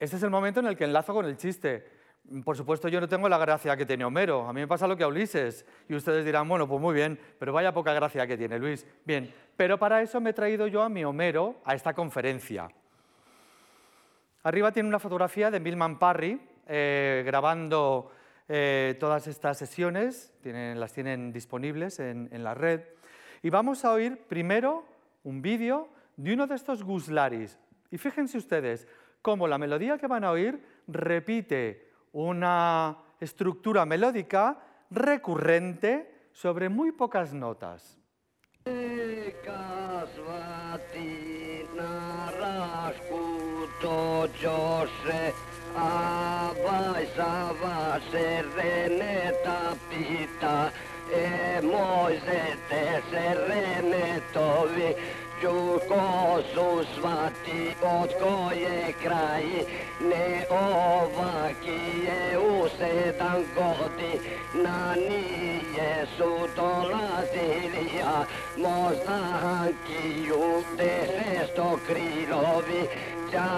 este 0.00 0.16
es 0.16 0.22
el 0.24 0.30
momento 0.30 0.58
en 0.58 0.66
el 0.66 0.76
que 0.76 0.82
enlazo 0.82 1.14
con 1.14 1.26
el 1.26 1.36
chiste. 1.36 1.95
Por 2.44 2.56
supuesto, 2.56 2.88
yo 2.88 3.00
no 3.00 3.08
tengo 3.08 3.28
la 3.28 3.38
gracia 3.38 3.76
que 3.76 3.86
tiene 3.86 4.04
Homero. 4.04 4.48
A 4.48 4.52
mí 4.52 4.60
me 4.60 4.66
pasa 4.66 4.88
lo 4.88 4.96
que 4.96 5.04
a 5.04 5.08
Ulises. 5.08 5.64
Y 5.88 5.94
ustedes 5.94 6.24
dirán, 6.24 6.48
bueno, 6.48 6.66
pues 6.66 6.80
muy 6.80 6.94
bien, 6.94 7.18
pero 7.38 7.52
vaya 7.52 7.72
poca 7.72 7.92
gracia 7.92 8.26
que 8.26 8.36
tiene 8.36 8.58
Luis. 8.58 8.84
Bien, 9.04 9.32
pero 9.56 9.78
para 9.78 10.02
eso 10.02 10.20
me 10.20 10.30
he 10.30 10.32
traído 10.32 10.66
yo 10.66 10.82
a 10.82 10.88
mi 10.88 11.04
Homero 11.04 11.56
a 11.64 11.74
esta 11.74 11.94
conferencia. 11.94 12.68
Arriba 14.42 14.72
tiene 14.72 14.88
una 14.88 14.98
fotografía 14.98 15.50
de 15.50 15.60
Milman 15.60 15.98
Parry 15.98 16.40
eh, 16.66 17.22
grabando 17.24 18.10
eh, 18.48 18.96
todas 18.98 19.28
estas 19.28 19.58
sesiones, 19.58 20.32
las 20.42 20.92
tienen 20.92 21.32
disponibles 21.32 22.00
en, 22.00 22.28
en 22.32 22.42
la 22.42 22.54
red. 22.54 22.80
Y 23.42 23.50
vamos 23.50 23.84
a 23.84 23.92
oír 23.92 24.18
primero 24.28 24.84
un 25.22 25.42
vídeo 25.42 25.88
de 26.16 26.34
uno 26.34 26.46
de 26.48 26.56
estos 26.56 26.82
guslaris. 26.82 27.58
Y 27.90 27.98
fíjense 27.98 28.38
ustedes 28.38 28.88
cómo 29.22 29.46
la 29.46 29.58
melodía 29.58 29.98
que 29.98 30.06
van 30.06 30.24
a 30.24 30.30
oír 30.32 30.60
repite 30.88 31.85
una 32.16 32.96
estructura 33.20 33.84
melódica 33.84 34.58
recurrente 34.90 36.30
sobre 36.32 36.70
muy 36.70 36.92
pocas 36.92 37.34
notas. 37.34 37.98
ποιο 55.46 55.80
κόσο 55.88 56.82
σβάτι, 56.94 57.62
ότ 58.00 58.12
κόγε 58.22 58.78
κράι, 59.02 59.58
νε 60.08 60.26
ο 60.50 60.64
βακί, 61.16 61.82
εούσε 62.32 63.14
ταν 63.18 63.40
κότι, 63.54 64.12
να 64.64 64.78
νύγε 65.06 65.92
σου 66.16 66.30
το 66.56 66.70
λαζιλία, 66.92 68.12
μος 68.62 68.96
να 69.06 69.20
χαγκίου, 69.40 70.44
δε 70.76 70.94
σε 71.14 71.46
στο 71.50 71.78
κρυλόβι, 71.86 72.82
τσά 73.28 73.50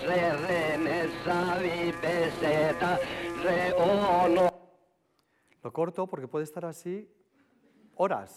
σε 0.00 0.20
δε 0.44 0.76
με 0.84 0.98
σαβί 1.24 1.94
πεσέτα, 2.00 2.98
ρε 3.42 3.62
όνο. 3.78 4.46
Lo 5.64 5.72
corto 5.78 6.06
porque 6.10 6.28
puede 6.32 6.44
estar 6.50 6.64
así 6.72 6.94
horas. 8.00 8.30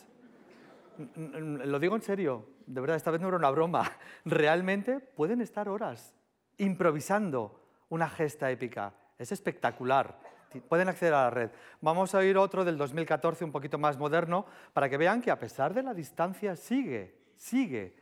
Lo 0.98 1.80
digo 1.80 1.96
en 1.96 2.02
serio, 2.02 2.46
de 2.66 2.82
verdad, 2.82 2.98
esta 2.98 3.12
vez 3.12 3.22
no 3.22 3.28
era 3.28 3.38
una 3.38 3.50
broma. 3.50 3.92
Realmente 4.26 5.00
pueden 5.00 5.42
estar 5.42 5.70
horas 5.70 6.14
improvisando 6.58 7.60
una 7.90 8.10
gesta 8.10 8.52
épica. 8.52 8.94
Es 9.18 9.32
espectacular. 9.32 10.20
Pueden 10.68 10.90
acceder 10.90 11.14
a 11.14 11.24
la 11.24 11.30
red. 11.30 11.50
Vamos 11.80 12.14
a 12.14 12.20
oír 12.20 12.38
otro 12.38 12.66
del 12.66 12.78
2014, 12.78 13.46
un 13.46 13.52
poquito 13.52 13.78
más 13.78 13.98
moderno, 13.98 14.46
para 14.74 14.90
que 14.90 14.98
vean 14.98 15.22
que 15.22 15.32
a 15.32 15.40
pesar 15.40 15.74
de 15.74 15.84
la 15.84 15.94
distancia 15.94 16.56
sigue, 16.56 17.16
sigue 17.38 17.96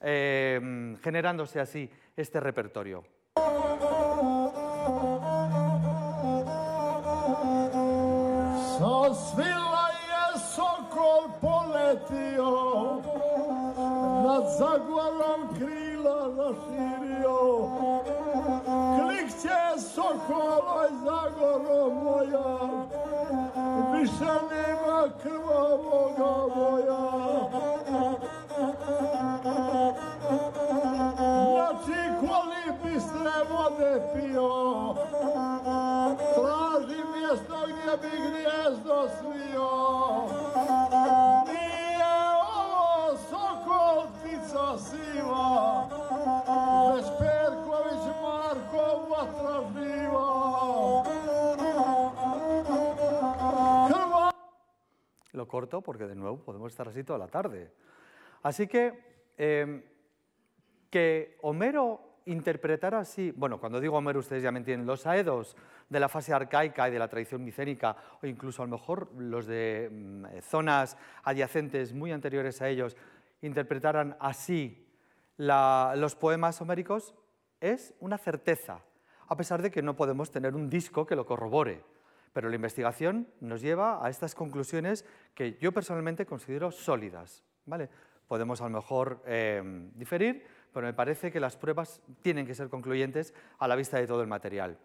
eh, 0.00 0.96
generándose 1.02 1.58
así 1.58 1.90
este 2.16 2.38
repertorio. 2.40 3.04
Poletio, 11.40 12.52
nad 14.24 14.42
Zagorom 14.58 15.40
krila 15.58 16.28
raširio. 16.38 17.68
Klikće 19.00 19.80
sokoloj 19.94 20.88
Zagoro 21.04 21.94
moja, 21.94 22.58
više 23.92 24.32
nema 24.50 25.08
krvavoga 25.22 26.54
moja. 26.56 27.08
Znači 31.54 32.00
koli 32.20 32.64
bistre 32.84 33.36
vode 33.50 34.02
pio, 34.14 34.94
traži 36.34 37.02
mjesto 37.16 37.56
gdje 37.66 37.96
bi 38.02 38.16
gnjezdo 38.16 39.08
svio. 39.20 40.37
Lo 55.32 55.46
corto 55.46 55.80
porque 55.80 56.06
de 56.06 56.14
nuevo 56.14 56.38
podemos 56.44 56.72
estar 56.72 56.88
así 56.88 57.04
toda 57.04 57.18
la 57.18 57.28
tarde. 57.28 57.72
Así 58.42 58.66
que 58.66 59.32
em, 59.36 59.82
que 60.90 61.38
Homero 61.42 62.07
interpretara 62.28 63.00
así, 63.00 63.32
bueno, 63.36 63.58
cuando 63.58 63.80
digo 63.80 63.96
Homero 63.96 64.20
ustedes 64.20 64.42
ya 64.42 64.52
me 64.52 64.58
entienden, 64.58 64.86
los 64.86 65.06
aedos 65.06 65.56
de 65.88 66.00
la 66.00 66.08
fase 66.08 66.32
arcaica 66.32 66.88
y 66.88 66.92
de 66.92 66.98
la 66.98 67.08
tradición 67.08 67.44
micénica, 67.44 67.96
o 68.22 68.26
incluso 68.26 68.62
a 68.62 68.66
lo 68.66 68.72
mejor 68.72 69.10
los 69.16 69.46
de 69.46 69.88
mm, 69.90 70.40
zonas 70.42 70.96
adyacentes 71.22 71.92
muy 71.92 72.12
anteriores 72.12 72.60
a 72.62 72.68
ellos, 72.68 72.96
interpretaran 73.42 74.16
así 74.20 74.86
los 75.36 76.16
poemas 76.16 76.60
homéricos, 76.60 77.14
es 77.60 77.94
una 78.00 78.18
certeza, 78.18 78.80
a 79.28 79.36
pesar 79.36 79.62
de 79.62 79.70
que 79.70 79.82
no 79.82 79.96
podemos 79.96 80.30
tener 80.30 80.54
un 80.54 80.68
disco 80.68 81.06
que 81.06 81.16
lo 81.16 81.26
corrobore. 81.26 81.84
Pero 82.32 82.48
la 82.48 82.56
investigación 82.56 83.28
nos 83.40 83.60
lleva 83.60 84.04
a 84.04 84.10
estas 84.10 84.34
conclusiones 84.34 85.04
que 85.34 85.56
yo 85.60 85.72
personalmente 85.72 86.26
considero 86.26 86.70
sólidas. 86.70 87.44
¿vale? 87.66 87.88
Podemos 88.26 88.60
a 88.60 88.64
lo 88.64 88.70
mejor 88.70 89.22
eh, 89.26 89.62
diferir, 89.94 90.44
pero 90.72 90.86
me 90.86 90.92
parece 90.92 91.30
que 91.30 91.40
las 91.40 91.56
pruebas 91.56 92.02
tienen 92.22 92.46
que 92.46 92.54
ser 92.54 92.68
concluyentes 92.68 93.34
a 93.58 93.68
la 93.68 93.76
vista 93.76 93.98
de 93.98 94.06
todo 94.06 94.22
el 94.22 94.28
material. 94.28 94.78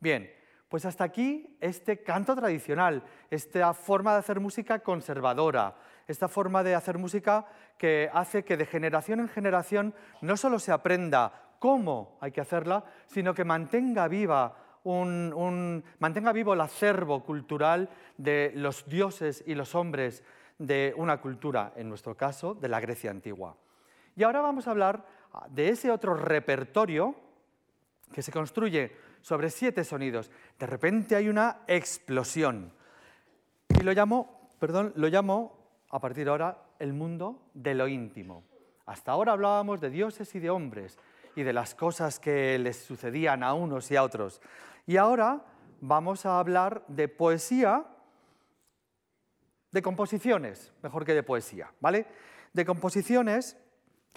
Bien, 0.00 0.30
pues 0.68 0.84
hasta 0.84 1.04
aquí 1.04 1.56
este 1.60 2.02
canto 2.02 2.34
tradicional, 2.36 3.02
esta 3.30 3.72
forma 3.74 4.12
de 4.12 4.18
hacer 4.18 4.40
música 4.40 4.80
conservadora, 4.80 5.76
esta 6.06 6.28
forma 6.28 6.62
de 6.62 6.74
hacer 6.74 6.98
música 6.98 7.46
que 7.78 8.10
hace 8.12 8.44
que 8.44 8.56
de 8.56 8.66
generación 8.66 9.20
en 9.20 9.28
generación 9.28 9.94
no 10.20 10.36
solo 10.36 10.58
se 10.58 10.72
aprenda 10.72 11.54
cómo 11.58 12.18
hay 12.20 12.32
que 12.32 12.40
hacerla, 12.40 12.84
sino 13.06 13.34
que 13.34 13.44
mantenga, 13.44 14.08
viva 14.08 14.56
mantenga 15.98 16.32
vivo 16.32 16.54
el 16.54 16.60
acervo 16.60 17.22
cultural 17.24 17.90
de 18.16 18.52
los 18.54 18.88
dioses 18.88 19.44
y 19.46 19.54
los 19.54 19.74
hombres 19.74 20.22
de 20.58 20.94
una 20.96 21.20
cultura, 21.20 21.72
en 21.76 21.88
nuestro 21.88 22.16
caso, 22.16 22.54
de 22.54 22.68
la 22.68 22.80
Grecia 22.80 23.10
antigua. 23.10 23.56
Y 24.16 24.22
ahora 24.22 24.40
vamos 24.40 24.66
a 24.66 24.70
hablar 24.70 25.04
de 25.48 25.68
ese 25.68 25.90
otro 25.90 26.14
repertorio 26.14 27.14
que 28.12 28.22
se 28.22 28.32
construye 28.32 28.92
sobre 29.20 29.50
siete 29.50 29.84
sonidos. 29.84 30.30
De 30.58 30.66
repente 30.66 31.16
hay 31.16 31.28
una 31.28 31.58
explosión. 31.66 32.72
Y 33.68 33.82
lo 33.82 33.92
llamo, 33.92 34.50
perdón, 34.58 34.92
lo 34.96 35.08
llamo 35.08 35.56
a 35.90 36.00
partir 36.00 36.24
de 36.24 36.30
ahora 36.30 36.62
el 36.78 36.92
mundo 36.92 37.50
de 37.54 37.74
lo 37.74 37.88
íntimo. 37.88 38.44
Hasta 38.86 39.12
ahora 39.12 39.32
hablábamos 39.32 39.80
de 39.80 39.90
dioses 39.90 40.34
y 40.34 40.40
de 40.40 40.50
hombres 40.50 40.98
y 41.36 41.42
de 41.42 41.52
las 41.52 41.74
cosas 41.74 42.18
que 42.18 42.58
les 42.58 42.76
sucedían 42.76 43.42
a 43.42 43.54
unos 43.54 43.90
y 43.90 43.96
a 43.96 44.02
otros. 44.02 44.40
Y 44.86 44.96
ahora 44.96 45.44
vamos 45.80 46.26
a 46.26 46.38
hablar 46.38 46.84
de 46.88 47.08
poesía, 47.08 47.84
de 49.70 49.82
composiciones, 49.82 50.72
mejor 50.82 51.04
que 51.04 51.14
de 51.14 51.22
poesía, 51.22 51.70
¿vale? 51.80 52.06
De 52.54 52.64
composiciones 52.64 53.56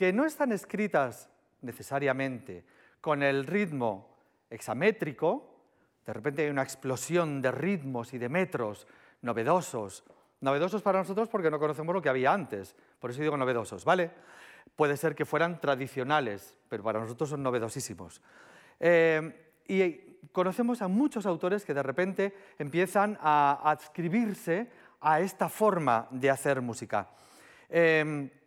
que 0.02 0.12
no 0.12 0.26
están 0.26 0.52
escritas 0.52 1.30
necesariamente 1.62 2.66
con 3.02 3.22
el 3.22 3.46
ritmo 3.46 4.18
hexamétrico, 4.50 5.60
de 6.04 6.12
repente 6.12 6.42
hay 6.42 6.50
una 6.50 6.64
explosión 6.64 7.40
de 7.40 7.52
ritmos 7.52 8.12
y 8.16 8.18
de 8.18 8.28
metros 8.28 8.88
novedosos, 9.22 10.04
novedosos 10.40 10.82
para 10.82 10.98
nosotros 10.98 11.30
porque 11.30 11.52
no 11.52 11.60
conocemos 11.60 11.94
lo 11.94 12.02
que 12.02 12.10
había 12.10 12.34
antes, 12.34 12.76
por 13.00 13.12
eso 13.12 13.22
digo 13.22 13.38
novedosos, 13.38 13.86
¿vale? 13.86 14.10
Puede 14.76 14.98
ser 14.98 15.14
que 15.14 15.24
fueran 15.24 15.62
tradicionales, 15.62 16.58
pero 16.68 16.82
para 16.82 17.00
nosotros 17.00 17.30
son 17.30 17.44
novedosísimos. 17.44 18.24
Eh, 18.80 19.54
y 19.68 20.18
conocemos 20.32 20.82
a 20.82 20.88
muchos 20.88 21.28
autores 21.28 21.64
que 21.64 21.76
de 21.76 21.84
repente 21.84 22.36
empiezan 22.58 23.20
a 23.22 23.70
adscribirse 23.70 24.68
a 25.00 25.20
esta 25.20 25.48
forma 25.48 26.08
de 26.10 26.32
hacer 26.32 26.60
música. 26.60 27.08
Eh, 27.70 28.41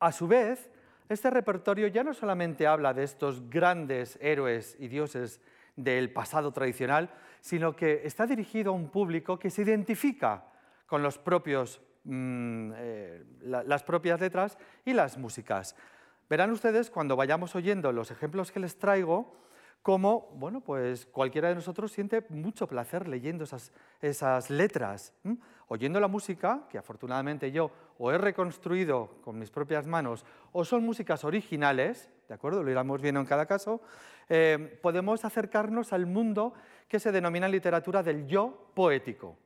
a 0.00 0.12
su 0.12 0.26
vez, 0.26 0.70
Este 1.08 1.30
repertorio 1.30 1.86
ya 1.86 2.02
no 2.02 2.12
solamente 2.14 2.66
habla 2.66 2.92
de 2.92 3.04
estos 3.04 3.48
grandes 3.48 4.18
héroes 4.20 4.76
y 4.80 4.88
dioses 4.88 5.40
del 5.76 6.12
pasado 6.12 6.52
tradicional, 6.52 7.10
sino 7.40 7.76
que 7.76 8.02
está 8.04 8.26
dirigido 8.26 8.72
a 8.72 8.74
un 8.74 8.88
público 8.90 9.38
que 9.38 9.50
se 9.50 9.62
identifica 9.62 10.46
con 10.86 11.04
los 11.04 11.18
propios, 11.18 11.80
mm, 12.02 12.72
eh, 12.74 13.24
las 13.42 13.84
propias 13.84 14.20
letras 14.20 14.58
y 14.84 14.94
las 14.94 15.16
músicas. 15.16 15.76
Verán 16.28 16.50
ustedes 16.50 16.90
cuando 16.90 17.14
vayamos 17.14 17.54
oyendo 17.54 17.92
los 17.92 18.10
ejemplos 18.10 18.50
que 18.50 18.58
les 18.58 18.76
traigo, 18.76 19.45
cómo 19.86 20.32
bueno, 20.34 20.62
pues 20.62 21.06
cualquiera 21.06 21.48
de 21.48 21.54
nosotros 21.54 21.92
siente 21.92 22.26
mucho 22.30 22.66
placer 22.66 23.06
leyendo 23.06 23.44
esas, 23.44 23.70
esas 24.02 24.50
letras, 24.50 25.12
oyendo 25.68 26.00
la 26.00 26.08
música, 26.08 26.66
que 26.68 26.76
afortunadamente 26.76 27.52
yo 27.52 27.70
o 27.96 28.10
he 28.10 28.18
reconstruido 28.18 29.18
con 29.22 29.38
mis 29.38 29.52
propias 29.52 29.86
manos, 29.86 30.24
o 30.50 30.64
son 30.64 30.84
músicas 30.84 31.22
originales, 31.22 32.10
¿de 32.26 32.34
acuerdo? 32.34 32.64
Lo 32.64 32.70
iremos 32.72 33.00
viendo 33.00 33.20
en 33.20 33.26
cada 33.26 33.46
caso, 33.46 33.80
eh, 34.28 34.76
podemos 34.82 35.24
acercarnos 35.24 35.92
al 35.92 36.06
mundo 36.06 36.54
que 36.88 36.98
se 36.98 37.12
denomina 37.12 37.46
en 37.46 37.52
literatura 37.52 38.02
del 38.02 38.26
yo 38.26 38.72
poético. 38.74 39.36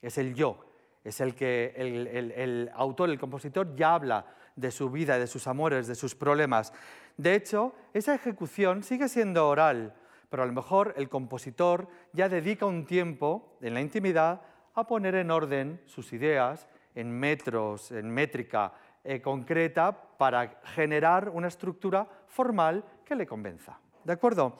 Es 0.00 0.16
el 0.16 0.34
yo, 0.34 0.64
es 1.04 1.20
el 1.20 1.34
que 1.34 1.74
el, 1.76 2.70
autor, 2.72 3.10
el 3.10 3.18
compositor 3.18 3.76
ya 3.76 3.96
habla 3.96 4.24
de 4.56 4.70
su 4.70 4.88
vida, 4.88 5.18
de 5.18 5.26
sus 5.26 5.46
amores, 5.46 5.86
de 5.86 5.94
sus 5.94 6.14
problemas. 6.14 6.72
De 7.16 7.34
hecho, 7.34 7.74
esa 7.92 8.14
ejecución 8.14 8.82
sigue 8.82 9.08
siendo 9.08 9.48
oral, 9.48 9.94
pero 10.28 10.42
a 10.42 10.46
lo 10.46 10.52
mejor 10.52 10.94
el 10.96 11.08
compositor 11.08 11.88
ya 12.12 12.28
dedica 12.28 12.66
un 12.66 12.86
tiempo 12.86 13.56
en 13.60 13.74
la 13.74 13.80
intimidad 13.80 14.42
a 14.74 14.86
poner 14.86 15.16
en 15.16 15.30
orden 15.30 15.80
sus 15.86 16.12
ideas 16.12 16.68
en 16.94 17.10
metros, 17.10 17.92
en 17.92 18.10
métrica 18.10 18.72
eh, 19.04 19.20
concreta, 19.20 19.92
para 20.18 20.60
generar 20.74 21.28
una 21.28 21.48
estructura 21.48 22.06
formal 22.26 22.84
que 23.04 23.14
le 23.14 23.26
convenza. 23.26 23.78
¿De 24.04 24.12
acuerdo? 24.12 24.56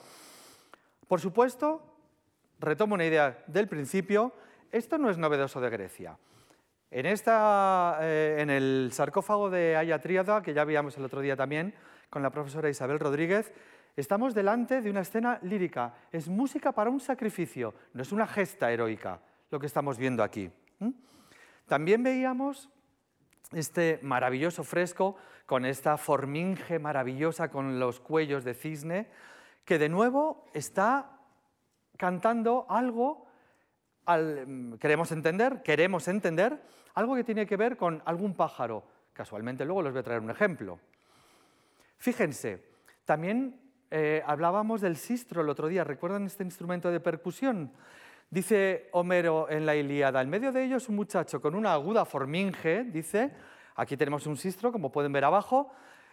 Por 1.07 1.21
supuesto, 1.21 1.83
retomo 2.59 2.95
una 2.95 3.05
idea 3.05 3.43
del 3.47 3.69
principio, 3.69 4.33
esto 4.71 4.99
no 4.99 5.11
es 5.11 5.19
novedoso 5.19 5.61
de 5.61 5.71
Grecia. 5.71 6.17
En, 6.91 7.07
esta, 7.07 7.99
eh, 8.01 8.37
en 8.39 8.51
el 8.51 8.91
sarcófago 8.93 9.51
de 9.51 9.77
Haya 9.77 10.01
Tríada, 10.01 10.43
que 10.43 10.55
ya 10.55 10.65
veíamos 10.65 10.97
el 10.97 11.05
otro 11.05 11.21
día 11.21 11.37
también 11.37 11.75
con 12.11 12.23
la 12.23 12.31
profesora 12.31 12.69
Isabel 12.69 12.99
Rodríguez, 12.99 13.53
estamos 13.97 14.35
delante 14.35 14.83
de 14.83 14.91
una 14.91 15.01
escena 15.01 15.39
lírica. 15.43 15.95
Es 16.13 16.29
música 16.29 16.73
para 16.73 16.91
un 16.91 17.01
sacrificio, 17.01 17.75
no 17.95 18.03
es 18.03 18.13
una 18.13 18.27
gesta 18.27 18.71
heroica 18.71 19.21
lo 19.51 19.59
que 19.59 19.67
estamos 19.67 19.99
viendo 19.99 20.23
aquí. 20.23 20.51
También 21.67 22.03
veíamos 22.03 22.69
este 23.53 23.99
maravilloso 24.03 24.65
fresco 24.65 25.17
con 25.47 25.65
esta 25.65 25.97
forminge 25.97 26.79
maravillosa 26.79 27.51
con 27.51 27.81
los 27.81 28.01
cuellos 28.01 28.45
de 28.45 28.55
cisne, 28.55 29.09
que 29.65 29.79
de 29.79 29.89
nuevo 29.89 30.47
está 30.55 31.19
cantando 31.97 32.67
algo, 32.69 33.27
queremos 34.81 35.13
entender, 35.13 35.63
queremos 35.63 36.09
entender, 36.09 36.61
algo 36.95 37.15
que 37.15 37.25
tiene 37.25 37.47
que 37.47 37.57
ver 37.57 37.77
con 37.77 38.03
algún 38.05 38.35
pájaro. 38.35 38.85
Casualmente 39.13 39.65
luego 39.65 39.83
les 39.83 39.93
voy 39.93 40.01
a 40.01 40.05
traer 40.05 40.21
un 40.21 40.31
ejemplo. 40.31 40.79
Fíjense, 42.01 42.65
también 43.05 43.61
eh, 43.91 44.23
hablábamos 44.27 44.81
del 44.81 44.97
sistro 44.97 45.43
el 45.43 45.51
otro 45.51 45.69
día, 45.69 45.85
¿recuerdan 45.85 46.25
este 46.25 46.43
instrumento 46.43 46.91
de 46.91 46.99
percusión? 46.99 47.71
Dice 48.31 48.89
Homero 48.93 49.51
en 49.51 49.67
la 49.67 49.77
Ilíada, 49.77 50.23
en 50.23 50.31
medio 50.31 50.51
de 50.51 50.65
ellos 50.65 50.89
un 50.89 50.97
muchacho 50.97 51.43
con 51.43 51.55
una 51.55 51.75
aguda 51.75 52.07
forminge, 52.07 52.85
dice, 52.85 53.33
aquí 53.77 53.99
tenemos 53.99 54.27
un 54.27 54.39
sistro, 54.39 54.73
como 54.73 54.91
pueden 54.91 55.13
ver 55.13 55.27
abajo, 55.27 55.73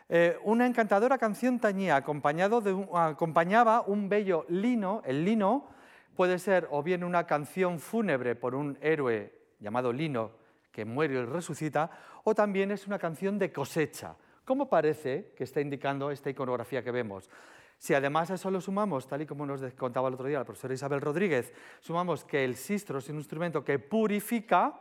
eh, 0.10 0.38
una 0.43 0.67
encantadora 0.67 1.17
canción 1.17 1.58
tañía, 1.58 1.95
acompañado 1.95 2.62
acompañaba 2.93 3.80
un 3.88 4.10
bello 4.10 4.45
lino, 4.50 5.02
el 5.06 5.23
lino 5.23 5.69
puede 6.17 6.38
ser 6.38 6.67
o 6.69 6.84
bien 6.84 7.02
una 7.02 7.26
canción 7.26 7.80
fúnebre 7.80 8.36
por 8.36 8.56
un 8.56 8.78
héroe 8.82 9.32
llamado 9.62 9.93
Lino 9.93 10.32
que 10.69 10.84
muere 10.84 11.13
y 11.13 11.23
resucita, 11.23 11.89
o 12.26 12.36
también 12.36 12.71
es 12.71 12.88
una 12.88 13.00
canción 13.00 13.39
de 13.39 13.54
cosecha, 13.54 14.17
como 14.48 14.70
parece 14.70 15.34
que 15.36 15.44
está 15.44 15.60
indicando 15.60 16.10
esta 16.10 16.30
iconografía 16.30 16.82
que 16.82 16.90
vemos. 16.90 17.30
Si 17.78 17.94
además 17.94 18.32
a 18.32 18.36
eso 18.36 18.50
lo 18.50 18.62
sumamos, 18.62 19.06
tal 19.06 19.22
y 19.22 19.26
como 19.26 19.46
nos 19.46 19.62
contaba 19.74 20.08
el 20.08 20.14
otro 20.14 20.26
día 20.26 20.40
la 20.40 20.46
profesora 20.46 20.74
Isabel 20.74 21.02
Rodríguez, 21.02 21.54
sumamos 21.82 22.24
que 22.24 22.46
el 22.46 22.56
sistro 22.56 23.00
es 23.00 23.10
un 23.10 23.18
instrumento 23.18 23.62
que 23.66 23.78
purifica, 23.78 24.74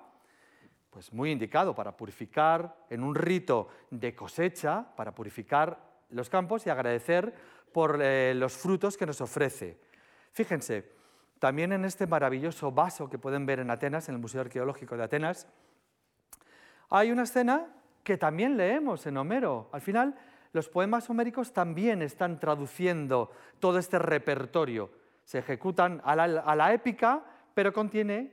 pues 0.89 1.13
muy 1.13 1.33
indicado 1.33 1.75
para 1.75 1.97
purificar 1.97 2.87
en 2.89 3.03
un 3.03 3.17
rito 3.17 3.69
de 3.91 4.15
cosecha, 4.15 4.87
para 4.95 5.13
purificar 5.13 5.79
los 6.11 6.31
campos 6.31 6.65
y 6.65 6.71
agradecer 6.71 7.35
por 7.73 7.99
eh, 8.01 8.35
los 8.37 8.57
frutos 8.57 8.97
que 8.97 9.05
nos 9.05 9.21
ofrece. 9.21 9.81
Fíjense, 10.31 10.93
también 11.41 11.73
en 11.73 11.85
este 11.85 12.07
maravilloso 12.07 12.71
vaso 12.71 13.11
que 13.11 13.19
pueden 13.19 13.45
ver 13.45 13.59
en 13.59 13.71
Atenas, 13.73 14.09
en 14.09 14.15
el 14.15 14.21
Museo 14.21 14.43
Arqueológico 14.43 14.97
de 14.97 15.03
Atenas, 15.03 15.49
hay 16.89 17.11
una 17.11 17.25
escena 17.25 17.76
que 18.07 18.17
también 18.17 18.57
leemos 18.57 19.05
en 19.09 19.17
Homero. 19.17 19.69
Al 19.73 19.81
final, 19.81 20.15
los 20.53 20.69
poemas 20.69 21.11
homéricos 21.11 21.53
también 21.53 22.03
están 22.03 22.39
traduciendo 22.39 23.33
todo 23.59 23.81
este 23.81 23.99
repertorio. 23.99 24.91
Se 25.25 25.41
ejecutan 25.41 26.01
a 26.05 26.15
la, 26.15 26.73
épica, 26.73 27.25
pero 27.53 27.73
contiene, 27.73 28.31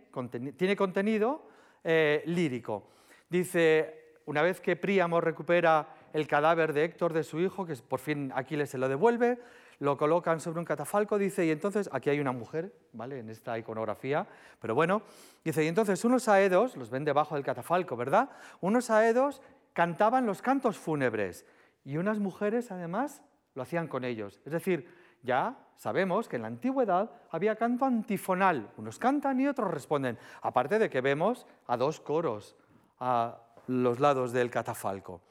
tiene 0.56 0.76
contenido 0.76 1.48
eh, 1.84 2.22
lírico. 2.28 2.92
Dice, 3.28 4.14
una 4.28 4.44
vez 4.44 4.62
que 4.62 4.76
Príamo 4.76 5.20
recupera 5.20 5.88
el 6.14 6.28
cadáver 6.28 6.72
de 6.72 6.84
Héctor, 6.84 7.12
de 7.12 7.24
su 7.24 7.40
hijo, 7.40 7.66
que 7.66 7.74
por 7.78 8.00
fin 8.00 8.32
Aquiles 8.36 8.70
se 8.70 8.78
lo 8.78 8.88
devuelve, 8.88 9.40
lo 9.80 9.98
colocan 9.98 10.40
sobre 10.40 10.60
un 10.60 10.66
catafalco, 10.66 11.18
dice, 11.18 11.46
y 11.46 11.52
entonces, 11.52 11.90
aquí 11.92 12.12
hay 12.12 12.20
una 12.20 12.32
mujer, 12.32 12.72
¿vale? 12.94 13.20
En 13.20 13.30
esta 13.30 13.58
iconografía, 13.58 14.28
pero 14.62 14.76
bueno, 14.76 15.02
dice, 15.44 15.64
y 15.64 15.68
entonces 15.68 16.06
unos 16.06 16.30
aedos, 16.30 16.78
los 16.78 16.92
ven 16.92 17.04
debajo 17.04 17.34
del 17.36 17.44
catafalco, 17.44 17.98
¿verdad? 17.98 18.30
Unos 18.62 18.92
aedos 18.92 19.42
cantaban 19.74 20.26
los 20.26 20.42
cantos 20.42 20.78
fúnebres 20.78 21.46
y 21.84 21.98
unas 21.98 22.20
mujeres 22.20 22.72
además 22.72 23.22
lo 23.56 23.62
hacían 23.62 23.88
con 23.88 24.04
ellos. 24.04 24.42
Es 24.46 24.54
decir, 24.54 24.90
ya 25.24 25.58
sabemos 25.76 26.28
que 26.28 26.36
en 26.36 26.44
la 26.44 26.48
antigüedad 26.48 27.12
había 27.32 27.56
canto 27.56 27.86
antifonal, 27.86 28.72
unos 28.78 29.00
cantan 29.00 29.40
y 29.40 29.48
otros 29.48 29.72
responden, 29.72 30.18
aparte 30.42 30.80
de 30.80 30.90
que 30.90 31.02
vemos 31.02 31.46
a 31.68 31.78
dos 31.78 32.00
coros 32.00 32.56
a 33.00 33.38
los 33.68 34.00
lados 34.00 34.32
del 34.32 34.50
catafalco. 34.50 35.22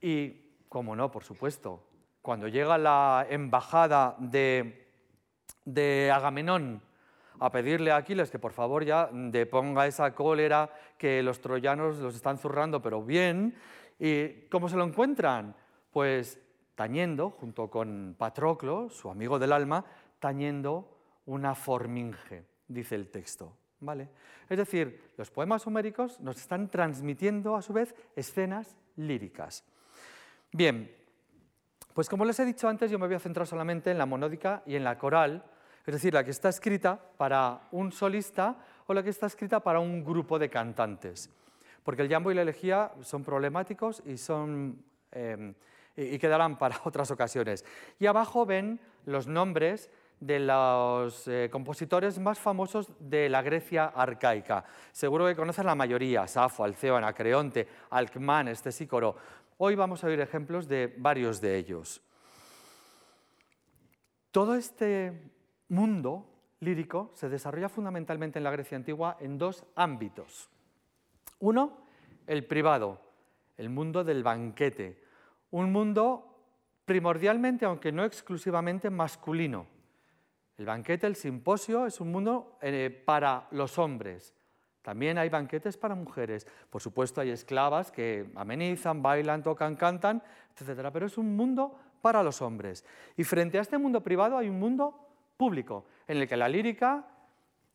Y, 0.00 0.54
como 0.68 0.96
no, 0.96 1.10
por 1.10 1.24
supuesto, 1.24 1.84
cuando 2.22 2.48
llega 2.48 2.78
la 2.78 3.26
embajada 3.28 4.16
de, 4.18 4.86
Agamenón 6.12 6.82
a 7.40 7.50
pedirle 7.50 7.90
a 7.90 7.96
Aquiles 7.96 8.30
que 8.30 8.38
por 8.38 8.52
favor 8.52 8.84
ya 8.84 9.08
deponga 9.12 9.86
esa 9.86 10.14
cólera 10.14 10.70
que 10.96 11.22
los 11.22 11.40
troyanos 11.40 11.98
los 11.98 12.14
están 12.14 12.38
zurrando, 12.38 12.80
pero 12.80 13.02
bien, 13.02 13.56
¿Y 14.00 14.46
cómo 14.48 14.68
se 14.68 14.76
lo 14.76 14.84
encuentran? 14.84 15.54
Pues 15.92 16.40
tañendo, 16.74 17.30
junto 17.30 17.68
con 17.68 18.16
Patroclo, 18.18 18.88
su 18.88 19.10
amigo 19.10 19.38
del 19.38 19.52
alma, 19.52 19.84
tañendo 20.18 20.96
una 21.26 21.54
forminge, 21.54 22.46
dice 22.66 22.94
el 22.94 23.10
texto. 23.10 23.56
¿Vale? 23.80 24.08
Es 24.48 24.58
decir, 24.58 25.12
los 25.16 25.30
poemas 25.30 25.66
homéricos 25.66 26.18
nos 26.20 26.38
están 26.38 26.70
transmitiendo 26.70 27.56
a 27.56 27.62
su 27.62 27.72
vez 27.72 27.94
escenas 28.16 28.76
líricas. 28.96 29.64
Bien, 30.52 30.94
pues 31.94 32.08
como 32.08 32.24
les 32.24 32.38
he 32.40 32.44
dicho 32.44 32.68
antes, 32.68 32.90
yo 32.90 32.98
me 32.98 33.06
voy 33.06 33.16
a 33.16 33.20
centrar 33.20 33.46
solamente 33.46 33.90
en 33.90 33.98
la 33.98 34.06
monódica 34.06 34.62
y 34.66 34.76
en 34.76 34.84
la 34.84 34.98
coral, 34.98 35.44
es 35.86 35.94
decir, 35.94 36.14
la 36.14 36.24
que 36.24 36.30
está 36.30 36.48
escrita 36.48 37.00
para 37.16 37.68
un 37.72 37.92
solista 37.92 38.56
o 38.86 38.94
la 38.94 39.02
que 39.02 39.10
está 39.10 39.26
escrita 39.26 39.60
para 39.60 39.80
un 39.80 40.04
grupo 40.04 40.38
de 40.38 40.48
cantantes 40.48 41.30
porque 41.82 42.02
el 42.02 42.08
jambo 42.08 42.30
y 42.30 42.34
la 42.34 42.42
elegía 42.42 42.92
son 43.02 43.24
problemáticos 43.24 44.02
y, 44.06 44.16
son, 44.16 44.82
em, 45.12 45.54
y 45.96 46.18
quedarán 46.18 46.58
para 46.58 46.80
otras 46.84 47.10
ocasiones. 47.10 47.64
Y 47.98 48.06
abajo 48.06 48.46
ven 48.46 48.80
los 49.06 49.26
nombres 49.26 49.90
de 50.20 50.38
los 50.38 51.26
eh, 51.28 51.48
compositores 51.50 52.18
más 52.18 52.38
famosos 52.38 52.92
de 52.98 53.30
la 53.30 53.40
Grecia 53.40 53.86
arcaica. 53.86 54.64
Seguro 54.92 55.26
que 55.26 55.34
conocen 55.34 55.64
la 55.64 55.74
mayoría, 55.74 56.26
Safo, 56.26 56.62
Alceo, 56.62 56.96
Anacreonte, 56.96 57.66
Alcmán, 57.90 58.48
Estesícoro. 58.48 59.16
Hoy 59.56 59.74
vamos 59.74 60.04
a 60.04 60.08
oír 60.08 60.20
ejemplos 60.20 60.68
de 60.68 60.94
varios 60.98 61.40
de 61.40 61.56
ellos. 61.56 62.02
Todo 64.30 64.54
este 64.54 65.32
mundo 65.70 66.26
lírico 66.60 67.10
se 67.14 67.28
desarrolla 67.28 67.68
fundamentalmente 67.68 68.38
en 68.38 68.44
la 68.44 68.50
Grecia 68.50 68.76
antigua 68.76 69.16
en 69.20 69.38
dos 69.38 69.64
ámbitos. 69.74 70.50
Uno, 71.38 71.78
el 72.26 72.44
privado, 72.44 73.00
el 73.56 73.70
mundo 73.70 74.04
del 74.04 74.22
banquete, 74.22 75.02
un 75.50 75.72
mundo 75.72 76.26
primordialmente, 76.84 77.64
aunque 77.64 77.92
no 77.92 78.04
exclusivamente, 78.04 78.90
masculino. 78.90 79.66
El 80.58 80.66
banquete, 80.66 81.06
el 81.06 81.16
simposio, 81.16 81.86
es 81.86 82.00
un 82.00 82.12
mundo 82.12 82.58
eh, 82.60 82.90
para 83.04 83.48
los 83.52 83.78
hombres, 83.78 84.34
También 84.82 85.18
hay 85.18 85.28
banquetes 85.28 85.76
para 85.76 85.94
mujeres. 85.94 86.46
Por 86.70 86.80
supuesto, 86.80 87.20
hay 87.20 87.30
esclavas 87.30 87.92
que 87.92 88.30
amenizan, 88.34 89.02
bailan, 89.02 89.42
tocan, 89.42 89.76
cantan, 89.76 90.22
etc. 90.58 90.88
Pero 90.90 91.06
es 91.06 91.18
un 91.18 91.36
mundo 91.36 91.78
para 92.00 92.22
los 92.22 92.40
hombres. 92.40 92.84
Y 93.16 93.24
frente 93.24 93.58
a 93.58 93.60
este 93.60 93.76
mundo 93.76 94.02
privado 94.02 94.38
hay 94.38 94.48
un 94.48 94.58
mundo 94.58 95.09
público, 95.40 95.86
en 96.06 96.18
el 96.18 96.28
que 96.28 96.36
la 96.36 96.50
lírica 96.50 97.02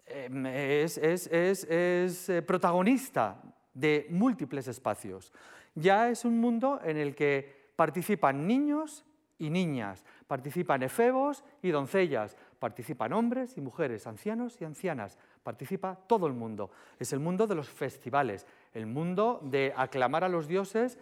em, 0.05 0.45
es, 0.45 0.99
eh, 1.01 2.43
protagonista 2.45 3.41
de 3.73 4.05
múltiples 4.11 4.67
espacios. 4.67 5.33
Ya 5.73 6.09
es 6.09 6.25
un 6.25 6.39
mundo 6.39 6.79
en 6.83 6.97
el 6.97 7.15
que 7.15 7.73
participan 7.75 8.45
niños 8.45 9.03
y 9.39 9.49
niñas, 9.49 10.05
participan 10.27 10.83
efebos 10.83 11.43
y 11.63 11.71
doncellas, 11.71 12.37
participan 12.59 13.13
hombres 13.13 13.57
y 13.57 13.61
mujeres, 13.61 14.05
ancianos 14.05 14.61
y 14.61 14.65
ancianas, 14.65 15.17
participa 15.41 15.95
todo 16.07 16.27
el 16.27 16.33
mundo. 16.33 16.69
Es 16.99 17.13
el 17.13 17.19
mundo 17.19 17.47
de 17.47 17.55
los 17.55 17.67
festivales, 17.67 18.45
el 18.73 18.85
mundo 18.85 19.39
de 19.41 19.73
aclamar 19.75 20.23
a 20.23 20.29
los 20.29 20.47
dioses 20.47 20.99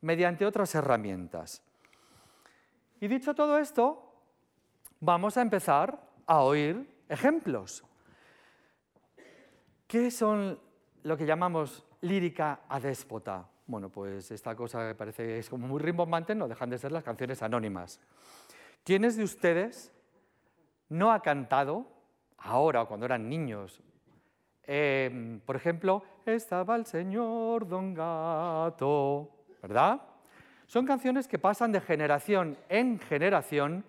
mediante 0.00 0.46
otras 0.46 0.76
herramientas. 0.76 1.60
Y 3.00 3.08
dicho 3.08 3.34
todo 3.34 3.58
esto, 3.58 4.03
vamos 5.04 5.36
a 5.36 5.42
empezar 5.42 6.00
a 6.26 6.40
oír 6.40 6.88
ejemplos. 7.08 7.84
¿Qué 9.86 10.10
son 10.10 10.58
lo 11.02 11.16
que 11.16 11.26
llamamos 11.26 11.84
lírica 12.00 12.60
adéspota? 12.68 13.46
Bueno, 13.66 13.90
pues 13.90 14.30
esta 14.30 14.56
cosa 14.56 14.88
que 14.88 14.94
parece 14.94 15.24
que 15.24 15.38
es 15.38 15.50
como 15.50 15.68
muy 15.68 15.80
rimbombante 15.80 16.34
no 16.34 16.48
dejan 16.48 16.70
de 16.70 16.78
ser 16.78 16.90
las 16.90 17.04
canciones 17.04 17.42
anónimas. 17.42 18.00
¿Quiénes 18.82 19.16
de 19.16 19.24
ustedes 19.24 19.92
no 20.88 21.12
ha 21.12 21.20
cantado 21.20 21.86
ahora 22.38 22.82
o 22.82 22.88
cuando 22.88 23.04
eran 23.04 23.28
niños? 23.28 23.82
Em, 24.62 25.40
por 25.40 25.56
ejemplo, 25.56 26.02
estaba 26.24 26.76
el 26.76 26.86
señor 26.86 27.68
Don 27.68 27.92
Gato, 27.92 29.30
¿verdad? 29.60 30.00
Son 30.66 30.86
canciones 30.86 31.28
que 31.28 31.38
pasan 31.38 31.72
de 31.72 31.82
generación 31.82 32.56
en 32.70 32.98
generación, 32.98 33.84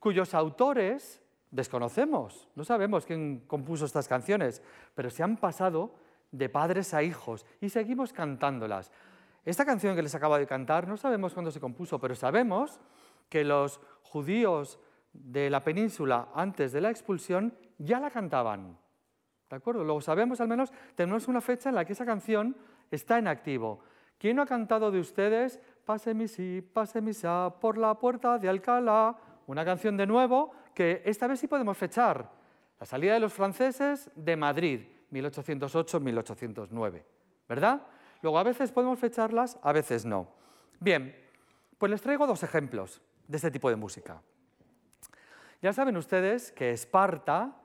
cuyos 0.00 0.34
autores 0.34 1.22
desconocemos, 1.50 2.48
no 2.56 2.64
sabemos 2.64 3.06
quién 3.06 3.44
compuso 3.46 3.84
estas 3.84 4.08
canciones, 4.08 4.62
pero 4.94 5.10
se 5.10 5.22
han 5.22 5.36
pasado 5.36 5.94
de 6.32 6.48
padres 6.48 6.94
a 6.94 7.02
hijos 7.02 7.46
y 7.60 7.68
seguimos 7.68 8.12
cantándolas. 8.12 8.90
Esta 9.44 9.64
canción 9.64 9.94
que 9.94 10.02
les 10.02 10.14
acabo 10.14 10.36
de 10.38 10.46
cantar 10.46 10.88
no 10.88 10.96
sabemos 10.96 11.34
cuándo 11.34 11.50
se 11.50 11.60
compuso, 11.60 12.00
pero 12.00 12.14
sabemos 12.14 12.80
que 13.28 13.44
los 13.44 13.80
judíos 14.02 14.80
de 15.12 15.50
la 15.50 15.62
península 15.62 16.28
antes 16.34 16.72
de 16.72 16.80
la 16.80 16.90
expulsión 16.90 17.54
ya 17.78 18.00
la 18.00 18.10
cantaban. 18.10 18.78
¿De 19.48 19.56
acuerdo? 19.56 19.84
Luego 19.84 20.00
sabemos 20.00 20.40
al 20.40 20.48
menos, 20.48 20.72
tenemos 20.94 21.28
una 21.28 21.40
fecha 21.40 21.68
en 21.68 21.74
la 21.74 21.84
que 21.84 21.94
esa 21.94 22.06
canción 22.06 22.56
está 22.90 23.18
en 23.18 23.28
activo. 23.28 23.80
¿Quién 24.18 24.36
no 24.36 24.42
ha 24.42 24.46
cantado 24.46 24.90
de 24.90 25.00
ustedes 25.00 25.60
Pase 25.90 26.14
mi 26.14 26.28
sí, 26.28 26.62
pase 26.62 27.00
mi 27.00 27.12
sa 27.12 27.52
por 27.58 27.76
la 27.76 27.98
puerta 27.98 28.38
de 28.38 28.48
Alcalá? 28.48 29.16
Una 29.50 29.64
canción 29.64 29.96
de 29.96 30.06
nuevo 30.06 30.52
que 30.72 31.02
esta 31.04 31.26
vez 31.26 31.40
sí 31.40 31.48
podemos 31.48 31.76
fechar. 31.76 32.30
La 32.78 32.86
salida 32.86 33.14
de 33.14 33.18
los 33.18 33.32
franceses 33.32 34.08
de 34.14 34.36
Madrid, 34.36 34.82
1808-1809. 35.10 37.02
¿Verdad? 37.48 37.82
Luego 38.22 38.38
a 38.38 38.44
veces 38.44 38.70
podemos 38.70 39.00
fecharlas, 39.00 39.58
a 39.60 39.72
veces 39.72 40.06
no. 40.06 40.28
Bien, 40.78 41.16
pues 41.78 41.90
les 41.90 42.00
traigo 42.00 42.28
dos 42.28 42.44
ejemplos 42.44 43.02
de 43.26 43.38
este 43.38 43.50
tipo 43.50 43.68
de 43.68 43.74
música. 43.74 44.22
Ya 45.60 45.72
saben 45.72 45.96
ustedes 45.96 46.52
que 46.52 46.70
Esparta, 46.70 47.56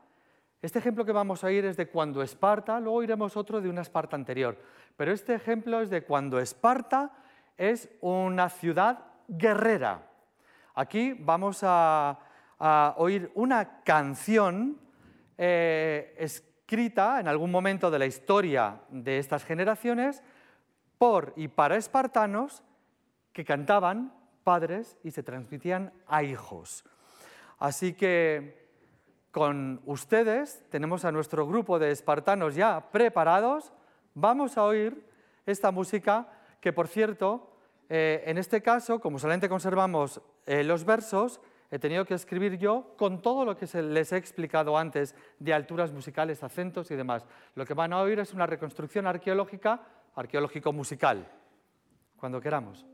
este 0.63 0.79
ejemplo 0.79 1.05
que 1.05 1.11
vamos 1.11 1.43
a 1.43 1.47
oír 1.47 1.65
es 1.65 1.77
de 1.77 1.87
cuando 1.87 2.23
Esparta, 2.23 2.79
luego 2.79 2.97
oiremos 2.97 3.37
otro 3.37 3.61
de 3.61 3.69
una 3.69 3.83
Esparta 3.83 4.15
anterior, 4.15 4.57
pero 4.97 5.11
este 5.11 5.35
ejemplo 5.35 5.79
es 5.81 5.91
de 5.91 6.03
cuando 6.03 6.39
Esparta 6.39 7.11
es 7.57 7.89
una 8.01 8.49
ciudad 8.49 9.05
guerrera. 9.27 10.14
Aquí 10.75 11.13
vamos 11.13 11.59
a, 11.63 12.19
oír 12.97 13.31
una 13.35 13.81
canción 13.83 14.77
eh, 15.37 16.13
escrita 16.17 17.19
en 17.21 17.29
algún 17.29 17.49
momento 17.49 17.89
de 17.89 17.99
la 17.99 18.05
historia 18.05 18.81
de 18.89 19.17
estas 19.17 19.45
generaciones 19.45 20.21
por 20.97 21.31
y 21.37 21.47
para 21.47 21.77
espartanos 21.77 22.61
que 23.31 23.45
cantaban 23.45 24.13
padres 24.43 24.97
y 25.03 25.11
se 25.11 25.23
transmitían 25.23 25.93
a 26.07 26.23
hijos. 26.23 26.83
Así 27.57 27.93
que 27.93 28.67
con 29.31 29.81
ustedes 29.85 30.63
tenemos 30.69 31.05
a 31.05 31.11
nuestro 31.11 31.47
grupo 31.47 31.79
de 31.79 31.91
espartanos 31.91 32.55
ya 32.55 32.91
preparados. 32.91 33.71
Vamos 34.13 34.57
a 34.57 34.63
oír 34.63 35.05
esta 35.45 35.71
música 35.71 36.27
que, 36.59 36.73
por 36.73 36.87
cierto, 36.89 37.55
eh, 37.87 38.23
en 38.25 38.37
este 38.37 38.61
caso, 38.61 38.99
como 38.99 39.19
solamente 39.19 39.47
conservamos 39.47 40.21
eh, 40.45 40.63
los 40.63 40.85
versos, 40.85 41.41
he 41.71 41.79
tenido 41.79 42.05
que 42.05 42.13
escribir 42.13 42.57
yo 42.57 42.93
con 42.97 43.21
todo 43.21 43.45
lo 43.45 43.57
que 43.57 43.65
les 43.81 44.11
he 44.11 44.17
explicado 44.17 44.77
antes 44.77 45.15
de 45.39 45.53
alturas 45.53 45.91
musicales, 45.91 46.43
acentos 46.43 46.91
y 46.91 46.95
demás. 46.95 47.25
Lo 47.55 47.65
que 47.65 47.73
van 47.73 47.93
a 47.93 48.01
oír 48.01 48.19
es 48.19 48.33
una 48.33 48.45
reconstrucción 48.45 49.07
arqueológica 49.07 49.81
arqueológico 50.15 50.71
musical, 50.71 51.27
cuando 52.17 52.39
queramos. 52.39 52.85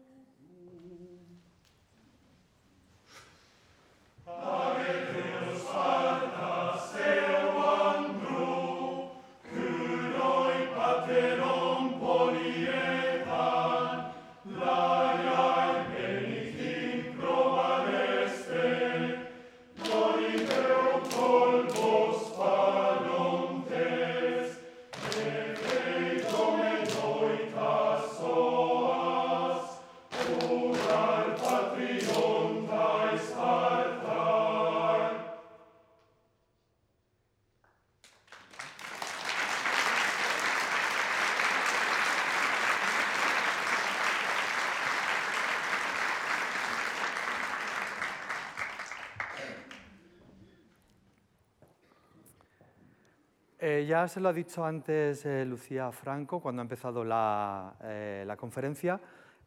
Se 54.07 54.19
lo 54.19 54.29
ha 54.29 54.33
dicho 54.33 54.65
antes 54.65 55.25
eh, 55.25 55.45
Lucía 55.45 55.91
Franco 55.91 56.39
cuando 56.39 56.61
ha 56.61 56.63
empezado 56.63 57.03
eh, 57.03 58.23
la, 58.25 58.35
conferencia, 58.37 58.99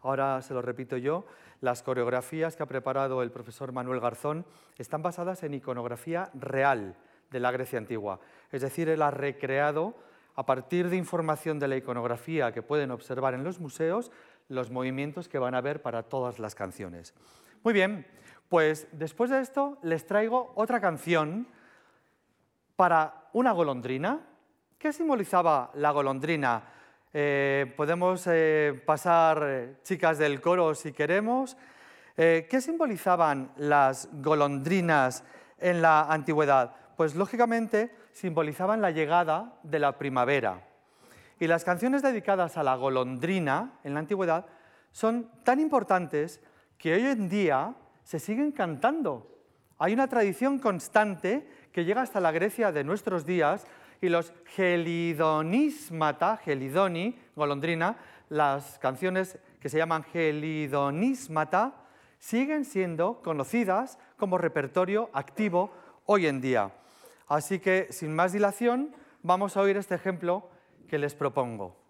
ahora 0.03 0.43
se 0.43 0.55
lo 0.55 0.63
repito 0.63 0.97
yo, 0.97 1.25
las 1.61 1.83
coreografías 1.83 2.57
que 2.57 2.63
ha 2.63 2.67
preparado 2.67 3.23
el 3.23 3.31
profesor 3.31 3.73
Manuel 3.73 4.01
Garzón 4.01 4.45
están 4.79 5.03
basadas 5.03 5.43
en 5.43 5.55
iconografía 5.55 6.31
real 6.35 6.97
de 7.31 7.41
la 7.41 7.51
Grecia 7.51 7.79
antigua, 7.79 8.21
es 8.53 8.63
decir, 8.63 8.89
él 8.89 9.03
ha 9.03 9.11
recreado 9.11 9.95
a 10.37 10.47
partir 10.47 10.91
de 10.91 10.97
información 10.97 11.59
de 11.59 11.69
la 11.69 11.77
iconografía 11.77 12.53
que 12.53 12.63
pueden 12.63 12.91
observar 12.91 13.35
en 13.35 13.45
los 13.45 13.61
museos 13.61 14.11
los 14.49 14.71
movimientos 14.71 15.29
que 15.29 15.39
van 15.39 15.55
a 15.55 15.61
ver 15.61 15.81
para 15.81 16.03
todas 16.03 16.39
las 16.39 16.55
canciones. 16.55 17.15
Muy 17.63 17.73
bien, 17.73 18.07
pues 18.49 18.89
después 18.93 19.31
de 19.31 19.41
esto 19.41 19.79
les 19.83 20.07
traigo 20.07 20.53
otra 20.55 20.81
canción 20.81 21.49
para 22.77 23.29
una 23.33 23.53
golondrina. 23.53 24.21
¿Qué 24.85 24.93
simbolizaba 24.93 25.71
la 25.77 25.93
golondrina? 25.93 26.63
Eh, 27.11 27.73
podemos 27.75 28.27
eh, 28.27 28.83
pasar, 28.85 29.43
eh, 29.43 29.77
chicas 29.83 30.19
del 30.19 30.43
coro, 30.43 30.75
si 30.75 30.93
queremos. 30.93 31.57
¿Qué 32.15 32.61
simbolizaban 32.61 33.51
las 33.57 34.11
golondrinas 34.13 35.25
en 35.59 35.81
la 35.81 36.03
antigüedad? 36.03 36.77
Pues 36.99 37.15
lógicamente 37.15 37.97
simbolizaban 38.13 38.83
la 38.83 38.91
llegada 38.91 39.55
de 39.63 39.79
la 39.79 39.97
primavera. 39.97 40.69
Y 41.41 41.47
las 41.47 41.65
canciones 41.65 42.03
dedicadas 42.03 42.59
a 42.59 42.63
la 42.63 42.77
golondrina 42.77 43.79
en 43.85 43.95
la 43.95 44.01
antigüedad 44.01 44.45
son 44.93 45.31
tan 45.45 45.61
importantes 45.61 46.43
que 46.77 46.93
hoy 46.93 47.07
en 47.07 47.31
día 47.31 47.75
se 48.03 48.21
siguen 48.21 48.53
cantando. 48.53 49.35
Hay 49.79 49.95
una 49.95 50.09
tradición 50.09 50.59
constante 50.59 51.49
que 51.73 51.87
llega 51.87 52.03
hasta 52.03 52.21
la 52.21 52.33
Grecia 52.33 52.71
de 52.71 52.85
nuestros 52.85 53.25
días 53.25 53.67
y 54.05 54.11
los 54.11 54.35
gelidonismata, 54.45 56.37
gelidoni, 56.37 57.19
golondrina, 57.35 57.97
las 58.29 58.79
canciones 58.79 59.39
que 59.61 59.71
se 59.71 59.79
llaman 59.79 60.05
gelidonismata, 60.05 61.73
siguen 62.19 62.67
siendo 62.67 63.23
conocidas 63.23 63.99
como 64.19 64.37
repertorio 64.37 65.09
activo 65.15 65.73
hoy 66.05 66.27
en 66.27 66.43
día. 66.43 66.71
Así 67.29 67.61
que, 67.61 67.87
sin 67.91 68.15
más 68.15 68.35
dilación, 68.35 68.95
vamos 69.23 69.57
a 69.57 69.63
oír 69.63 69.79
este 69.79 69.95
ejemplo 69.95 70.51
que 70.87 70.99
les 70.99 71.15
propongo. 71.15 71.84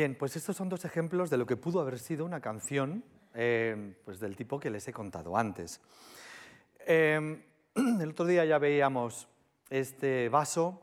Bien, 0.00 0.14
pues 0.14 0.34
estos 0.34 0.56
son 0.56 0.70
dos 0.70 0.86
ejemplos 0.86 1.28
de 1.28 1.36
lo 1.36 1.44
que 1.44 1.58
pudo 1.58 1.78
haber 1.78 1.98
sido 1.98 2.24
una 2.24 2.40
canción 2.40 3.04
eh, 3.34 3.92
pues 4.02 4.18
del 4.18 4.34
tipo 4.34 4.58
que 4.58 4.70
les 4.70 4.88
he 4.88 4.94
contado 4.94 5.36
antes. 5.36 5.78
Eh, 6.86 7.44
el 7.74 8.08
otro 8.08 8.24
día 8.24 8.46
ya 8.46 8.56
veíamos 8.56 9.28
este 9.68 10.30
vaso. 10.30 10.80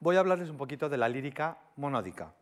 Voy 0.00 0.16
a 0.16 0.18
hablarles 0.18 0.50
un 0.50 0.58
poquito 0.58 0.90
de 0.90 0.98
la 0.98 1.08
lírica 1.08 1.56
monódica. 1.76 2.34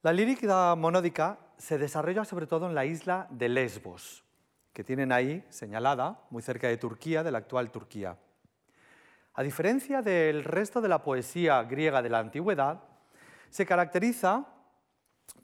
La 0.00 0.14
lírica 0.14 0.74
monódica 0.74 1.38
se 1.58 1.76
desarrolla 1.76 2.24
sobre 2.24 2.46
todo 2.46 2.66
en 2.66 2.74
la 2.74 2.86
isla 2.86 3.26
de 3.28 3.50
Lesbos, 3.50 4.24
que 4.72 4.84
tienen 4.84 5.12
ahí 5.12 5.44
señalada, 5.50 6.18
muy 6.30 6.40
cerca 6.40 6.68
de 6.68 6.78
Turquía, 6.78 7.22
de 7.22 7.30
la 7.30 7.36
actual 7.36 7.70
Turquía. 7.70 8.16
A 9.34 9.42
diferencia 9.42 10.00
del 10.00 10.44
resto 10.44 10.80
de 10.80 10.88
la 10.88 11.02
poesía 11.02 11.62
griega 11.64 12.00
de 12.00 12.08
la 12.08 12.20
antigüedad, 12.20 12.93
se 13.50 13.66
caracteriza 13.66 14.46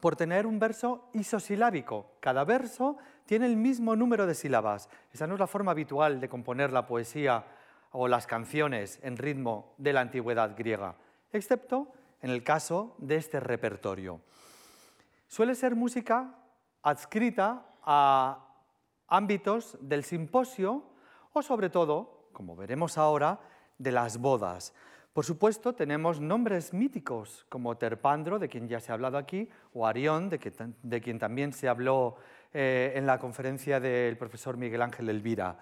por 0.00 0.16
tener 0.16 0.46
un 0.46 0.58
verso 0.58 1.10
isosilábico. 1.12 2.12
Cada 2.20 2.44
verso 2.44 2.96
tiene 3.26 3.46
el 3.46 3.56
mismo 3.56 3.96
número 3.96 4.26
de 4.26 4.34
sílabas. 4.34 4.88
Esa 5.12 5.26
no 5.26 5.34
es 5.34 5.40
la 5.40 5.46
forma 5.46 5.72
habitual 5.72 6.20
de 6.20 6.28
componer 6.28 6.72
la 6.72 6.86
poesía 6.86 7.44
o 7.92 8.08
las 8.08 8.26
canciones 8.26 8.98
en 9.02 9.16
ritmo 9.16 9.74
de 9.78 9.92
la 9.92 10.00
antigüedad 10.00 10.56
griega, 10.56 10.96
excepto 11.32 11.92
en 12.22 12.30
el 12.30 12.42
caso 12.44 12.94
de 12.98 13.16
este 13.16 13.40
repertorio. 13.40 14.20
Suele 15.26 15.54
ser 15.54 15.74
música 15.74 16.34
adscrita 16.82 17.66
a 17.82 18.46
ámbitos 19.08 19.76
del 19.80 20.04
simposio 20.04 20.84
o 21.32 21.42
sobre 21.42 21.70
todo, 21.70 22.28
como 22.32 22.56
veremos 22.56 22.98
ahora, 22.98 23.40
de 23.78 23.92
las 23.92 24.18
bodas. 24.18 24.74
Por 25.12 25.24
supuesto, 25.24 25.74
tenemos 25.74 26.20
nombres 26.20 26.72
míticos 26.72 27.44
como 27.48 27.76
Terpandro, 27.76 28.38
de 28.38 28.48
quien 28.48 28.68
ya 28.68 28.78
se 28.78 28.92
ha 28.92 28.94
hablado 28.94 29.18
aquí, 29.18 29.48
o 29.74 29.86
Arión, 29.86 30.28
de, 30.30 30.38
quien 31.00 31.18
también 31.18 31.52
se 31.52 31.68
habló 31.68 32.16
eh, 32.54 32.92
en 32.94 33.06
la 33.06 33.18
conferencia 33.18 33.80
del 33.80 34.16
profesor 34.16 34.56
Miguel 34.56 34.82
Ángel 34.82 35.08
Elvira. 35.08 35.58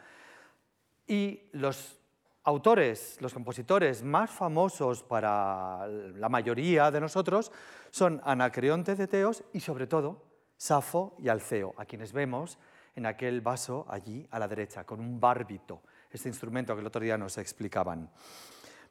Y 1.07 1.45
los 1.53 1.99
autores, 2.45 3.17
los 3.21 3.33
compositores 3.33 4.03
más 4.03 4.31
famosos 4.31 5.03
para 5.03 5.87
la 5.87 6.29
mayoría 6.29 6.91
de 6.91 7.01
nosotros 7.01 7.51
son 7.91 8.21
Anacreonte 8.25 8.97
de 8.97 9.07
Teos 9.07 9.45
y 9.55 9.61
sobre 9.61 9.87
todo 9.87 10.25
Safo 10.59 11.17
y 11.19 11.29
Alceo, 11.29 11.75
a 11.79 11.87
quienes 11.87 12.13
vemos 12.13 12.59
en 12.97 13.07
aquel 13.07 13.41
vaso 13.41 13.87
allí 13.89 14.27
a 14.31 14.39
la 14.39 14.49
derecha, 14.49 14.85
con 14.85 15.01
un 15.01 15.19
bárbito, 15.19 15.83
este 16.11 16.29
instrumento 16.29 16.75
que 16.75 16.81
el 16.81 16.87
otro 16.87 17.01
día 17.01 17.17
nos 17.17 17.39
explicaban. 17.39 18.11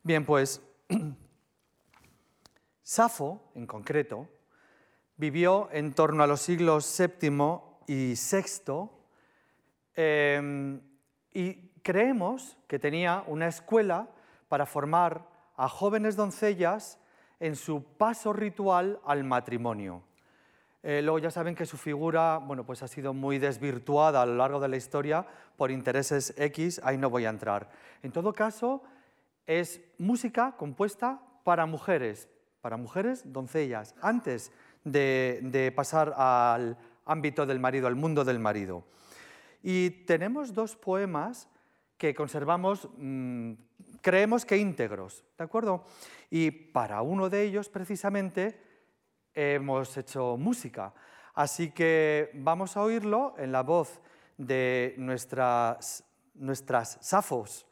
Bien, 0.04 0.26
pues 0.26 0.62
Safo, 2.84 3.52
en 3.56 3.68
concreto, 3.68 4.28
vivió 5.18 5.70
en 5.72 5.94
torno 5.94 6.24
a 6.24 6.28
los 6.28 6.42
siglos 6.42 6.98
VII 6.98 7.60
y 7.88 8.14
VI 8.14 8.90
em, 9.96 10.82
y 11.34 11.70
creemos 11.82 12.58
que 12.68 12.80
tenía 12.80 13.24
una 13.28 13.48
escuela 13.48 14.08
para 14.48 14.66
formar 14.66 15.28
a 15.56 15.68
jóvenes 15.68 16.16
doncellas 16.16 17.00
en 17.40 17.56
su 17.56 17.84
paso 17.84 18.32
ritual 18.32 19.00
al 19.06 19.24
matrimonio. 19.24 20.04
Eh, 20.84 21.02
luego 21.02 21.20
ya 21.20 21.32
saben 21.32 21.56
que 21.56 21.66
su 21.66 21.76
figura 21.76 22.38
bueno, 22.38 22.66
pues 22.66 22.84
ha 22.84 22.88
sido 22.88 23.14
muy 23.14 23.40
desvirtuada 23.40 24.22
a 24.22 24.26
lo 24.26 24.36
largo 24.36 24.60
de 24.60 24.70
la 24.70 24.78
historia 24.78 25.26
por 25.58 25.72
intereses 25.72 26.34
X, 26.38 26.80
ahí 26.84 26.98
no 26.98 27.10
voy 27.10 27.26
a 27.26 27.30
entrar. 27.30 27.70
En 28.04 28.12
todo 28.12 28.32
caso, 28.32 28.84
es 29.48 29.82
música 29.98 30.56
compuesta 30.58 31.22
para 31.44 31.66
mujeres, 31.66 32.30
para 32.62 32.78
mujeres 32.78 33.24
doncellas, 33.26 33.96
antes 34.02 34.52
de, 34.84 35.74
pasar 35.76 36.14
al 36.18 36.78
ámbito 37.06 37.46
del 37.46 37.60
marido, 37.60 37.88
al 37.88 37.96
mundo 37.96 38.24
del 38.26 38.40
marido. 38.40 38.84
Y 39.64 39.90
tenemos 40.06 40.54
dos 40.54 40.76
poemas 40.76 41.50
que 41.98 42.14
conservamos, 42.14 42.90
mm, 42.98 43.54
creemos 44.02 44.46
que 44.46 44.58
íntegros, 44.58 45.24
¿de 45.38 45.44
acuerdo? 45.44 45.86
Y 46.30 46.52
para 46.52 47.02
uno 47.02 47.30
de 47.30 47.44
ellos, 47.44 47.70
precisamente, 47.70 48.62
hemos 49.34 49.96
hecho 49.98 50.38
música. 50.38 50.94
Así 51.34 51.72
que 51.72 52.32
vamos 52.34 52.76
a 52.76 52.82
oírlo 52.82 53.36
en 53.38 53.52
la 53.52 53.64
voz 53.64 54.02
de 54.38 54.96
nuestras, 54.98 56.04
nuestras 56.34 56.98
safos, 57.02 57.66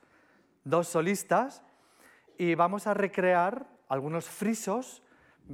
dos 0.64 0.88
solistas, 0.88 1.64
y 2.38 2.56
vamos 2.56 2.88
a 2.88 2.94
recrear 2.94 3.68
algunos 3.88 4.26
frisos 4.26 5.02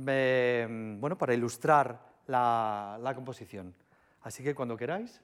eh, 0.08 0.68
bueno, 1.00 1.18
para 1.18 1.34
ilustrar 1.34 2.00
la, 2.28 3.12
composición. 3.16 3.76
Así 4.22 4.44
que 4.44 4.56
cuando 4.56 4.78
queráis. 4.78 5.22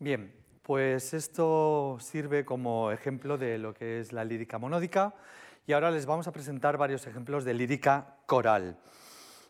Bien, 0.00 0.32
pues 0.62 1.12
esto 1.12 1.96
sirve 1.98 2.44
como 2.44 2.92
ejemplo 2.92 3.36
de 3.36 3.58
lo 3.58 3.74
que 3.74 3.98
es 3.98 4.12
la 4.12 4.24
lírica 4.24 4.56
monódica 4.56 5.12
y 5.66 5.72
ahora 5.72 5.90
les 5.90 6.06
vamos 6.06 6.28
a 6.28 6.32
presentar 6.32 6.76
varios 6.76 7.04
ejemplos 7.08 7.44
de 7.44 7.52
lírica 7.54 8.14
coral. 8.26 8.78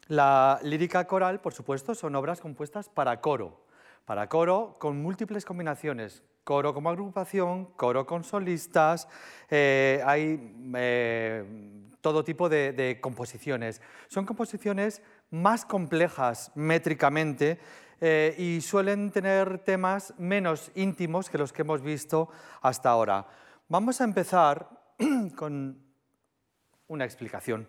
La 0.07 0.59
lírica 0.63 1.07
coral, 1.07 1.43
por 1.43 1.53
supuesto, 1.53 1.95
son 1.95 2.17
obras 2.17 2.41
compuestas 2.41 2.89
para 2.89 3.21
coro, 3.21 3.61
para 4.07 4.31
coro 4.31 4.77
con 4.79 5.03
múltiples 5.03 5.45
combinaciones, 5.45 6.23
coro 6.45 6.73
como 6.73 6.89
agrupación, 6.89 7.67
coro 7.77 8.07
con 8.07 8.25
solistas, 8.25 9.07
eh, 9.51 10.03
hay 10.07 10.55
eh, 10.77 11.45
todo 12.01 12.25
tipo 12.25 12.49
de, 12.49 12.99
composiciones. 13.01 13.81
Son 14.09 14.25
composiciones 14.25 15.03
más 15.31 15.65
complejas 15.65 16.53
métricamente 16.55 17.59
eh, 18.01 18.35
y 18.39 18.61
suelen 18.61 19.11
tener 19.11 19.59
temas 19.61 20.15
menos 20.19 20.71
íntimos 20.75 21.29
que 21.29 21.39
los 21.39 21.53
que 21.53 21.63
hemos 21.63 21.83
visto 21.83 22.29
hasta 22.63 22.91
ahora. 22.91 23.27
Vamos 23.69 24.01
a 24.01 24.05
empezar 24.05 24.69
con 25.37 25.83
una 26.87 27.05
explicación, 27.05 27.69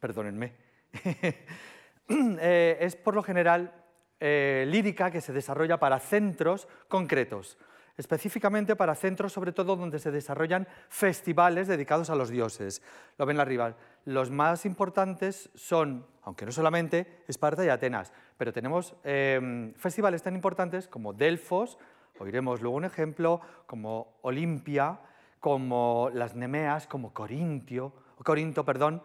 perdónenme. 0.00 0.54
es 2.08 2.96
por 2.96 3.14
lo 3.14 3.22
general 3.22 3.84
lírica 4.20 5.10
que 5.10 5.20
se 5.20 5.32
desarrolla 5.32 5.78
para 5.78 5.98
centros 5.98 6.68
concretos 6.88 7.58
específicamente 7.96 8.76
para 8.76 8.94
centros, 8.94 9.32
sobre 9.32 9.52
todo 9.52 9.76
donde 9.76 9.98
se 9.98 10.10
desarrollan 10.10 10.68
festivales 10.88 11.68
dedicados 11.68 12.10
a 12.10 12.14
los 12.14 12.30
dioses. 12.30 12.82
Lo 13.18 13.26
ven 13.26 13.40
arriba. 13.40 13.74
Los 14.04 14.30
más 14.30 14.66
importantes 14.66 15.50
son, 15.54 16.06
aunque 16.22 16.46
no 16.46 16.52
solamente, 16.52 17.24
Esparta 17.26 17.64
y 17.64 17.68
Atenas, 17.68 18.12
pero 18.36 18.52
tenemos 18.52 18.94
em, 19.04 19.72
festivales 19.74 20.22
tan 20.22 20.34
importantes 20.34 20.88
como 20.88 21.12
Delfos, 21.12 21.78
oiremos 22.18 22.60
luego 22.60 22.76
un 22.76 22.84
ejemplo, 22.84 23.40
como 23.66 24.18
Olimpia, 24.22 25.00
como 25.40 26.10
las 26.12 26.34
Nemeas, 26.34 26.86
como 26.86 27.12
Corintio, 27.12 27.92
Corinto, 28.24 28.64
perdón, 28.64 29.02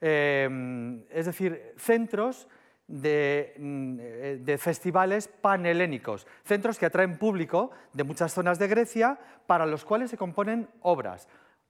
em, 0.00 1.04
es 1.10 1.26
decir, 1.26 1.74
centros 1.76 2.48
Mm, 2.86 3.96
eh, 3.98 4.40
de, 4.44 4.58
festivales 4.58 5.28
panhelénicos, 5.28 6.26
centros 6.44 6.78
que 6.78 6.84
atraen 6.84 7.16
público 7.16 7.70
de 7.94 8.04
muchas 8.04 8.34
zonas 8.34 8.58
de 8.58 8.68
Grecia 8.68 9.18
para 9.46 9.64
los 9.64 9.86
cuales 9.86 10.10
se 10.10 10.18
componen 10.18 10.68
obras. 10.82 11.28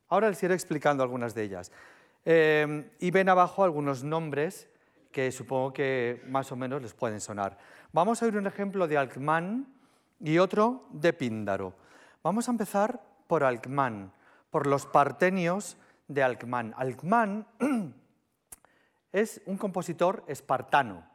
Ahora 0.08 0.28
les 0.28 0.42
iré 0.42 0.54
explicando 0.54 1.04
algunas 1.04 1.34
de 1.34 1.44
ellas. 1.44 1.70
Em, 2.24 2.84
y 2.98 3.10
ven 3.12 3.28
abajo 3.28 3.62
algunos 3.62 4.02
nombres 4.02 4.68
que 5.12 5.30
supongo 5.30 5.72
que 5.72 6.20
más 6.26 6.50
o 6.50 6.56
menos 6.56 6.82
les 6.82 6.94
pueden 6.94 7.20
sonar. 7.20 7.58
Vamos 7.92 8.20
a 8.20 8.26
oír 8.26 8.36
un 8.36 8.48
ejemplo 8.48 8.88
de 8.88 8.98
Alcmán 8.98 9.68
y 10.18 10.38
otro 10.38 10.88
de 10.90 11.12
Píndaro. 11.12 11.74
Vamos 12.24 12.48
a 12.48 12.50
empezar 12.50 13.00
por 13.28 13.44
Alcmán, 13.44 14.12
por 14.50 14.66
los 14.66 14.84
partenios 14.86 15.76
de 16.08 16.24
Alcmán. 16.24 16.74
Alcmán 16.76 17.46
es 19.14 19.40
un 19.46 19.56
compositor 19.56 20.24
espartano. 20.26 21.06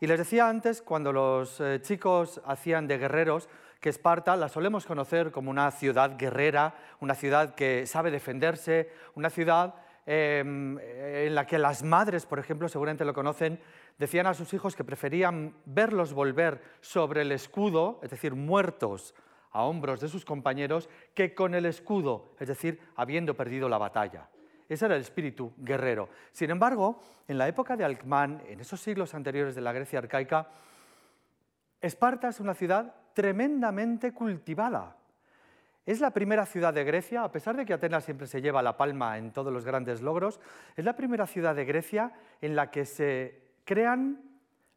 Y 0.00 0.06
les 0.06 0.18
decía 0.18 0.48
antes, 0.48 0.80
cuando 0.80 1.12
los 1.12 1.60
eh, 1.60 1.80
chicos 1.82 2.40
hacían 2.46 2.86
de 2.86 2.98
guerreros, 2.98 3.48
que 3.80 3.88
Esparta 3.88 4.36
la 4.36 4.48
solemos 4.48 4.86
conocer 4.86 5.32
como 5.32 5.50
una 5.50 5.68
ciudad 5.72 6.16
guerrera, 6.16 6.74
una 7.00 7.16
ciudad 7.16 7.56
que 7.56 7.84
sabe 7.86 8.12
defenderse, 8.12 8.90
una 9.16 9.28
ciudad 9.28 9.74
em, 10.06 10.78
en 10.78 11.34
la 11.34 11.46
que 11.46 11.58
las 11.58 11.82
madres, 11.82 12.26
por 12.26 12.38
ejemplo, 12.38 12.68
seguramente 12.68 13.04
lo 13.04 13.12
conocen, 13.12 13.58
decían 13.98 14.28
a 14.28 14.34
sus 14.34 14.54
hijos 14.54 14.76
que 14.76 14.84
preferían 14.84 15.56
verlos 15.64 16.12
volver 16.12 16.62
sobre 16.80 17.22
el 17.22 17.32
escudo, 17.32 17.98
es 18.04 18.10
decir, 18.10 18.36
muertos 18.36 19.16
a 19.50 19.64
hombros 19.64 20.00
de 20.00 20.08
sus 20.08 20.24
compañeros, 20.24 20.88
que 21.12 21.34
con 21.34 21.54
el 21.54 21.66
escudo, 21.66 22.36
es 22.38 22.46
decir, 22.46 22.80
habiendo 22.94 23.34
perdido 23.34 23.68
la 23.68 23.78
batalla. 23.78 24.28
Ese 24.68 24.86
era 24.86 24.96
el 24.96 25.02
espíritu 25.02 25.52
guerrero. 25.58 26.08
Sin 26.32 26.50
embargo, 26.50 27.00
en 27.28 27.38
la 27.38 27.48
época 27.48 27.76
de 27.76 27.84
Alcmán, 27.84 28.42
en 28.48 28.60
esos 28.60 28.80
siglos 28.80 29.14
anteriores 29.14 29.54
de 29.54 29.60
la 29.60 29.72
Grecia 29.72 29.98
arcaica, 29.98 30.48
Esparta 31.80 32.28
es 32.28 32.40
una 32.40 32.54
ciudad 32.54 32.94
tremendamente 33.12 34.12
cultivada. 34.12 34.96
Es 35.84 36.00
la 36.00 36.12
primera 36.12 36.46
ciudad 36.46 36.72
de 36.72 36.84
Grecia, 36.84 37.24
a 37.24 37.32
pesar 37.32 37.56
de 37.56 37.66
que 37.66 37.72
Atenas 37.72 38.04
siempre 38.04 38.28
se 38.28 38.40
lleva 38.40 38.62
la 38.62 38.76
palma 38.76 39.18
en 39.18 39.32
todos 39.32 39.52
los 39.52 39.64
grandes 39.64 40.00
logros, 40.00 40.38
es 40.76 40.84
la 40.84 40.94
primera 40.94 41.26
ciudad 41.26 41.56
de 41.56 41.64
Grecia 41.64 42.12
en 42.40 42.54
la 42.54 42.70
que 42.70 42.84
se 42.84 43.42
crean 43.64 44.20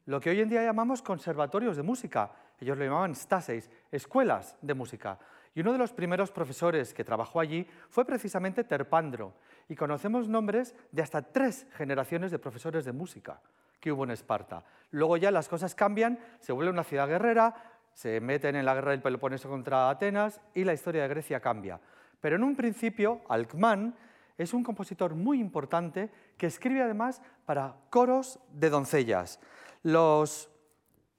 lo 0.06 0.20
que 0.20 0.32
hoy 0.32 0.42
en 0.42 0.50
día 0.50 0.64
llamamos 0.64 1.04
conservatorios 1.04 1.78
de 1.78 1.84
música. 1.84 2.32
Ellos 2.60 2.78
lo 2.78 2.86
llamaban 2.86 3.14
staseis, 3.14 3.70
escuelas 3.92 4.58
de 4.62 4.74
música. 4.74 5.20
Y 5.56 5.62
uno 5.62 5.72
de 5.72 5.78
los 5.78 5.93
primeros 5.93 6.32
profesores 6.32 6.93
que 6.93 7.06
trabajó 7.06 7.39
allí 7.39 7.66
fue 7.89 8.06
precisamente 8.06 8.66
Terpandro. 8.66 9.34
Y 9.70 9.76
conocemos 9.76 10.28
nombres 10.28 10.76
de 10.91 11.01
hasta 11.01 11.22
tres 11.22 11.66
generaciones 11.76 12.30
de 12.30 12.39
profesores 12.39 12.84
de 12.84 12.91
música 12.91 13.41
que 13.80 13.91
hubo 13.91 14.03
en 14.03 14.12
Esparta. 14.12 14.64
Luego 14.91 15.16
ya 15.16 15.32
las 15.32 15.47
cosas 15.47 15.74
cambian, 15.74 16.20
se 16.39 16.51
vuelve 16.51 16.72
una 16.72 16.84
ciudad 16.84 17.08
guerrera, 17.08 17.56
se 17.93 18.20
meten 18.20 18.58
en 18.58 18.66
la 18.66 18.76
guerra 18.76 18.91
del 18.91 19.01
Peloponeso 19.01 19.49
contra 19.49 19.89
Atenas 19.89 20.41
y 20.53 20.66
la 20.66 20.74
historia 20.74 21.03
de 21.03 21.08
Grecia 21.08 21.39
cambia. 21.39 21.80
Pero 22.20 22.36
en 22.36 22.43
un 22.43 22.56
principio, 22.56 23.22
Alcmán 23.30 23.95
es 24.38 24.53
un 24.53 24.64
compositor 24.64 25.16
muy 25.16 25.39
importante 25.39 26.10
que 26.38 26.47
escribe 26.47 26.82
además 26.82 27.22
para 27.45 27.76
coros 27.89 28.39
de 28.51 28.70
doncellas. 28.70 29.39
Los 29.84 30.49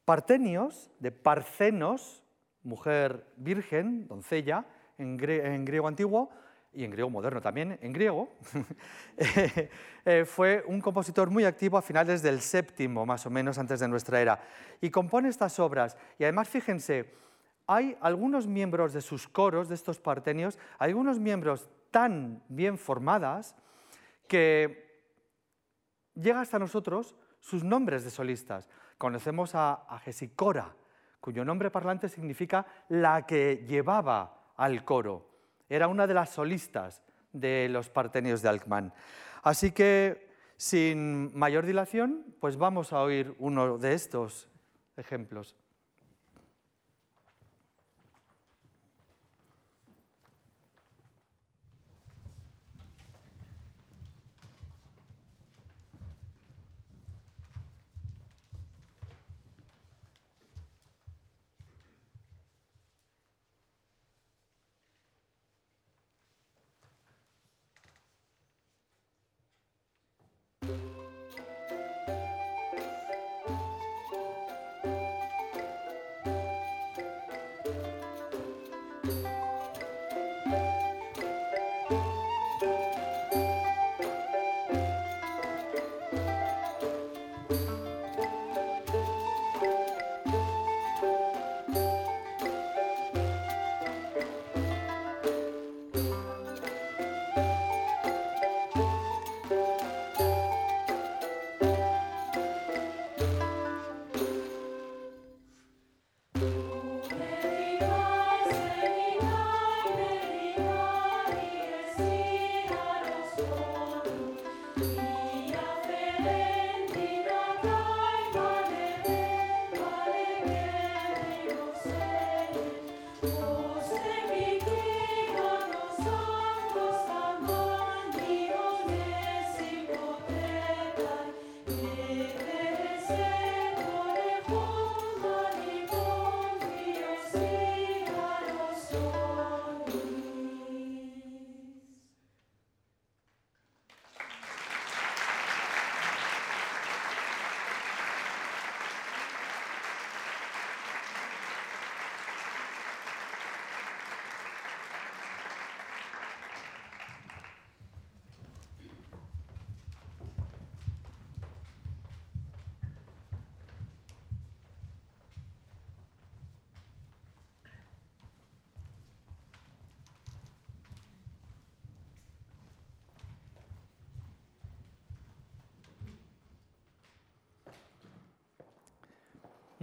partenios 0.05 0.91
de 1.01 1.13
Parcenos, 1.13 2.23
mujer 2.67 3.25
virgen, 3.37 4.07
doncella, 4.09 4.67
en, 4.99 5.17
griego 5.17 5.89
antiguo 5.89 6.31
y 6.73 6.85
en 6.85 6.91
griego 6.91 7.09
moderno 7.09 7.41
también, 7.41 7.79
en 7.81 7.93
griego, 7.93 8.29
eh, 10.05 10.25
fue 10.27 10.65
un 10.67 10.81
compositor 10.81 11.31
muy 11.31 11.45
activo 11.45 11.79
a 11.79 11.83
finales 11.83 12.23
del 12.23 12.41
séptimo, 12.41 13.07
más 13.07 13.25
o 13.25 13.31
menos, 13.31 13.57
antes 13.59 13.81
de 13.81 13.89
nuestra 13.89 14.21
era. 14.21 14.41
Y 14.81 14.91
compone 14.91 15.29
estas 15.29 15.59
obras. 15.59 15.97
Y 16.19 16.25
además, 16.25 16.49
fíjense, 16.49 17.15
hay 17.67 17.97
algunos 18.01 18.47
miembros 18.47 18.93
de 18.93 19.01
sus 19.01 19.29
coros, 19.29 19.69
de 19.69 19.75
estos 19.75 20.01
partenios, 20.01 20.59
algunos 20.79 21.19
miembros 21.19 21.69
tan 21.91 22.43
bien 22.49 22.79
formadas 22.79 23.57
que 24.29 25.03
llega 26.15 26.41
hasta 26.41 26.59
nosotros 26.59 27.15
sus 27.41 27.65
nombres 27.65 28.05
de 28.05 28.11
solistas. 28.11 28.69
Conocemos 28.99 29.55
a, 29.55 29.87
a 29.89 29.99
cuyo 31.21 31.45
nombre 31.45 31.71
parlante 31.71 32.09
significa 32.09 32.67
la 32.89 33.27
que 33.27 33.65
llevaba 33.67 34.53
al 34.57 34.85
coro. 34.85 35.29
Era 35.69 35.89
una 35.89 36.07
de 36.07 36.15
las 36.15 36.31
solistas 36.31 37.03
de 37.33 37.69
los 37.69 37.91
partenios 37.91 38.43
de 38.43 38.49
Alcmán. 38.49 38.93
Así 39.43 39.73
que, 39.73 40.31
sin 40.57 41.37
mayor 41.37 41.67
dilación, 41.67 42.25
pues 42.41 42.57
vamos 42.57 42.93
a 42.93 43.01
oír 43.01 43.35
uno 43.39 43.79
de 43.79 43.95
estos 43.95 44.49
ejemplos. 44.97 45.57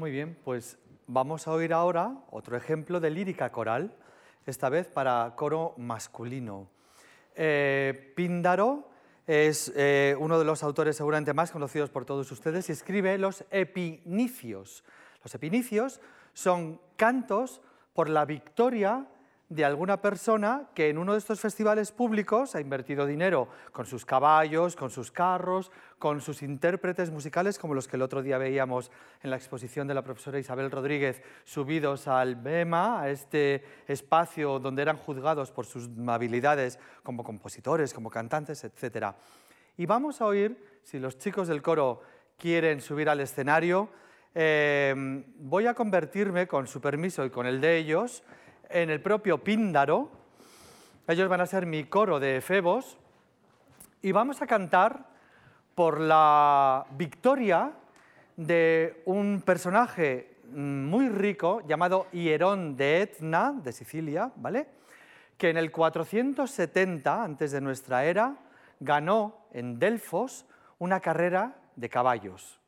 Muy 0.04 0.12
bien, 0.12 0.38
pues 0.44 0.78
vamos 1.08 1.48
a 1.48 1.54
oír 1.54 1.72
ahora 1.72 2.14
otro 2.30 2.58
ejemplo 2.58 3.00
de 3.00 3.10
lírica 3.10 3.54
coral, 3.54 3.96
esta 4.46 4.68
vez 4.68 4.86
para 4.86 5.32
coro 5.38 5.76
masculino. 5.78 6.68
Eh, 7.36 8.12
Píndaro 8.14 8.90
es 9.26 9.72
eh, 9.78 10.14
uno 10.20 10.38
de 10.38 10.44
los 10.44 10.62
autores 10.62 10.98
seguramente 10.98 11.34
más 11.34 11.52
conocidos 11.52 11.90
por 11.90 12.04
todos 12.04 12.30
ustedes 12.34 12.68
y 12.68 12.74
escribe 12.74 13.18
los 13.18 13.46
epinicios. 13.50 14.84
Los 15.24 15.34
epinicios 15.36 16.02
son 16.34 16.82
cantos 16.98 17.62
por 17.94 18.10
la 18.10 18.26
victoria 18.26 19.08
de 19.50 19.66
alguna 19.66 20.02
persona 20.02 20.70
que 20.74 20.90
en 20.90 20.98
uno 20.98 21.14
de 21.14 21.20
estos 21.20 21.40
festivales 21.40 21.92
públicos 21.92 22.56
ha 22.56 22.62
invertido 22.62 23.06
dinero 23.06 23.50
con 23.72 23.86
sus 23.86 24.06
caballos, 24.06 24.76
con 24.76 24.90
sus 24.90 25.12
carros, 25.12 25.72
con 26.00 26.22
sus 26.22 26.42
intérpretes 26.42 27.12
musicales, 27.12 27.60
como 27.60 27.76
los 27.76 27.88
que 27.88 27.98
el 27.98 28.02
otro 28.02 28.24
día 28.24 28.38
veíamos 28.38 28.90
en 29.22 29.30
la 29.30 29.36
exposición 29.36 29.88
de 29.88 29.94
la 29.94 30.02
profesora 30.02 30.40
Isabel 30.40 30.72
Rodríguez, 30.72 31.22
subidos 31.44 32.08
al 32.08 32.36
BEMA, 32.36 33.02
a 33.02 33.10
este 33.10 33.64
espacio 33.88 34.60
donde 34.60 34.82
eran 34.82 34.98
juzgados 34.98 35.52
por 35.52 35.66
sus 35.66 35.90
habilidades 36.08 36.80
como 37.04 37.24
compositores, 37.24 37.94
como 37.94 38.10
cantantes, 38.10 38.64
etc. 38.64 39.14
Y 39.78 39.86
vamos 39.86 40.22
a 40.22 40.26
oír, 40.26 40.80
si 40.84 41.00
los 41.00 41.18
chicos 41.18 41.48
del 41.48 41.62
coro 41.62 42.02
quieren 42.38 42.82
subir 42.82 43.10
al 43.10 43.20
escenario, 43.20 43.90
eh, 44.36 45.24
voy 45.38 45.68
a 45.68 45.76
convertirme, 45.76 46.48
con 46.48 46.66
su 46.66 46.82
permiso 46.82 47.24
y 47.24 47.30
con 47.30 47.46
el 47.46 47.62
de 47.62 47.78
ellos, 47.78 48.24
en 48.74 48.90
el 48.90 49.00
propio 49.00 49.38
Píndaro. 49.38 50.10
Ellos 51.08 51.30
van 51.30 51.42
a 51.42 51.46
ser 51.46 51.66
mi 51.66 51.86
coro 51.86 52.20
de 52.20 52.38
efebos 52.38 52.98
y 54.02 54.12
vamos 54.12 54.42
a 54.42 54.48
cantar 54.48 55.06
por 55.76 56.00
la 56.00 56.86
victoria 56.98 57.72
de 58.36 59.04
un 59.06 59.42
personaje 59.46 60.38
muy 60.52 61.08
rico 61.10 61.62
llamado 61.68 62.08
Hierón 62.12 62.76
de 62.76 63.02
Etna, 63.02 63.54
de 63.54 63.72
Sicilia, 63.72 64.32
¿vale? 64.36 64.68
que 65.38 65.50
en 65.50 65.58
el 65.58 65.72
470 65.72 67.24
antes 67.24 67.52
de 67.52 67.62
nuestra 67.62 68.06
era 68.06 68.36
ganó 68.80 69.48
en 69.52 69.80
Delfos 69.80 70.46
una 70.80 71.00
carrera 71.00 71.56
de 71.76 71.90
caballos. 71.90 72.60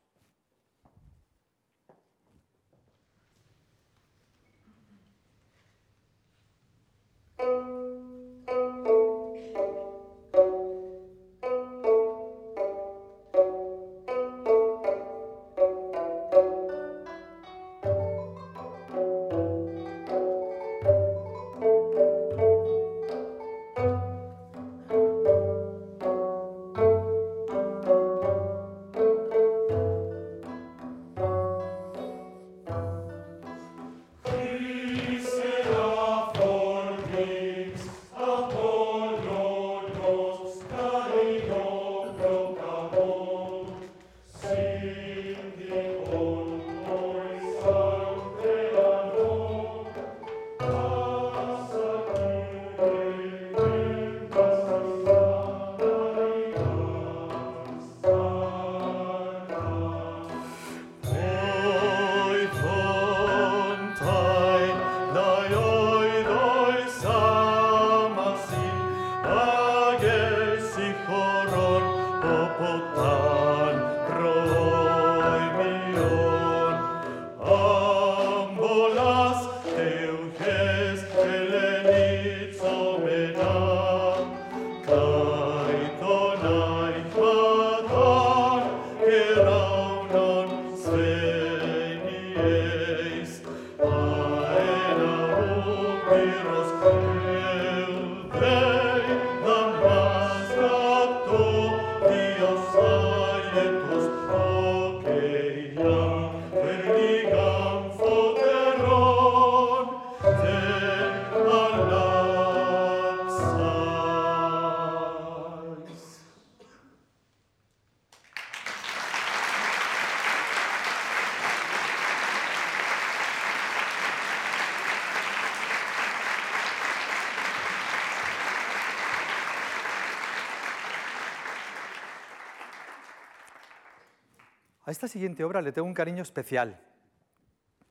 A 134.86 134.92
esta 134.92 135.08
siguiente 135.08 135.42
obra 135.42 135.60
le 135.62 135.72
tengo 135.72 135.88
un 135.88 135.94
cariño 135.94 136.22
especial. 136.22 136.78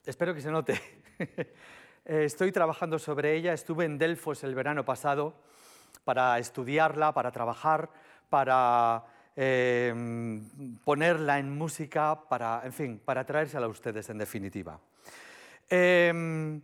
Espero 0.06 0.34
que 0.34 0.42
se 0.42 0.52
note. 0.52 0.80
Eh, 2.08 2.26
estoy 2.26 2.52
trabajando 2.52 3.00
sobre 3.00 3.34
ella, 3.34 3.52
estuve 3.52 3.84
en 3.84 3.98
Delfos 3.98 4.44
el 4.44 4.54
verano 4.54 4.86
pasado 4.86 5.34
para 6.04 6.38
estudiarla, 6.38 7.16
para 7.16 7.32
trabajar, 7.32 7.90
para 8.30 9.04
em, 9.36 10.78
ponerla 10.84 11.40
en 11.40 11.58
música, 11.58 12.30
para, 12.30 12.62
en 12.64 12.74
fin, 12.74 13.02
para 13.04 13.26
traérsela 13.26 13.66
a 13.66 13.70
ustedes 13.70 14.08
en 14.12 14.20
definitiva. 14.20 14.80
Em, 15.68 16.62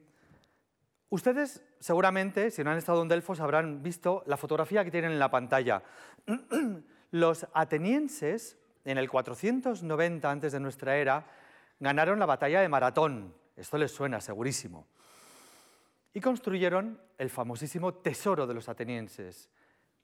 ustedes 1.09 1.63
seguramente, 1.79 2.51
si 2.51 2.63
no 2.63 2.69
han 2.69 2.77
estado 2.77 3.01
en 3.01 3.07
Delfos, 3.07 3.39
habrán 3.39 3.81
visto 3.81 4.21
la 4.27 4.37
fotografía 4.37 4.83
que 4.83 4.91
tienen 4.91 5.13
en 5.13 5.17
la 5.17 5.31
pantalla. 5.31 5.81
Los 7.09 7.47
atenienses 7.55 8.60
en 8.85 8.97
el 8.97 9.09
490 9.09 10.29
antes 10.29 10.51
de 10.51 10.59
nuestra 10.59 10.97
era, 10.97 11.25
ganaron 11.79 12.19
la 12.19 12.25
batalla 12.25 12.61
de 12.61 12.69
Maratón. 12.69 13.33
Esto 13.55 13.77
les 13.77 13.91
suena 13.91 14.21
segurísimo. 14.21 14.87
Y 16.13 16.19
construyeron 16.19 16.99
el 17.17 17.29
famosísimo 17.29 17.93
tesoro 17.93 18.47
de 18.47 18.53
los 18.53 18.69
atenienses. 18.69 19.49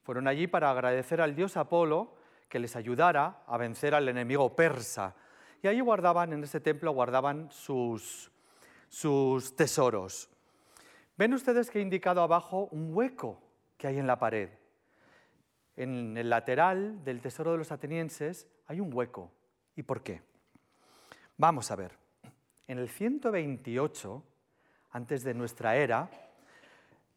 Fueron 0.04 0.28
allí 0.28 0.48
para 0.48 0.72
agradecer 0.72 1.22
al 1.22 1.36
dios 1.36 1.58
Apolo 1.58 2.16
que 2.50 2.60
les 2.60 2.76
ayudara 2.76 3.44
a 3.46 3.58
vencer 3.58 3.94
al 3.94 4.08
enemigo 4.08 4.56
persa. 4.56 5.16
Y 5.62 5.68
allí 5.68 5.82
guardaban, 5.82 6.34
en 6.34 6.44
ese 6.44 6.62
templo, 6.62 6.92
guardaban 6.92 7.52
sus, 7.52 8.32
sus 8.88 9.56
tesoros. 9.56 10.30
Ven 11.18 11.34
ustedes 11.34 11.70
que 11.70 11.80
he 11.80 11.82
indicado 11.82 12.22
abajo 12.22 12.70
un 12.72 12.96
hueco 12.96 13.42
que 13.78 13.88
hay 13.88 13.98
en 13.98 14.08
la 14.08 14.20
pared. 14.20 14.50
En 15.76 16.16
el 16.18 16.30
lateral 16.30 17.04
del 17.04 17.22
tesoro 17.22 17.52
de 17.52 17.58
los 17.58 17.72
atenienses 17.72 18.48
hay 18.68 18.80
un 18.80 18.94
hueco. 18.94 19.32
¿Y 19.76 19.84
por 19.84 20.04
qué? 20.04 20.22
Vamos 21.38 21.72
a 21.72 21.76
ver. 21.76 21.98
En 22.68 22.80
el 22.80 22.90
128, 22.90 24.24
antes 24.92 25.24
de 25.24 25.34
nuestra 25.34 25.76
era, 25.78 26.10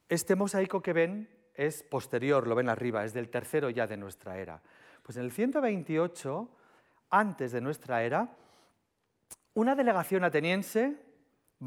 este 0.08 0.36
mosaico 0.36 0.80
que 0.80 0.92
ven 0.92 1.28
es 1.54 1.82
posterior, 1.82 2.46
lo 2.46 2.54
ven 2.54 2.68
arriba, 2.68 3.04
es 3.04 3.12
del 3.12 3.28
tercero 3.28 3.70
ya 3.70 3.86
de 3.86 3.96
nuestra 3.96 4.38
era. 4.38 4.62
Pues 5.02 5.16
en 5.16 5.24
el 5.24 5.32
128, 5.32 6.48
antes 7.10 7.52
de 7.52 7.60
nuestra 7.60 8.02
era, 8.02 8.28
una 9.54 9.74
delegación 9.74 10.24
ateniense 10.24 10.96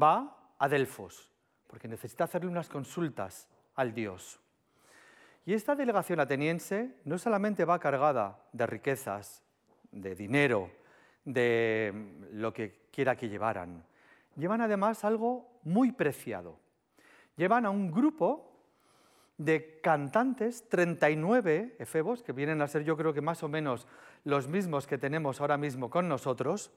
va 0.00 0.54
a 0.58 0.68
Delfos, 0.68 1.30
porque 1.66 1.88
necesita 1.88 2.24
hacerle 2.24 2.50
unas 2.50 2.68
consultas 2.68 3.48
al 3.74 3.92
dios. 3.94 4.40
Y 5.46 5.52
esta 5.52 5.74
delegación 5.74 6.20
ateniense 6.20 6.96
no 7.04 7.18
solamente 7.18 7.64
va 7.64 7.78
cargada 7.78 8.40
de 8.52 8.66
riquezas, 8.66 9.43
de 9.94 10.14
dinero, 10.14 10.70
de 11.24 12.28
lo 12.32 12.52
que 12.52 12.88
quiera 12.90 13.16
que 13.16 13.28
llevaran. 13.28 13.84
Llevan 14.36 14.60
además 14.60 15.04
algo 15.04 15.60
muy 15.62 15.92
preciado. 15.92 16.58
Llevan 17.36 17.66
a 17.66 17.70
un 17.70 17.90
grupo 17.90 18.52
de 19.38 19.80
cantantes, 19.80 20.68
39 20.68 21.76
efebos, 21.78 22.22
que 22.22 22.32
vienen 22.32 22.62
a 22.62 22.68
ser 22.68 22.84
yo 22.84 22.96
creo 22.96 23.12
que 23.12 23.20
más 23.20 23.42
o 23.42 23.48
menos 23.48 23.86
los 24.22 24.48
mismos 24.48 24.86
que 24.86 24.98
tenemos 24.98 25.40
ahora 25.40 25.56
mismo 25.56 25.90
con 25.90 26.08
nosotros, 26.08 26.70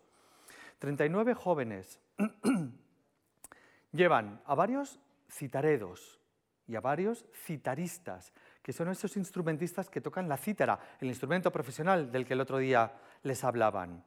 39 0.80 1.34
jóvenes. 1.34 2.00
Llevan 3.92 4.42
a 4.46 4.56
varios 4.56 5.00
citaredos 5.30 6.20
y 6.68 6.76
a 6.76 6.82
varios 6.82 7.26
citaristas, 7.34 8.34
que 8.68 8.74
son 8.74 8.90
esos 8.90 9.16
instrumentistas 9.16 9.90
que 9.90 10.02
tocan 10.02 10.28
la 10.28 10.36
cítara, 10.36 10.78
el 11.00 11.08
instrumento 11.08 11.54
profesional 11.54 12.12
del 12.12 12.26
que 12.26 12.34
el 12.34 12.42
otro 12.42 12.58
día 12.58 12.92
les 13.24 13.46
hablaban. 13.46 14.04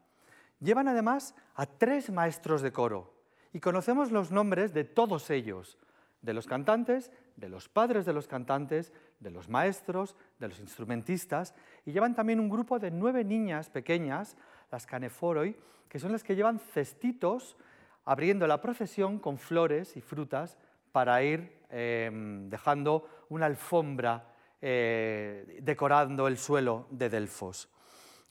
Llevan 0.61 0.87
además 0.87 1.35
a 1.55 1.65
tres 1.65 2.11
maestros 2.11 2.61
de 2.61 2.71
coro 2.71 3.11
y 3.55 3.61
conocemos 3.61 4.13
los 4.13 4.31
nombres 4.31 4.75
de 4.75 4.85
todos 4.85 5.31
ellos, 5.31 5.79
de 6.21 6.35
los 6.35 6.47
cantantes, 6.47 7.11
de 7.37 7.49
los 7.49 7.71
padres 7.71 8.05
de 8.05 8.13
los 8.13 8.29
cantantes, 8.29 8.93
de 9.19 9.31
los 9.31 9.49
maestros, 9.49 10.15
de 10.39 10.49
los 10.49 10.61
instrumentistas, 10.61 11.55
y 11.87 11.93
llevan 11.93 12.15
también 12.15 12.39
un 12.39 12.51
grupo 12.51 12.79
de 12.79 12.91
nueve 12.91 13.25
niñas 13.25 13.71
pequeñas, 13.71 14.37
las 14.71 14.85
caneforoi, 14.85 15.57
que 15.89 15.99
son 15.99 16.13
las 16.13 16.23
que 16.23 16.37
llevan 16.37 16.59
cestitos 16.59 17.57
abriendo 18.05 18.47
la 18.47 18.61
procesión 18.61 19.21
con 19.21 19.39
flores 19.39 19.97
y 19.97 20.03
frutas 20.03 20.59
para 20.93 21.23
ir 21.23 21.51
em, 21.71 22.51
dejando 22.51 23.09
una 23.31 23.47
alfombra 23.47 24.27
eh, 24.61 25.59
decorando 25.63 26.29
el 26.29 26.39
suelo 26.39 26.87
de 26.91 27.09
Delfos. 27.09 27.69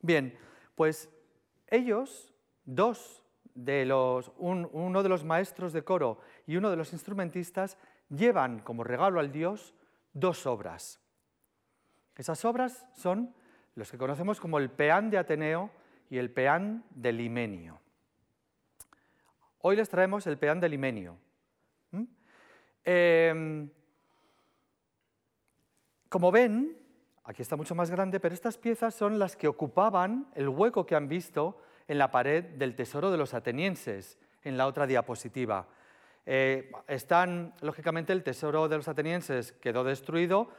Bien, 0.01 0.37
pues 0.75 1.09
ellos, 1.67 2.33
dos 2.65 3.23
de 3.53 3.85
los, 3.85 4.31
uno 4.37 5.03
de 5.03 5.09
los 5.09 5.23
maestros 5.23 5.73
de 5.73 5.83
coro 5.83 6.19
y 6.47 6.55
uno 6.55 6.69
de 6.69 6.77
los 6.77 6.93
instrumentistas, 6.93 7.77
llevan 8.09 8.59
como 8.59 8.83
regalo 8.83 9.19
al 9.19 9.31
Dios 9.31 9.73
dos 10.13 10.45
obras. 10.45 10.99
Esas 12.15 12.43
obras 12.45 12.85
son 12.93 13.33
los 13.75 13.91
que 13.91 13.97
conocemos 13.97 14.39
como 14.39 14.57
el 14.57 14.69
peán 14.69 15.09
de 15.09 15.17
Ateneo 15.17 15.71
y 16.09 16.17
el 16.17 16.31
peán 16.31 16.83
de 16.89 17.13
Limenio. 17.13 17.79
Hoy 19.59 19.75
les 19.75 19.89
traemos 19.89 20.25
el 20.27 20.37
peán 20.37 20.59
de 20.59 20.69
Limenio. 20.69 21.17
¿Mm? 21.91 22.03
Em, 22.83 23.69
como 26.09 26.31
ven, 26.31 26.75
aquí 27.23 27.41
está 27.43 27.55
mucho 27.55 27.75
más 27.75 27.91
grande, 27.91 28.19
pero 28.19 28.33
estas 28.33 28.57
piezas 28.57 28.95
son 28.95 29.19
las 29.19 29.35
que 29.35 29.47
ocupaban 29.47 30.27
el 30.35 30.49
hueco 30.49 30.85
que 30.85 30.95
han 30.95 31.07
visto 31.07 31.61
en 31.87 31.99
la 31.99 32.11
pared 32.11 32.43
del 32.43 32.75
tesoro 32.75 33.11
de 33.11 33.17
los 33.17 33.33
atenienses, 33.33 34.17
en 34.43 34.57
la 34.57 34.67
otra 34.67 34.87
diapositiva. 34.87 35.67
Eh, 36.25 36.71
están, 36.87 37.53
lógicamente, 37.61 38.13
el 38.13 38.23
tesoro 38.23 38.67
de 38.67 38.77
los 38.77 38.87
atenienses 38.87 39.51
quedó 39.53 39.83
destruido, 39.83 40.49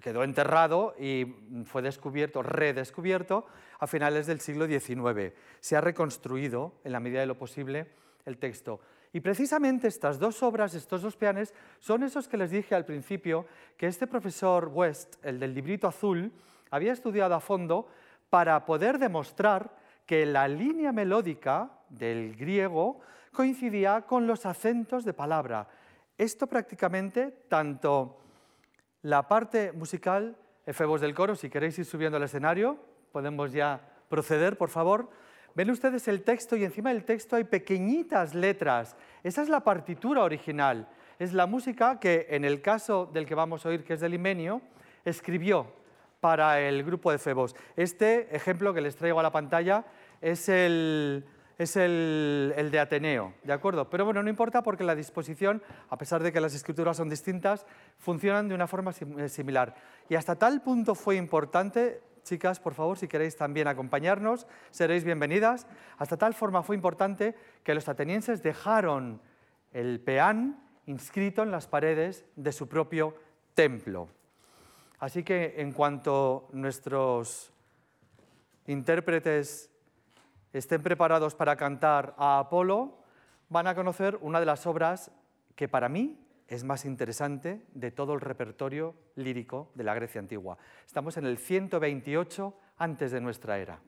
quedó 0.00 0.24
enterrado 0.24 0.94
y 0.98 1.36
fue 1.64 1.82
descubierto, 1.82 2.42
redescubierto 2.42 3.46
a 3.78 3.86
finales 3.86 4.26
del 4.26 4.40
siglo 4.40 4.66
XIX. 4.66 5.32
Se 5.60 5.76
ha 5.76 5.80
reconstruido, 5.80 6.74
en 6.84 6.92
la 6.92 7.00
medida 7.00 7.20
de 7.20 7.26
lo 7.26 7.38
posible, 7.38 7.88
el 8.24 8.38
texto. 8.38 8.80
Y 9.14 9.20
precisamente 9.20 9.86
estas 9.86 10.18
dos 10.18 10.42
obras, 10.42 10.74
estos 10.74 11.02
dos 11.02 11.16
peanes, 11.16 11.54
son 11.78 12.02
esos 12.02 12.26
que 12.26 12.36
les 12.36 12.50
dije 12.50 12.74
al 12.74 12.84
principio 12.84 13.46
que 13.76 13.86
este 13.86 14.08
profesor 14.08 14.68
West, 14.74 15.24
el 15.24 15.38
del 15.38 15.54
librito 15.54 15.86
azul, 15.86 16.32
había 16.68 16.92
estudiado 16.92 17.32
a 17.36 17.38
fondo 17.38 17.86
para 18.28 18.66
poder 18.66 18.98
demostrar 18.98 19.70
que 20.04 20.26
la 20.26 20.48
línea 20.48 20.90
melódica 20.90 21.70
del 21.90 22.34
griego 22.34 22.98
coincidía 23.32 24.02
con 24.02 24.26
los 24.26 24.46
acentos 24.46 25.04
de 25.04 25.14
palabra. 25.14 25.68
Esto 26.18 26.48
prácticamente, 26.48 27.30
tanto 27.48 28.18
la 29.02 29.28
parte 29.28 29.70
musical, 29.70 30.36
efebos 30.66 31.00
del 31.00 31.14
coro, 31.14 31.36
si 31.36 31.48
queréis 31.48 31.78
ir 31.78 31.84
subiendo 31.84 32.16
al 32.16 32.24
escenario, 32.24 32.80
podemos 33.12 33.52
ya 33.52 33.80
proceder, 34.08 34.58
por 34.58 34.70
favor. 34.70 35.08
Ven 35.54 35.70
ustedes 35.70 36.08
el 36.08 36.22
texto 36.22 36.56
y 36.56 36.64
encima 36.64 36.90
del 36.92 37.04
texto 37.04 37.36
hay 37.36 37.44
pequeñitas 37.44 38.34
letras. 38.34 38.96
Esa 39.22 39.42
es 39.42 39.48
la 39.48 39.60
partitura 39.60 40.22
original. 40.22 40.88
Es 41.18 41.32
la 41.32 41.46
música 41.46 42.00
que, 42.00 42.26
en 42.30 42.44
el 42.44 42.60
caso 42.60 43.08
del 43.12 43.24
que 43.24 43.36
vamos 43.36 43.64
a 43.64 43.68
oír, 43.68 43.84
que 43.84 43.94
es 43.94 44.00
del 44.00 44.14
Imenio, 44.14 44.62
escribió 45.04 45.66
para 46.20 46.60
el 46.60 46.82
grupo 46.82 47.12
de 47.12 47.18
Febos. 47.18 47.54
Este 47.76 48.34
ejemplo 48.34 48.74
que 48.74 48.80
les 48.80 48.96
traigo 48.96 49.20
a 49.20 49.22
la 49.22 49.30
pantalla 49.30 49.84
es 50.20 50.48
el, 50.48 51.24
es 51.58 51.76
el, 51.76 52.68
de 52.72 52.80
Ateneo, 52.80 53.34
¿de 53.44 53.52
acuerdo? 53.52 53.88
Pero 53.90 54.04
bueno, 54.04 54.22
no 54.22 54.30
importa 54.30 54.62
porque 54.62 54.82
la 54.82 54.94
disposición, 54.94 55.62
a 55.88 55.98
pesar 55.98 56.22
de 56.22 56.32
que 56.32 56.40
las 56.40 56.54
escrituras 56.54 56.96
son 56.96 57.08
distintas, 57.08 57.66
funcionan 57.98 58.48
de 58.48 58.54
una 58.54 58.66
forma 58.66 58.92
eh, 59.18 59.28
similar. 59.28 59.74
Y 60.08 60.16
hasta 60.16 60.34
tal 60.34 60.62
punto 60.62 60.94
fue 60.94 61.16
importante, 61.16 62.00
chicas, 62.24 62.58
por 62.58 62.74
favor, 62.74 62.98
si 62.98 63.06
queréis 63.06 63.36
también 63.36 63.68
acompañarnos, 63.68 64.46
seréis 64.70 65.04
bienvenidas, 65.04 65.66
hasta 65.98 66.16
tal 66.16 66.34
forma 66.34 66.62
fue 66.62 66.74
importante 66.74 67.34
que 67.62 67.74
los 67.74 67.88
atenienses 67.88 68.42
dejaron 68.42 69.20
el 69.72 70.00
peán 70.00 70.60
inscrito 70.86 71.42
en 71.42 71.50
las 71.50 71.66
paredes 71.66 72.24
de 72.36 72.52
su 72.52 72.68
propio 72.68 73.14
templo. 73.54 74.08
Así 74.98 75.22
que 75.22 75.54
en 75.58 75.72
cuanto 75.72 76.48
nuestros 76.52 77.52
intérpretes 78.66 79.70
estén 80.52 80.82
preparados 80.82 81.34
para 81.34 81.56
cantar 81.56 82.14
a 82.16 82.38
Apolo, 82.38 82.98
van 83.48 83.66
a 83.66 83.74
conocer 83.74 84.18
una 84.20 84.40
de 84.40 84.46
las 84.46 84.66
obras 84.66 85.10
que 85.54 85.68
para 85.68 85.88
mí 85.88 86.23
es 86.48 86.64
más 86.64 86.84
interesante 86.84 87.62
de 87.74 87.90
todo 87.90 88.14
el 88.14 88.20
repertorio 88.20 88.94
lírico 89.16 89.70
de 89.74 89.84
la 89.84 89.94
Grecia 89.94 90.20
antigua. 90.20 90.58
Estamos 90.86 91.16
en 91.16 91.26
el 91.26 91.38
128 91.38 92.54
antes 92.78 93.12
de 93.12 93.20
nuestra 93.20 93.58
era. 93.58 93.80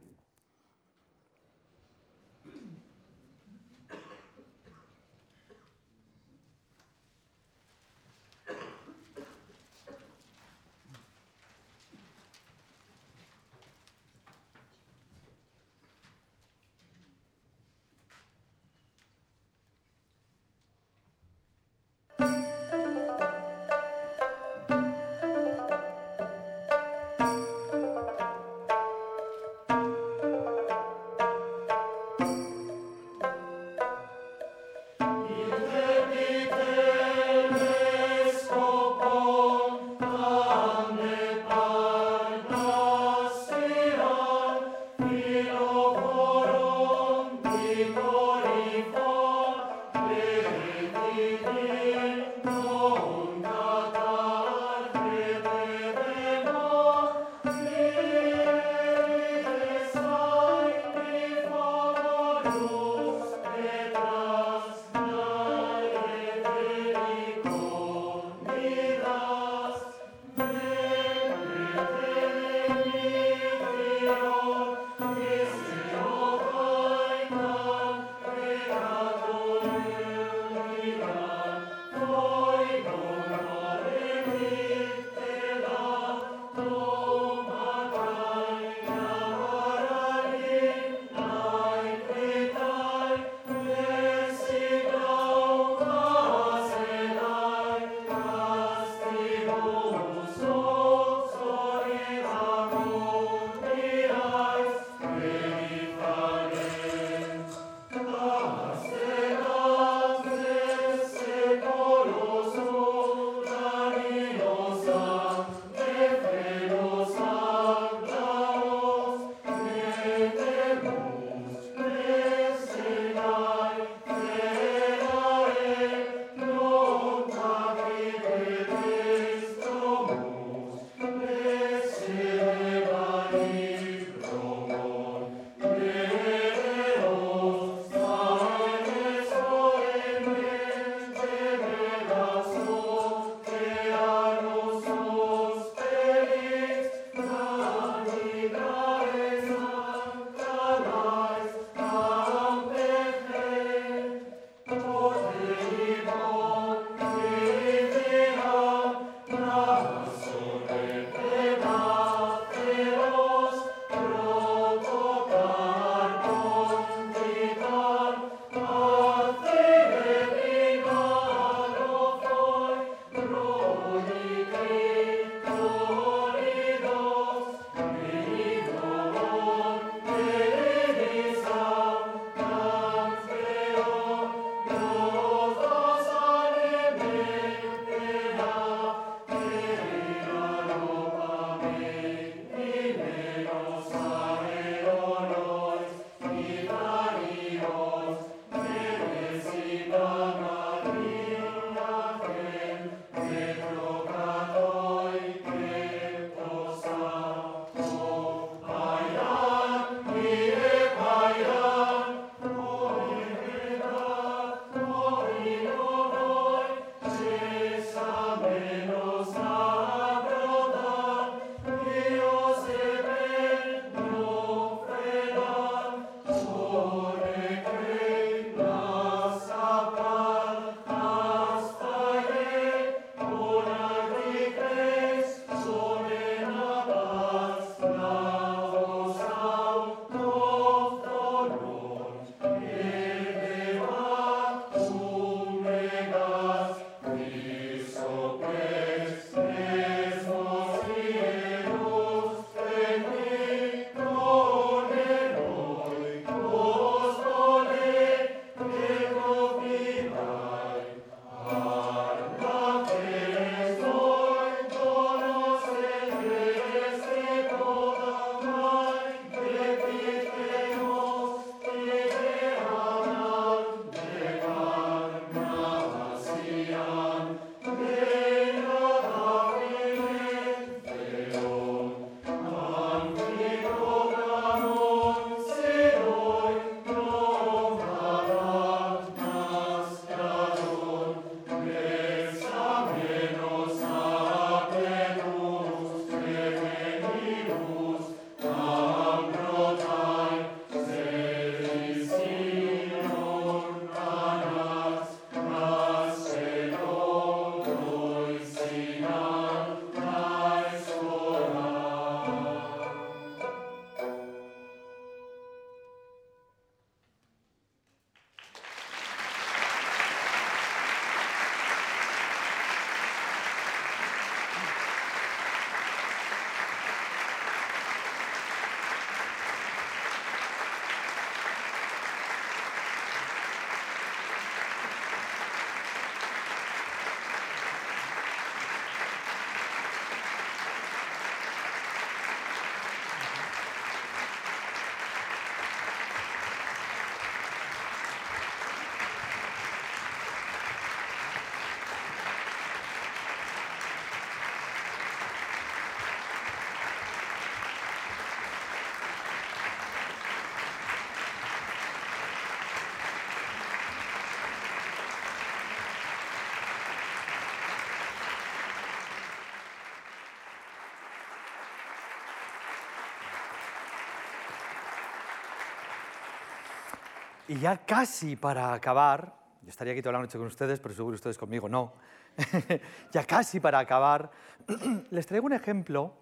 Y 377.49 377.61
ya 377.61 377.77
casi 377.79 378.35
para 378.35 378.73
acabar, 378.73 379.33
yo 379.63 379.69
estaría 379.69 379.93
aquí 379.93 380.03
toda 380.03 380.15
la 380.15 380.19
noche 380.19 380.37
con 380.37 380.49
ustedes, 380.49 380.81
pero 380.81 380.93
seguro 380.93 381.15
ustedes 381.15 381.39
conmigo 381.39 381.69
no. 381.69 381.93
ya 383.13 383.25
casi 383.25 383.61
para 383.61 383.79
acabar, 383.79 384.33
les 385.11 385.27
traigo 385.27 385.47
un 385.47 385.53
ejemplo 385.53 386.13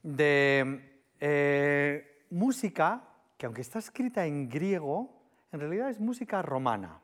de 0.00 1.02
eh, 1.18 2.24
música 2.30 3.02
que 3.36 3.46
aunque 3.46 3.62
está 3.62 3.80
escrita 3.80 4.26
en 4.26 4.48
griego, 4.48 5.10
en 5.50 5.58
realidad 5.58 5.90
es 5.90 5.98
música 5.98 6.40
romana. 6.40 7.00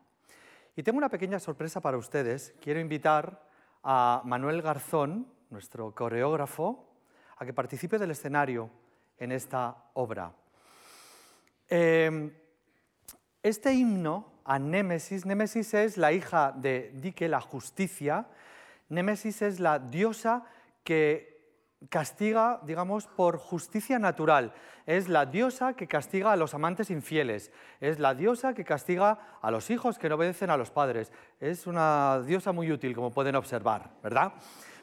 Y 0.77 0.85
tengo 0.85 0.99
una 0.99 1.09
pequeña 1.09 1.41
sorpresa 1.41 1.81
para 1.81 1.97
ustedes. 1.97 2.55
Quiero 2.61 2.79
invitar 2.79 3.49
a 3.83 4.23
Manuel 4.25 4.63
Garzón, 4.63 5.27
nuestro 5.51 5.93
coreógrafo, 5.93 6.87
a 7.37 7.45
que 7.45 7.53
participe 7.53 7.99
del 7.99 8.13
escenario 8.13 8.71
en 9.19 9.33
esta 9.33 9.91
obra. 9.95 10.33
Eh, 11.69 12.44
este 13.45 13.75
himno 13.75 14.33
a 14.45 14.59
Némesis, 14.59 15.27
Némesis 15.27 15.75
es 15.75 15.97
la 15.97 16.13
hija 16.13 16.53
de 16.57 16.91
Dike, 16.95 17.29
la 17.29 17.41
justicia, 17.41 18.27
Némesis 18.89 19.43
es 19.43 19.61
la 19.61 19.79
diosa 19.79 20.45
que 20.83 21.35
castiga, 21.91 22.61
digamos, 22.65 23.07
por 23.07 23.37
justicia 23.37 23.99
natural. 23.99 24.55
Es 24.87 25.09
la 25.09 25.27
diosa 25.27 25.75
que 25.75 25.87
castiga 25.87 26.33
a 26.33 26.37
los 26.37 26.55
amantes 26.55 26.91
infieles. 26.91 27.53
Es 27.81 27.99
la 27.99 28.15
diosa 28.15 28.55
que 28.55 28.65
castiga 28.65 29.39
a 29.43 29.51
los 29.51 29.69
hijos 29.71 29.99
que 29.99 30.09
no 30.09 30.15
obedecen 30.15 30.49
a 30.49 30.57
los 30.57 30.71
padres. 30.71 31.13
Es 31.39 31.67
una 31.67 32.23
diosa 32.27 32.53
muy 32.53 32.73
útil, 32.73 32.95
como 32.95 33.11
pueden 33.11 33.37
observar, 33.37 33.91
¿verdad? 34.03 34.33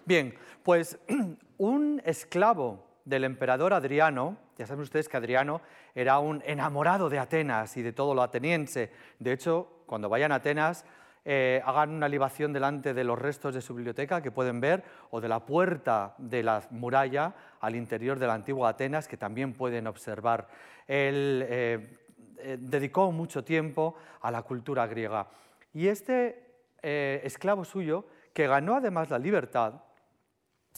Bien, 0.06 0.36
pues 0.64 1.00
un 1.58 2.02
esclavo 2.06 2.88
del 3.06 3.24
emperador 3.24 3.74
Adriano, 3.74 4.38
ya 4.62 4.68
saben 4.68 4.84
ustedes 4.84 5.10
que 5.10 5.18
Adriano 5.18 5.60
era 5.96 6.20
un 6.20 6.44
enamorado 6.46 7.10
de 7.10 7.18
Atenas 7.18 7.76
y 7.78 7.82
de 7.82 7.94
todo 7.94 8.14
lo 8.14 8.22
ateniense. 8.22 8.92
De 9.18 9.32
hecho, 9.32 9.82
cuando 9.88 10.08
vayan 10.08 10.32
a 10.32 10.36
Atenas, 10.36 10.86
eh, 11.26 11.64
hagan 11.66 11.90
una 11.90 12.08
libación 12.08 12.54
delante 12.54 12.94
de 12.94 13.04
los 13.04 13.18
restos 13.18 13.56
de 13.56 13.62
su 13.62 13.74
biblioteca 13.74 14.22
que 14.22 14.30
pueden 14.30 14.62
ver, 14.62 14.84
o 15.10 15.20
de 15.20 15.28
la 15.28 15.40
puerta 15.40 16.14
de 16.20 16.44
la 16.44 16.62
muralla 16.70 17.34
al 17.60 17.76
interior 17.76 18.20
de 18.20 18.28
la 18.28 18.36
antigua 18.36 18.70
Atenas 18.70 19.08
que 19.08 19.18
también 19.18 19.54
pueden 19.54 19.88
observar. 19.88 20.48
Él 20.88 21.44
eh, 21.50 21.98
eh, 22.38 22.58
dedicó 22.60 23.12
mucho 23.12 23.44
tiempo 23.44 23.96
a 24.22 24.30
la 24.30 24.44
cultura 24.44 24.86
griega. 24.86 25.28
Y 25.74 25.88
este 25.88 26.50
esclavo 26.84 27.66
suyo, 27.66 28.06
que 28.32 28.46
ganó 28.46 28.76
además 28.76 29.10
la 29.10 29.18
libertad, 29.18 29.82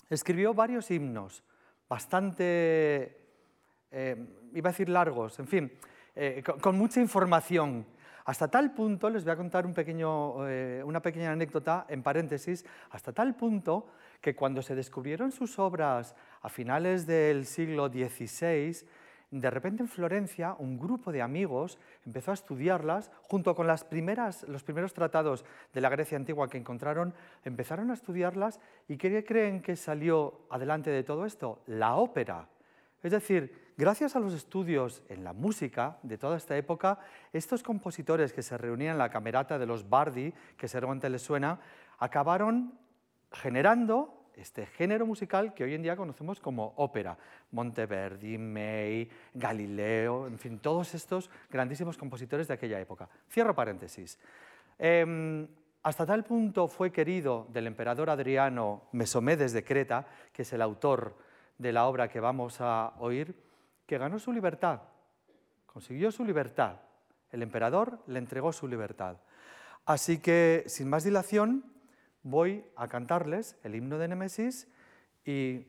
escribió 0.10 0.54
varios 0.54 0.90
himnos, 0.92 1.44
bastante, 1.88 3.23
iba 4.54 4.70
a 4.70 4.72
decir 4.72 4.90
largos, 4.90 5.40
en 5.40 5.48
fin, 5.48 5.72
con 6.62 6.78
mucha 6.78 7.00
información 7.00 7.86
hasta 8.26 8.48
tal 8.48 8.74
punto, 8.74 9.10
les 9.10 9.26
voy 9.26 9.34
a 9.34 9.36
contar 9.36 9.66
eh, 9.68 10.84
una 10.86 11.02
pequeña 11.02 11.32
anécdota 11.32 11.86
en 11.90 12.04
paréntesis, 12.04 12.66
hasta 12.92 13.12
tal 13.12 13.36
punto 13.36 13.88
que 14.22 14.34
cuando 14.34 14.62
se 14.62 14.76
descubrieron 14.76 15.34
sus 15.34 15.60
obras 15.60 16.16
a 16.42 16.48
finales 16.48 17.06
del 17.06 17.46
siglo 17.46 17.90
XVI, 17.90 18.88
de 19.32 19.50
repente 19.50 19.84
en 19.84 19.90
Florencia 19.90 20.56
un 20.58 20.80
grupo 20.80 21.12
de 21.12 21.22
amigos 21.22 21.80
empezó 22.06 22.32
a 22.32 22.36
estudiarlas 22.36 23.12
junto 23.24 23.56
con 23.56 23.68
las 23.68 23.84
primeras, 23.84 24.48
los 24.48 24.64
primeros 24.64 24.94
tratados 24.94 25.44
de 25.74 25.82
la 25.82 25.90
Grecia 25.90 26.18
antigua 26.18 26.48
que 26.48 26.58
encontraron, 26.58 27.14
empezaron 27.44 27.92
a 27.92 27.96
estudiarlas 27.96 28.62
y 28.88 28.96
¿qué 28.96 29.26
creen 29.26 29.62
que 29.62 29.76
salió 29.76 30.46
adelante 30.50 30.92
de 30.92 31.04
todo 31.04 31.26
esto? 31.26 31.62
La 31.66 31.96
ópera. 31.96 32.48
Es 33.02 33.12
decir, 33.12 33.63
gracias 33.78 34.16
a 34.16 34.20
los 34.20 34.34
estudios 34.34 35.04
en 35.10 35.24
la 35.24 35.34
música 35.34 35.98
de 36.04 36.18
toda 36.18 36.38
esta 36.38 36.58
época, 36.58 37.00
estos 37.32 37.64
compositores 37.64 38.34
que 38.34 38.42
se 38.42 38.58
reunían 38.58 38.94
en 38.94 38.98
la 38.98 39.10
camerata 39.10 39.58
de 39.58 39.66
los 39.66 39.90
Bardi, 39.90 40.34
que 40.58 40.68
seguramente 40.68 41.10
les 41.10 41.22
suena, 41.22 41.60
acabaron 42.00 42.74
generando 43.32 44.24
este 44.36 44.66
género 44.66 45.06
musical 45.06 45.54
que 45.54 45.64
hoy 45.64 45.76
en 45.76 45.84
día 45.84 45.96
conocemos 45.96 46.40
como 46.40 46.74
ópera. 46.78 47.18
Monteverdi, 47.52 48.38
May, 48.38 49.10
Galileo, 49.34 50.28
en 50.28 50.40
fin, 50.40 50.60
todos 50.60 50.94
estos 50.96 51.30
grandísimos 51.50 51.98
compositores 51.98 52.48
de 52.48 52.56
aquella 52.56 52.80
época. 52.80 53.08
Cierro 53.30 53.54
paréntesis. 53.54 54.20
Em, 54.80 55.48
hasta 55.84 56.06
tal 56.06 56.24
punto 56.24 56.68
fue 56.68 56.92
querido 56.92 57.48
del 57.50 57.68
emperador 57.68 58.10
Adriano 58.10 58.84
Mesomedes 58.92 59.54
de 59.54 59.64
Creta, 59.64 60.08
que 60.32 60.44
es 60.44 60.54
el 60.54 60.62
autor 60.62 61.16
de 61.58 61.72
la 61.72 61.86
obra 61.86 62.08
que 62.08 62.20
vamos 62.20 62.60
a 62.60 62.94
oír, 63.00 63.36
que 63.86 63.98
ganó 63.98 64.20
su 64.20 64.32
libertad, 64.32 64.82
consiguió 65.66 66.12
su 66.12 66.24
libertad. 66.24 66.78
El 67.32 67.42
emperador 67.42 68.00
le 68.08 68.20
entregó 68.20 68.54
su 68.54 68.68
libertad. 68.68 69.18
Así 69.86 70.20
que, 70.20 70.64
sin 70.68 70.90
más 70.90 71.04
dilación, 71.04 71.66
voy 72.22 72.66
a 72.76 72.88
cantarles 72.88 73.58
el 73.64 73.76
himno 73.76 73.98
de 73.98 74.08
Némesis 74.08 74.68
y 75.26 75.68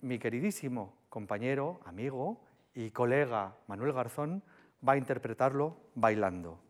mi 0.00 0.18
queridísimo 0.18 0.94
compañero, 1.08 1.80
amigo 1.84 2.40
y 2.74 2.90
colega 2.90 3.56
Manuel 3.66 3.92
Garzón 3.92 4.42
va 4.86 4.94
a 4.94 4.96
interpretarlo 4.96 5.76
bailando. 5.94 6.69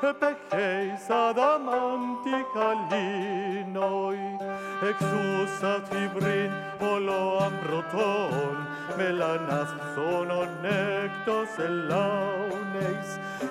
Επεχεις 0.00 1.10
αδαμάντη 1.10 2.38
καλήνοι, 2.54 4.36
εξούσα 4.88 5.80
τη 5.80 6.08
βρήν 6.14 6.50
όλο 6.92 7.36
αμπρωτών, 7.46 8.56
μελανάς 8.96 9.74
φθόνων 9.78 10.48
έκτος 10.64 11.64
ελάουνες, 11.66 13.06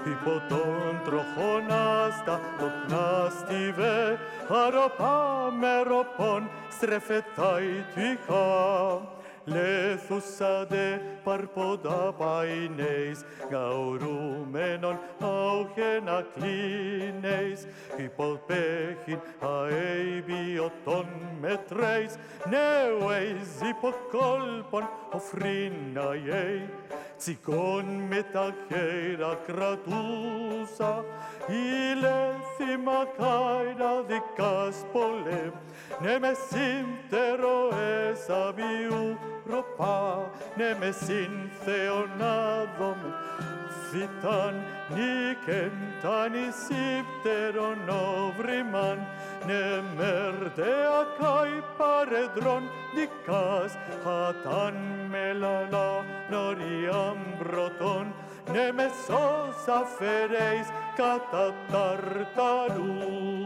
υπό 0.06 0.41
τον 0.49 1.02
τροχονάστα 1.06 2.40
τοκνάστιβε, 2.60 4.20
αρωπά 4.66 5.52
με 5.60 5.82
ροπών 5.88 6.49
στρεφετάει 6.70 7.84
τυχά. 7.94 9.15
Λεθούσα 9.45 10.65
δε 10.65 10.97
παρποντά 11.23 12.13
παϊνέις, 12.17 13.23
γαουρούμενον 13.51 14.99
αουχένα 15.19 16.26
κλίνεις, 16.34 17.67
υποπέχειν 17.97 19.19
αέιβιωτον 19.39 21.05
μετρέις, 21.41 22.15
νέουέις 22.49 23.49
υποκόλπον 23.69 24.89
οφρίναιέι, 25.11 26.69
τσικών 27.17 27.85
με 28.09 28.26
τα 28.34 28.53
χέρα 28.67 29.39
κρατούσα, 29.45 31.05
ηλέθη 31.47 32.77
καίρα 33.17 34.03
δικάς 34.07 34.85
πολέμ, 34.91 35.51
ναι 36.01 36.19
μες 36.19 36.38
σύμπτερο 36.38 37.69
εσαβιού, 38.09 39.17
Ροπα, 39.49 40.31
νε 40.55 40.63
ναι, 40.63 40.76
με 40.80 40.91
σύνθεο 40.91 42.05
νάδομ, 42.17 42.97
φυτάν, 43.89 44.55
νικεντάν, 44.89 46.31
νυ 46.31 46.47
σιπτερών, 46.61 47.77
νο 47.85 48.34
βριμάν, 48.38 49.07
νε 49.45 49.53
ναι, 49.53 49.81
μερδε 49.95 50.73
ακάι 51.01 51.61
παρεδρών, 51.77 52.63
δικάς, 52.95 53.77
χάταν, 54.03 54.76
μελαλά, 55.09 56.05
νε 56.30 56.76
ναι, 58.51 58.72
με 58.72 58.91
σο 59.05 59.53
σαφέρε, 59.65 60.65
κατ' 60.95 61.31
τα 61.31 61.53
τάρτα 61.72 62.73
του. 62.76 63.44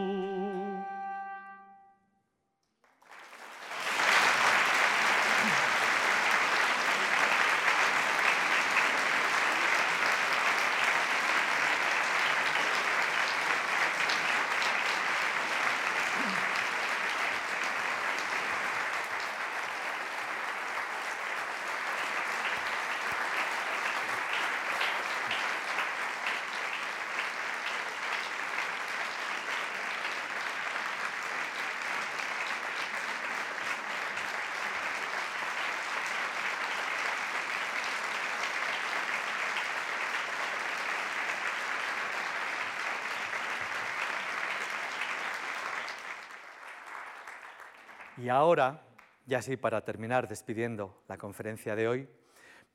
Y 48.21 48.27
ahora, 48.27 48.81
ya 49.25 49.41
sí, 49.41 49.55
para 49.55 49.85
terminar 49.85 50.27
despidiendo 50.27 51.03
la 51.07 51.17
conferencia 51.17 51.73
de 51.73 51.87
hoy, 51.87 52.09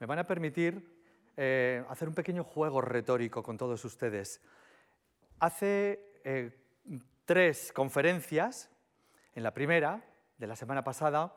me 0.00 0.06
van 0.06 0.18
a 0.18 0.26
permitir 0.26 0.90
eh, 1.36 1.84
hacer 1.90 2.08
un 2.08 2.14
pequeño 2.14 2.44
juego 2.44 2.80
retórico 2.80 3.42
con 3.42 3.58
todos 3.58 3.84
ustedes. 3.84 4.40
Hace 5.40 6.00
eh, 6.24 6.50
tres 7.26 7.72
conferencias, 7.74 8.70
en 9.34 9.42
la 9.42 9.52
primera, 9.52 10.02
de 10.38 10.46
la 10.46 10.56
semana 10.56 10.82
pasada, 10.82 11.34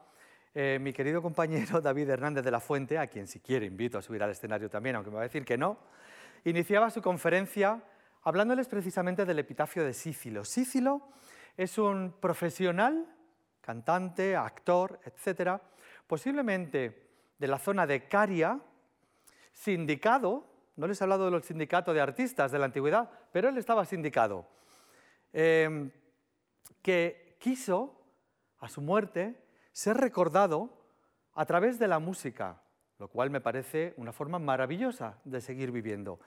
eh, 0.55 0.79
mi 0.79 0.93
querido 0.93 1.21
compañero 1.21 1.81
David 1.81 2.09
Hernández 2.09 2.45
de 2.45 2.51
la 2.51 2.61
Fuente, 2.61 2.97
a 2.97 3.07
quien 3.07 3.27
si 3.27 3.41
quiere 3.41 3.65
invito 3.65 3.97
a 3.97 4.01
subir 4.01 4.23
al 4.23 4.29
escenario 4.29 4.69
también, 4.69 4.95
aunque 4.95 5.09
me 5.09 5.17
va 5.17 5.23
a 5.23 5.27
decir 5.27 5.43
que 5.43 5.57
no, 5.57 5.79
iniciaba 6.45 6.89
su 6.91 7.01
conferencia 7.01 7.83
hablándoles 8.23 8.69
precisamente 8.69 9.25
del 9.25 9.39
epitafio 9.39 9.83
de 9.83 9.93
Sícilo. 9.93 10.45
Sícilo 10.45 11.01
es 11.57 11.77
un 11.77 12.13
profesional, 12.21 13.05
cantante, 13.67 14.33
actor, 14.33 14.97
etcétera, 15.03 15.61
posiblemente 16.07 17.09
de 17.37 17.47
la 17.47 17.59
zona 17.59 17.85
de 17.85 18.07
Caria, 18.07 18.61
sindicado, 19.51 20.45
no 20.77 20.87
les 20.87 21.01
he 21.01 21.03
hablado 21.03 21.25
de 21.25 21.31
los 21.31 21.45
sindicatos 21.45 21.93
de 21.93 21.99
artistas 21.99 22.49
de 22.49 22.59
la 22.59 22.65
antigüedad, 22.65 23.09
pero 23.33 23.49
él 23.49 23.57
estaba 23.57 23.83
sindicado, 23.83 24.47
eh, 25.33 25.91
que 26.81 27.35
quiso, 27.41 28.01
a 28.59 28.69
su 28.69 28.79
muerte, 28.79 29.35
ser 29.73 29.97
recordado 29.97 30.69
a 31.33 31.45
través 31.45 31.77
de 31.77 31.89
la 31.89 31.99
música, 31.99 32.61
lo 32.99 33.09
cual 33.09 33.29
me 33.31 33.41
parece 33.41 33.93
una 33.97 34.13
forma 34.13 34.39
maravillosa 34.39 35.19
de 35.25 35.41
seguir 35.41 35.73
viviendo. 35.73 36.21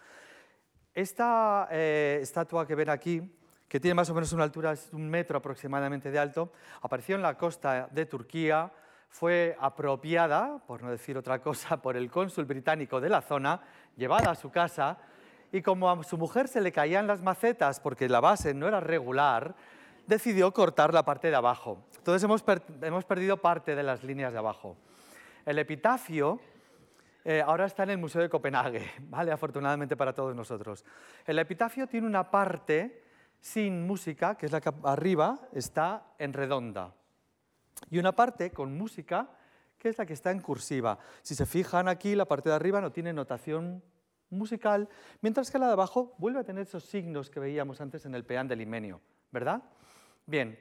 Esta 0.92 1.68
eh, 1.70 2.18
estatua 2.20 2.66
que 2.66 2.74
ven 2.74 2.90
aquí, 2.90 3.39
que 3.70 3.78
tiene 3.78 3.94
más 3.94 4.10
o 4.10 4.14
menos 4.14 4.32
una 4.32 4.42
altura 4.42 4.74
de 4.74 4.80
un 4.90 5.08
metro 5.08 5.38
aproximadamente 5.38 6.10
de 6.10 6.18
alto, 6.18 6.50
apareció 6.82 7.14
en 7.14 7.22
la 7.22 7.38
costa 7.38 7.88
de 7.92 8.04
Turquía, 8.04 8.72
fue 9.08 9.56
apropiada, 9.60 10.58
por 10.66 10.82
no 10.82 10.90
decir 10.90 11.16
otra 11.16 11.38
cosa, 11.40 11.80
por 11.80 11.96
el 11.96 12.10
cónsul 12.10 12.46
británico 12.46 13.00
de 13.00 13.08
la 13.08 13.22
zona, 13.22 13.62
llevada 13.96 14.32
a 14.32 14.34
su 14.34 14.50
casa, 14.50 14.98
y 15.52 15.62
como 15.62 15.88
a 15.88 16.02
su 16.02 16.18
mujer 16.18 16.48
se 16.48 16.60
le 16.60 16.72
caían 16.72 17.06
las 17.06 17.22
macetas 17.22 17.78
porque 17.78 18.08
la 18.08 18.18
base 18.18 18.54
no 18.54 18.66
era 18.66 18.80
regular, 18.80 19.54
decidió 20.04 20.52
cortar 20.52 20.92
la 20.92 21.04
parte 21.04 21.30
de 21.30 21.36
abajo. 21.36 21.84
Entonces 21.96 22.24
hemos, 22.24 22.44
hemos 22.82 23.04
perdido 23.04 23.36
parte 23.36 23.76
de 23.76 23.84
las 23.84 24.02
líneas 24.02 24.32
de 24.32 24.38
abajo. 24.40 24.76
El 25.46 25.60
epitafio 25.60 26.40
eh, 27.24 27.40
ahora 27.40 27.66
está 27.66 27.84
en 27.84 27.90
el 27.90 27.98
Museo 27.98 28.20
de 28.20 28.28
Copenhague, 28.28 28.90
¿vale? 29.02 29.30
afortunadamente 29.30 29.96
para 29.96 30.12
todos 30.12 30.34
nosotros. 30.34 30.84
El 31.24 31.38
epitafio 31.38 31.86
tiene 31.86 32.08
una 32.08 32.28
parte 32.28 33.09
sin 33.40 33.86
música, 33.86 34.36
que 34.36 34.46
es 34.46 34.52
la 34.52 34.60
que 34.60 34.70
arriba 34.84 35.48
está 35.52 36.14
en 36.18 36.32
redonda, 36.32 36.94
y 37.90 37.98
una 37.98 38.12
parte 38.12 38.50
con 38.50 38.76
música, 38.76 39.30
que 39.78 39.88
es 39.88 39.98
la 39.98 40.04
que 40.04 40.12
está 40.12 40.30
en 40.30 40.40
cursiva. 40.40 40.98
Si 41.22 41.34
se 41.34 41.46
fijan 41.46 41.88
aquí, 41.88 42.14
la 42.14 42.26
parte 42.26 42.50
de 42.50 42.54
arriba 42.54 42.80
no 42.80 42.92
tiene 42.92 43.12
notación 43.12 43.82
musical, 44.28 44.88
mientras 45.22 45.50
que 45.50 45.58
la 45.58 45.66
de 45.66 45.72
abajo 45.72 46.14
vuelve 46.18 46.40
a 46.40 46.44
tener 46.44 46.62
esos 46.62 46.84
signos 46.84 47.30
que 47.30 47.40
veíamos 47.40 47.80
antes 47.80 48.04
en 48.04 48.14
el 48.14 48.24
peán 48.24 48.46
del 48.46 48.60
himenio, 48.60 49.00
¿verdad? 49.32 49.62
Bien, 50.26 50.58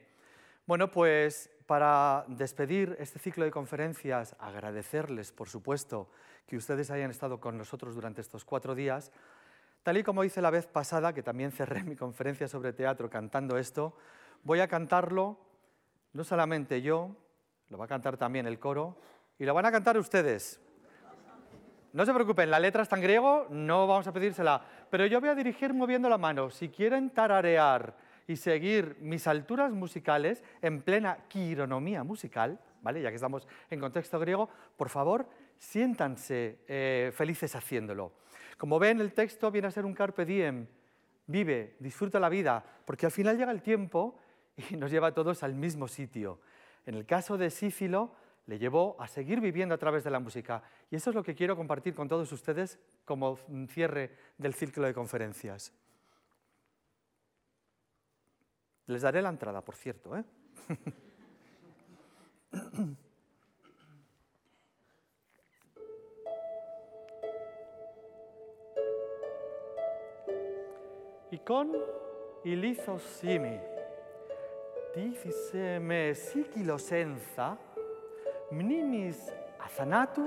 bueno, 0.66 0.90
pues 0.90 1.50
para 1.66 2.26
despedir 2.28 2.96
este 3.00 3.20
ciclo 3.20 3.44
de 3.44 3.52
conferencias, 3.52 4.36
agradecerles, 4.40 5.32
por 5.32 5.50
supuesto, 5.50 6.10
que 6.48 6.58
ustedes 6.58 6.90
hayan 6.90 7.12
estado 7.12 7.40
con 7.40 7.58
nosotros 7.58 7.94
durante 7.94 8.22
estos 8.22 8.44
cuatro 8.44 8.74
días. 8.74 9.12
Tal 9.84 9.98
y 9.98 10.04
como 10.04 10.24
hice 10.24 10.42
la 10.42 10.50
vez 10.50 10.68
pasada, 10.68 11.14
que 11.14 11.24
también 11.24 11.52
cerré 11.52 11.84
mi 11.86 11.96
conferencia 11.96 12.48
sobre 12.48 12.74
teatro 12.74 13.10
cantando 13.10 13.58
esto, 13.58 13.96
voy 14.44 14.60
a 14.60 14.68
cantarlo 14.68 15.38
no 16.14 16.24
solamente 16.24 16.82
yo, 16.82 17.16
lo 17.70 17.78
va 17.78 17.86
a 17.86 17.88
cantar 17.88 18.18
también 18.18 18.48
el 18.48 18.60
coro, 18.60 18.98
y 19.38 19.46
lo 19.46 19.54
van 19.54 19.66
a 19.66 19.72
cantar 19.72 19.98
ustedes. 19.98 20.60
No 21.94 22.06
se 22.06 22.14
preocupen, 22.14 22.52
la 22.52 22.60
letra 22.60 22.84
está 22.84 22.96
en 22.96 23.02
griego, 23.02 23.48
no 23.50 23.88
vamos 23.88 24.08
a 24.08 24.14
pedírsela, 24.14 24.62
pero 24.90 25.06
yo 25.06 25.20
voy 25.20 25.30
a 25.30 25.36
dirigir 25.36 25.74
moviendo 25.74 26.08
la 26.10 26.18
mano. 26.18 26.50
Si 26.50 26.70
quieren 26.70 27.10
tararear 27.10 27.96
y 28.28 28.36
seguir 28.36 28.98
mis 29.00 29.26
alturas 29.28 29.72
musicales 29.72 30.44
en 30.62 30.82
plena 30.82 31.18
quironomía 31.28 32.04
musical, 32.04 32.60
¿vale? 32.82 33.02
ya 33.02 33.10
que 33.10 33.16
estamos 33.16 33.48
en 33.72 33.80
contexto 33.80 34.20
griego, 34.20 34.50
por 34.78 34.90
favor, 34.90 35.28
siéntanse 35.58 36.60
eh, 36.68 37.12
felices 37.16 37.56
haciéndolo. 37.56 38.14
Como 38.60 38.78
ven, 38.78 39.00
el 39.00 39.14
texto 39.14 39.50
viene 39.52 39.70
a 39.70 39.72
ser 39.72 39.86
un 39.86 39.94
carpe 39.94 40.26
diem, 40.26 40.68
vive, 41.28 41.78
disfruta 41.80 42.20
la 42.20 42.28
vida, 42.28 42.62
porque 42.84 43.06
al 43.06 43.12
final 43.14 43.38
llega 43.38 43.54
el 43.54 43.62
tiempo 43.62 44.20
y 44.70 44.76
nos 44.76 44.92
lleva 44.92 45.08
a 45.08 45.14
todos 45.14 45.44
al 45.44 45.56
mismo 45.56 45.88
sitio. 45.88 46.42
En 46.86 46.96
el 46.96 47.06
caso 47.06 47.38
de 47.38 47.52
Sífilo, 47.52 48.14
le 48.48 48.60
llevó 48.60 48.98
a 49.00 49.08
seguir 49.08 49.40
viviendo 49.40 49.74
a 49.74 49.78
través 49.78 50.04
de 50.04 50.10
la 50.10 50.20
música. 50.20 50.62
Y 50.92 50.98
eso 50.98 51.10
es 51.10 51.16
lo 51.16 51.24
que 51.24 51.36
quiero 51.36 51.56
compartir 51.56 51.96
con 51.96 52.10
todos 52.10 52.30
ustedes 52.34 52.78
como 53.06 53.40
cierre 53.70 54.18
del 54.38 54.54
ciclo 54.54 54.86
de 54.86 54.94
conferencias. 54.94 55.72
Les 58.88 59.02
daré 59.02 59.22
la 59.22 59.30
entrada, 59.30 59.62
por 59.62 59.76
cierto. 59.76 60.18
¿eh? 60.18 60.26
εικόν 71.30 71.68
η 72.42 72.50
λίθος 72.50 73.04
σήμη. 73.18 73.60
Τύφησε 74.94 75.80
με 75.82 76.12
σύκυλος 76.14 76.92
ένθα, 76.92 77.58
μνήμης 78.50 79.18
αθανάτου, 79.66 80.22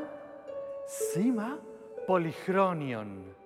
σήμα 0.85 1.61
πολυχρόνιον. 2.07 3.37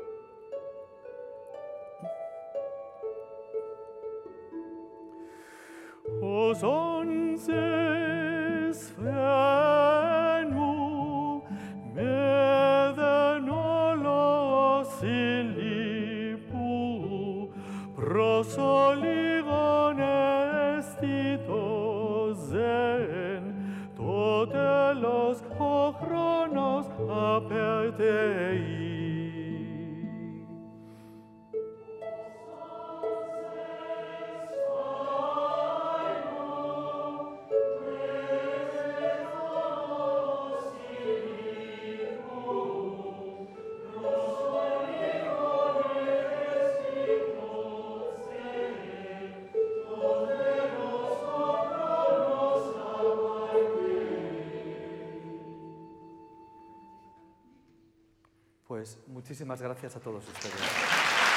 Ο 6.22 6.54
ζών 6.54 7.36
te 27.97 28.75
Muchísimas 59.26 59.60
gracias 59.60 59.96
a 59.96 59.98
todos 59.98 60.22
ustedes. 60.28 61.35